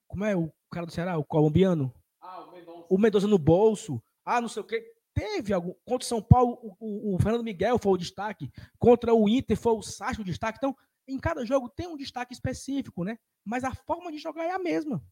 [0.08, 1.94] como é o cara do Ceará, o colombiano?
[2.20, 2.88] Ah, o Mendonça.
[2.90, 4.02] O Mendonça no bolso.
[4.26, 4.93] Ah, não sei o quê.
[5.14, 5.74] Teve algum.
[5.86, 8.52] Contra o São Paulo, o, o, Fernando Miguel foi o destaque.
[8.80, 10.58] Contra o Inter foi o Sacho o destaque.
[10.58, 10.76] Então,
[11.08, 13.18] em cada jogo tem um destaque específico, né?
[13.46, 15.04] Mas a forma de jogar é a mesma.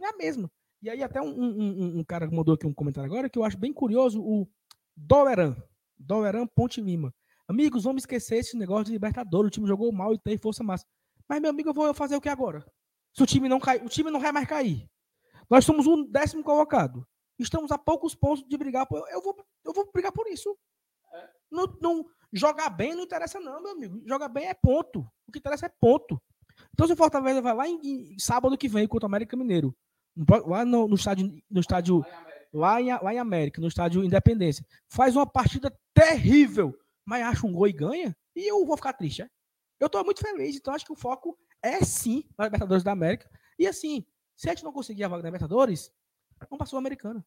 [0.00, 0.50] É a mesma.
[0.82, 3.58] E aí, até um, um, um cara mandou aqui um comentário agora que eu acho
[3.58, 4.48] bem curioso: o
[4.96, 5.56] Doveran.
[5.98, 7.14] Doveran Ponte Lima.
[7.46, 9.48] Amigos, vamos esquecer esse negócio de Libertadores.
[9.48, 10.86] O time jogou mal e tem força massa.
[11.28, 12.64] Mas, meu amigo, eu vou fazer o que agora?
[13.12, 14.88] Se o time não cai, o time não vai mais cair.
[15.50, 17.04] Nós somos o décimo colocado.
[17.42, 19.08] Estamos a poucos pontos de brigar por.
[19.10, 20.56] Eu vou, eu vou brigar por isso.
[21.12, 21.28] É.
[21.50, 24.02] Não, não, jogar bem não interessa, não, meu amigo.
[24.06, 25.00] Jogar bem é ponto.
[25.26, 26.20] O que interessa é ponto.
[26.72, 27.80] Então, se o Fortaleza vai lá em,
[28.14, 29.74] em sábado que vem contra o América Mineiro,
[30.46, 32.04] lá no, no estádio, no estádio
[32.52, 37.52] lá, em, lá em América, no estádio Independência, faz uma partida terrível, mas acha um
[37.52, 39.22] gol e ganha, e eu vou ficar triste.
[39.22, 39.28] É?
[39.78, 43.30] Eu estou muito feliz, então acho que o foco é sim na Libertadores da América.
[43.58, 44.04] E assim,
[44.36, 45.90] se a gente não conseguir a vaga da Libertadores,
[46.48, 47.24] não passou a Americana.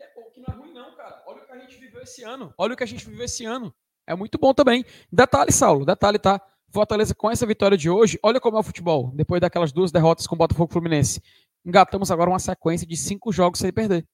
[0.00, 1.22] É, o que não é ruim, não, cara.
[1.26, 2.52] Olha o que a gente viveu esse ano.
[2.58, 3.74] Olha o que a gente viveu esse ano.
[4.06, 4.84] É muito bom também.
[5.10, 6.40] Detalhe, Saulo, detalhe, tá?
[6.70, 9.12] Fortaleza com essa vitória de hoje, olha como é o futebol.
[9.14, 11.22] Depois daquelas duas derrotas com o Botafogo Fluminense.
[11.64, 14.06] Engatamos agora uma sequência de cinco jogos sem perder.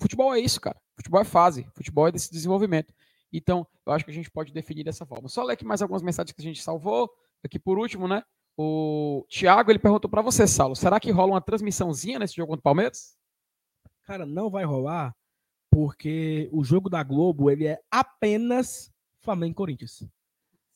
[0.00, 0.78] Futebol é isso, cara.
[0.96, 1.66] Futebol é fase.
[1.74, 2.92] Futebol é desse desenvolvimento.
[3.32, 5.28] Então, eu acho que a gente pode definir dessa forma.
[5.28, 7.10] Só ler aqui mais algumas mensagens que a gente salvou.
[7.44, 8.22] Aqui por último, né?
[8.56, 12.60] O Thiago ele perguntou para você, Saulo, será que rola uma transmissãozinha nesse jogo contra
[12.60, 13.16] o Palmeiras?
[14.04, 15.14] Cara, não vai rolar,
[15.70, 20.06] porque o jogo da Globo ele é apenas Flamengo e Corinthians.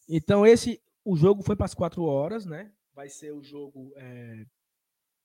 [0.09, 2.73] Então esse o jogo foi para as quatro horas, né?
[2.95, 4.47] Vai ser o jogo é,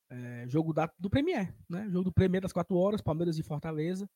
[0.09, 1.89] é, jogo da, do Premier, né?
[1.89, 4.09] Jogo do Premier das quatro horas, Palmeiras e Fortaleza.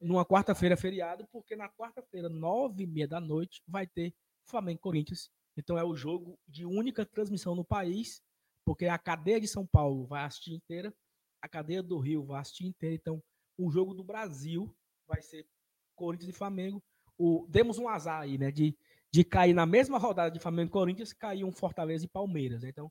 [0.00, 4.14] Numa quarta-feira feriado, porque na quarta-feira, nove e meia da noite, vai ter
[4.44, 5.28] Flamengo e Corinthians
[5.58, 8.22] então é o jogo de única transmissão no país,
[8.64, 10.94] porque a cadeia de São Paulo vai assistir inteira,
[11.40, 12.94] a cadeia do Rio vai assistir inteira.
[12.94, 13.22] Então
[13.56, 14.74] o jogo do Brasil
[15.06, 15.46] vai ser
[15.94, 16.82] Corinthians e Flamengo.
[17.16, 18.50] O, demos um azar aí, né?
[18.50, 18.76] De,
[19.10, 22.62] de cair na mesma rodada de Flamengo e Corinthians, cair um Fortaleza e Palmeiras.
[22.64, 22.90] Então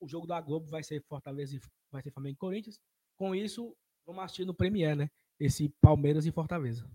[0.00, 1.60] o jogo da Globo vai ser Fortaleza e
[1.90, 2.80] vai ser Flamengo e Corinthians.
[3.16, 5.08] Com isso, vamos assistir no Premier, né?
[5.38, 6.88] Esse Palmeiras e Fortaleza.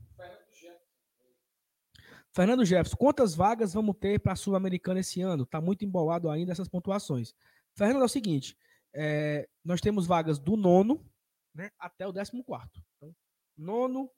[2.34, 5.44] Fernando Jefferson, quantas vagas vamos ter para a Sul-Americana esse ano?
[5.44, 7.34] Está muito embolado ainda essas pontuações.
[7.74, 8.56] Fernando, é o seguinte:
[9.00, 11.06] é, nós temos vagas do nono
[11.54, 12.84] né, até o décimo quarto.
[12.96, 13.16] Então,
[13.56, 14.10] nono,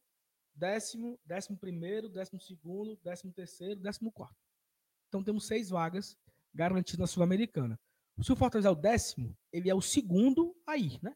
[0.55, 4.37] décimo, décimo primeiro, décimo segundo, décimo terceiro, décimo quarto.
[5.09, 6.17] Então temos seis vagas
[6.53, 7.79] garantidas na Sul-Americana.
[8.21, 11.15] Se o Fortaleza é o décimo, ele é o segundo aí, né?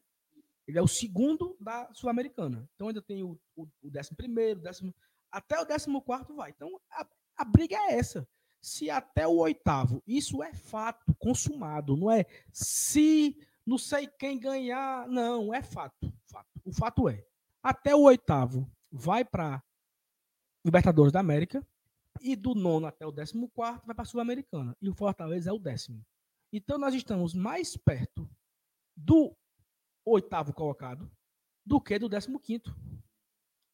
[0.66, 2.68] Ele é o segundo da Sul-Americana.
[2.74, 4.94] Então ainda tem o, o, o décimo primeiro, décimo
[5.30, 5.90] até o 14
[6.36, 6.50] vai.
[6.50, 7.06] Então, a,
[7.38, 8.26] a briga é essa.
[8.62, 13.36] Se até o oitavo, isso é fato consumado, não é se
[13.66, 16.12] não sei quem ganhar, não, é fato.
[16.30, 16.60] fato.
[16.64, 17.24] O fato é,
[17.62, 19.62] até o oitavo vai para
[20.64, 21.66] Libertadores da América
[22.20, 24.76] e do nono até o décimo quarto vai para Sul-Americana.
[24.80, 26.04] E o Fortaleza é o décimo.
[26.52, 28.28] Então nós estamos mais perto
[28.96, 29.36] do
[30.04, 31.10] oitavo colocado
[31.64, 32.74] do que do décimo quinto.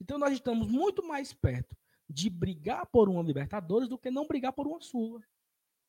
[0.00, 1.76] Então nós estamos muito mais perto
[2.08, 5.20] de brigar por uma Libertadores do que não brigar por uma Sula,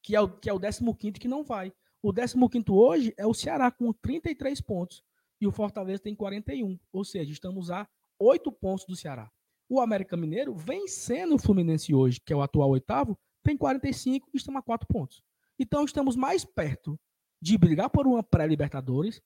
[0.03, 1.73] que é o, que é o 15 que não vai.
[2.03, 2.35] O 15
[2.69, 5.03] hoje é o Ceará com 33 pontos
[5.39, 7.87] e o Fortaleza tem 41, ou seja, estamos a
[8.19, 9.31] 8 pontos do Ceará.
[9.69, 14.37] O América Mineiro, vencendo o Fluminense hoje, que é o atual oitavo, tem 45 e
[14.37, 15.23] estamos a 4 pontos.
[15.59, 16.99] Então estamos mais perto
[17.39, 19.21] de brigar por uma pré-Libertadores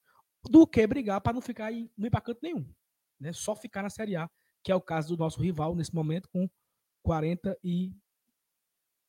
[0.49, 2.11] do que brigar para não ficar aí, não ir
[2.41, 2.65] nenhum.
[3.19, 3.31] Né?
[3.34, 4.30] Só ficar na Série A,
[4.64, 6.49] que é o caso do nosso rival nesse momento com
[7.03, 7.93] 40 e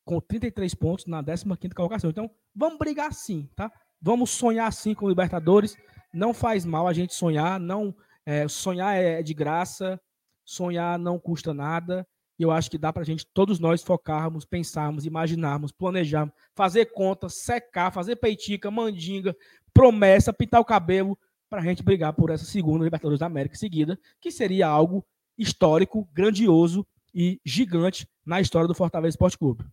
[0.07, 2.09] com 33 pontos na 15ª colocação.
[2.09, 3.71] Então, vamos brigar sim, tá?
[4.01, 5.77] Vamos sonhar sim com Libertadores.
[6.15, 10.01] Não faz mal a gente sonhar, não é, sonhar é de graça,
[10.45, 12.07] sonhar não custa nada.
[12.39, 16.87] E eu acho que dá para a gente, todos nós, focarmos, pensarmos, imaginarmos, planejarmos, fazer
[16.93, 19.35] conta, secar, fazer peitica, mandinga,
[19.75, 21.19] promessa, pintar o cabelo,
[21.49, 25.05] para a gente brigar por essa segunda Libertadores da América seguida, que seria algo
[25.39, 29.65] histórico, grandioso e gigante na história do Fortaleza Esporte Clube.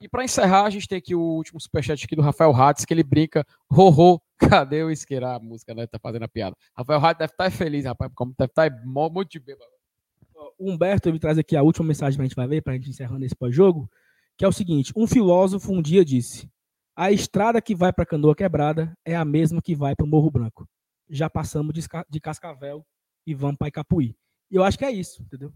[0.00, 2.92] E para encerrar, a gente tem aqui o último superchat aqui do Rafael Hatz, que
[2.92, 5.36] ele brinca, ho, cadê o isqueira?
[5.36, 5.86] A música, né?
[5.86, 6.54] Tá fazendo a piada.
[6.76, 9.70] Rafael Hatz deve estar tá feliz, rapaz, como deve estar tá muito de bêbado.
[10.58, 12.76] O Humberto me traz aqui a última mensagem que a gente vai ver, para a
[12.76, 13.90] gente encerrando esse pós-jogo,
[14.36, 16.48] que é o seguinte: um filósofo um dia disse:
[16.94, 20.30] a estrada que vai para Canoa Quebrada é a mesma que vai para o Morro
[20.30, 20.68] Branco.
[21.08, 21.74] Já passamos
[22.08, 22.84] de Cascavel
[23.26, 24.16] e vamos para Icapuí.
[24.50, 25.52] E eu acho que é isso, entendeu?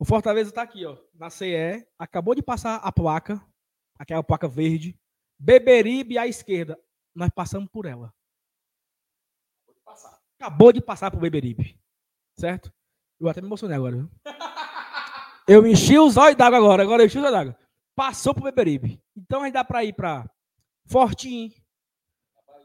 [0.00, 3.38] O Fortaleza está aqui, ó, na CE, acabou de passar a placa,
[3.98, 4.98] aquela placa verde,
[5.38, 6.80] Beberibe à esquerda.
[7.14, 8.10] Nós passamos por ela.
[10.38, 11.78] Acabou de passar por Beberibe.
[12.34, 12.72] Certo?
[13.18, 14.10] Eu até me emocionei agora, viu?
[15.46, 17.58] Eu enchi os olhos d'água agora, agora eu enchi os olhos d'água.
[17.94, 19.02] Passou por Beberibe.
[19.16, 20.30] Então aí dá para ir para
[20.86, 21.52] Fortim,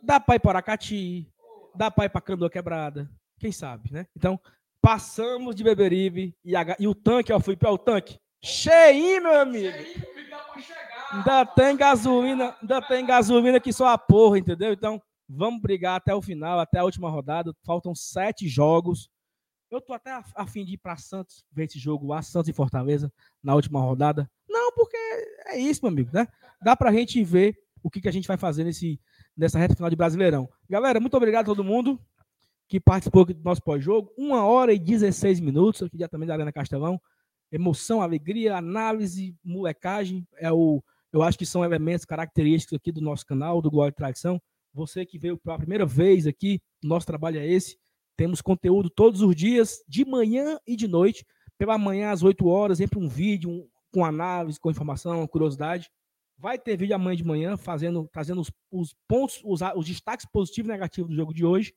[0.04, 1.28] dá para ir para Aracati,
[1.74, 3.10] dá para ir para Canoa Quebrada.
[3.40, 4.06] Quem sabe, né?
[4.16, 4.40] Então,
[4.86, 8.20] Passamos de Beberibe e, a, e o tanque, ó, fui para o tanque.
[8.40, 9.76] Cheinho, meu amigo.
[11.12, 14.72] Ainda tem gasolina, ainda tem gasolina que só a porra, entendeu?
[14.72, 17.52] Então, vamos brigar até o final, até a última rodada.
[17.66, 19.10] Faltam sete jogos.
[19.72, 22.50] Eu tô até a, a fim de ir para Santos ver esse jogo lá, Santos
[22.50, 23.12] e Fortaleza,
[23.44, 24.30] na última rodada.
[24.48, 24.98] Não, porque
[25.48, 26.28] é isso, meu amigo, né?
[26.62, 29.02] Dá pra gente ver o que, que a gente vai fazer nesse,
[29.36, 30.48] nessa reta final de Brasileirão.
[30.70, 32.00] Galera, muito obrigado a todo mundo
[32.68, 34.12] que participou do nosso pós-jogo.
[34.18, 37.00] Uma hora e 16 minutos, aqui diretamente da Arena Castelão.
[37.52, 40.28] Emoção, alegria, análise, molecagem.
[40.38, 40.84] É o,
[41.14, 44.42] eu acho que são elementos característicos aqui do nosso canal, do Glória e Tradição.
[44.74, 47.78] Você que veio pela primeira vez aqui, nosso trabalho é esse.
[48.18, 51.26] Temos conteúdo todos os dias, de manhã e de noite.
[51.58, 55.90] Pela manhã, às 8 horas, sempre um vídeo um, com análise, com informação, curiosidade.
[56.38, 60.68] Vai ter vídeo amanhã de manhã, fazendo, trazendo os, os pontos, os, os destaques positivos
[60.68, 61.74] e negativos do jogo de hoje.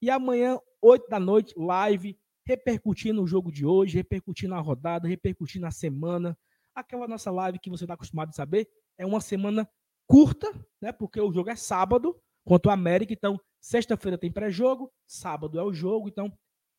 [0.00, 5.66] E amanhã, 8 da noite, live, repercutindo o jogo de hoje, repercutindo a rodada, repercutindo
[5.66, 6.36] a semana.
[6.74, 9.68] Aquela nossa live que você está acostumado a saber, é uma semana
[10.06, 10.50] curta,
[10.80, 10.92] né?
[10.92, 15.72] Porque o jogo é sábado contra o América, então sexta-feira tem pré-jogo, sábado é o
[15.72, 16.32] jogo, então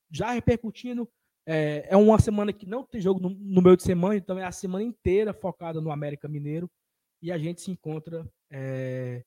[0.10, 1.08] já repercutindo.
[1.46, 4.44] É, é uma semana que não tem jogo no, no meio de semana, então é
[4.44, 6.70] a semana inteira focada no América Mineiro.
[7.22, 9.24] E a gente se encontra é,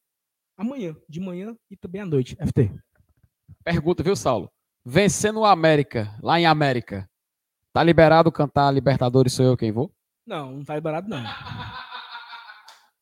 [0.56, 2.36] amanhã, de manhã e também à noite.
[2.36, 2.70] FT.
[3.64, 4.50] Pergunta, viu, Saulo?
[4.84, 7.08] Vencendo o América, lá em América,
[7.72, 9.92] tá liberado cantar Libertadores Sou Eu Quem Vou?
[10.26, 11.22] Não, não tá liberado não.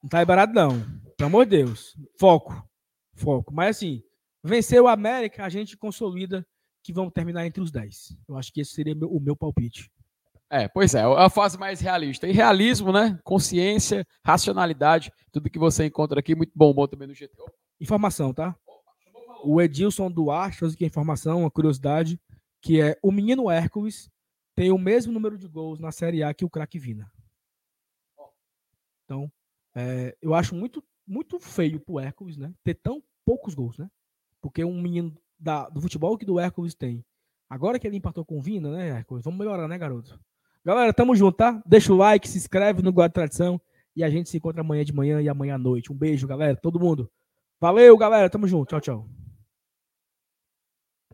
[0.02, 0.80] Não tá liberado não.
[1.16, 1.94] Pelo amor de Deus.
[2.18, 2.66] Foco.
[3.14, 3.52] Foco.
[3.52, 4.02] Mas assim,
[4.42, 6.46] vencer o América, a gente consolida
[6.82, 8.16] que vão terminar entre os 10.
[8.28, 9.90] Eu acho que esse seria o meu palpite.
[10.52, 12.26] É, pois é, a fase mais realista.
[12.26, 13.18] E realismo, né?
[13.22, 17.32] Consciência, racionalidade, tudo que você encontra aqui, muito bom, bom também no GT.
[17.80, 18.56] Informação, tá?
[19.44, 22.20] O Edilson Duarte faz aqui a informação, uma curiosidade,
[22.60, 24.10] que é o menino Hércules
[24.54, 27.10] tem o mesmo número de gols na Série A que o craque Vina.
[29.04, 29.30] Então,
[29.74, 32.52] é, eu acho muito, muito feio pro Hércules, né?
[32.62, 33.90] Ter tão poucos gols, né?
[34.40, 37.04] Porque um menino da, do futebol que do Hércules tem.
[37.48, 39.24] Agora que ele empatou com o Vina, né, Hércules?
[39.24, 40.20] Vamos melhorar, né, garoto?
[40.64, 41.62] Galera, tamo junto, tá?
[41.64, 43.60] Deixa o like, se inscreve no Guarda Tradição
[43.96, 45.90] e a gente se encontra amanhã de manhã e amanhã à noite.
[45.90, 47.10] Um beijo, galera, todo mundo.
[47.58, 48.28] Valeu, galera.
[48.30, 48.68] Tamo junto.
[48.68, 49.19] Tchau, tchau.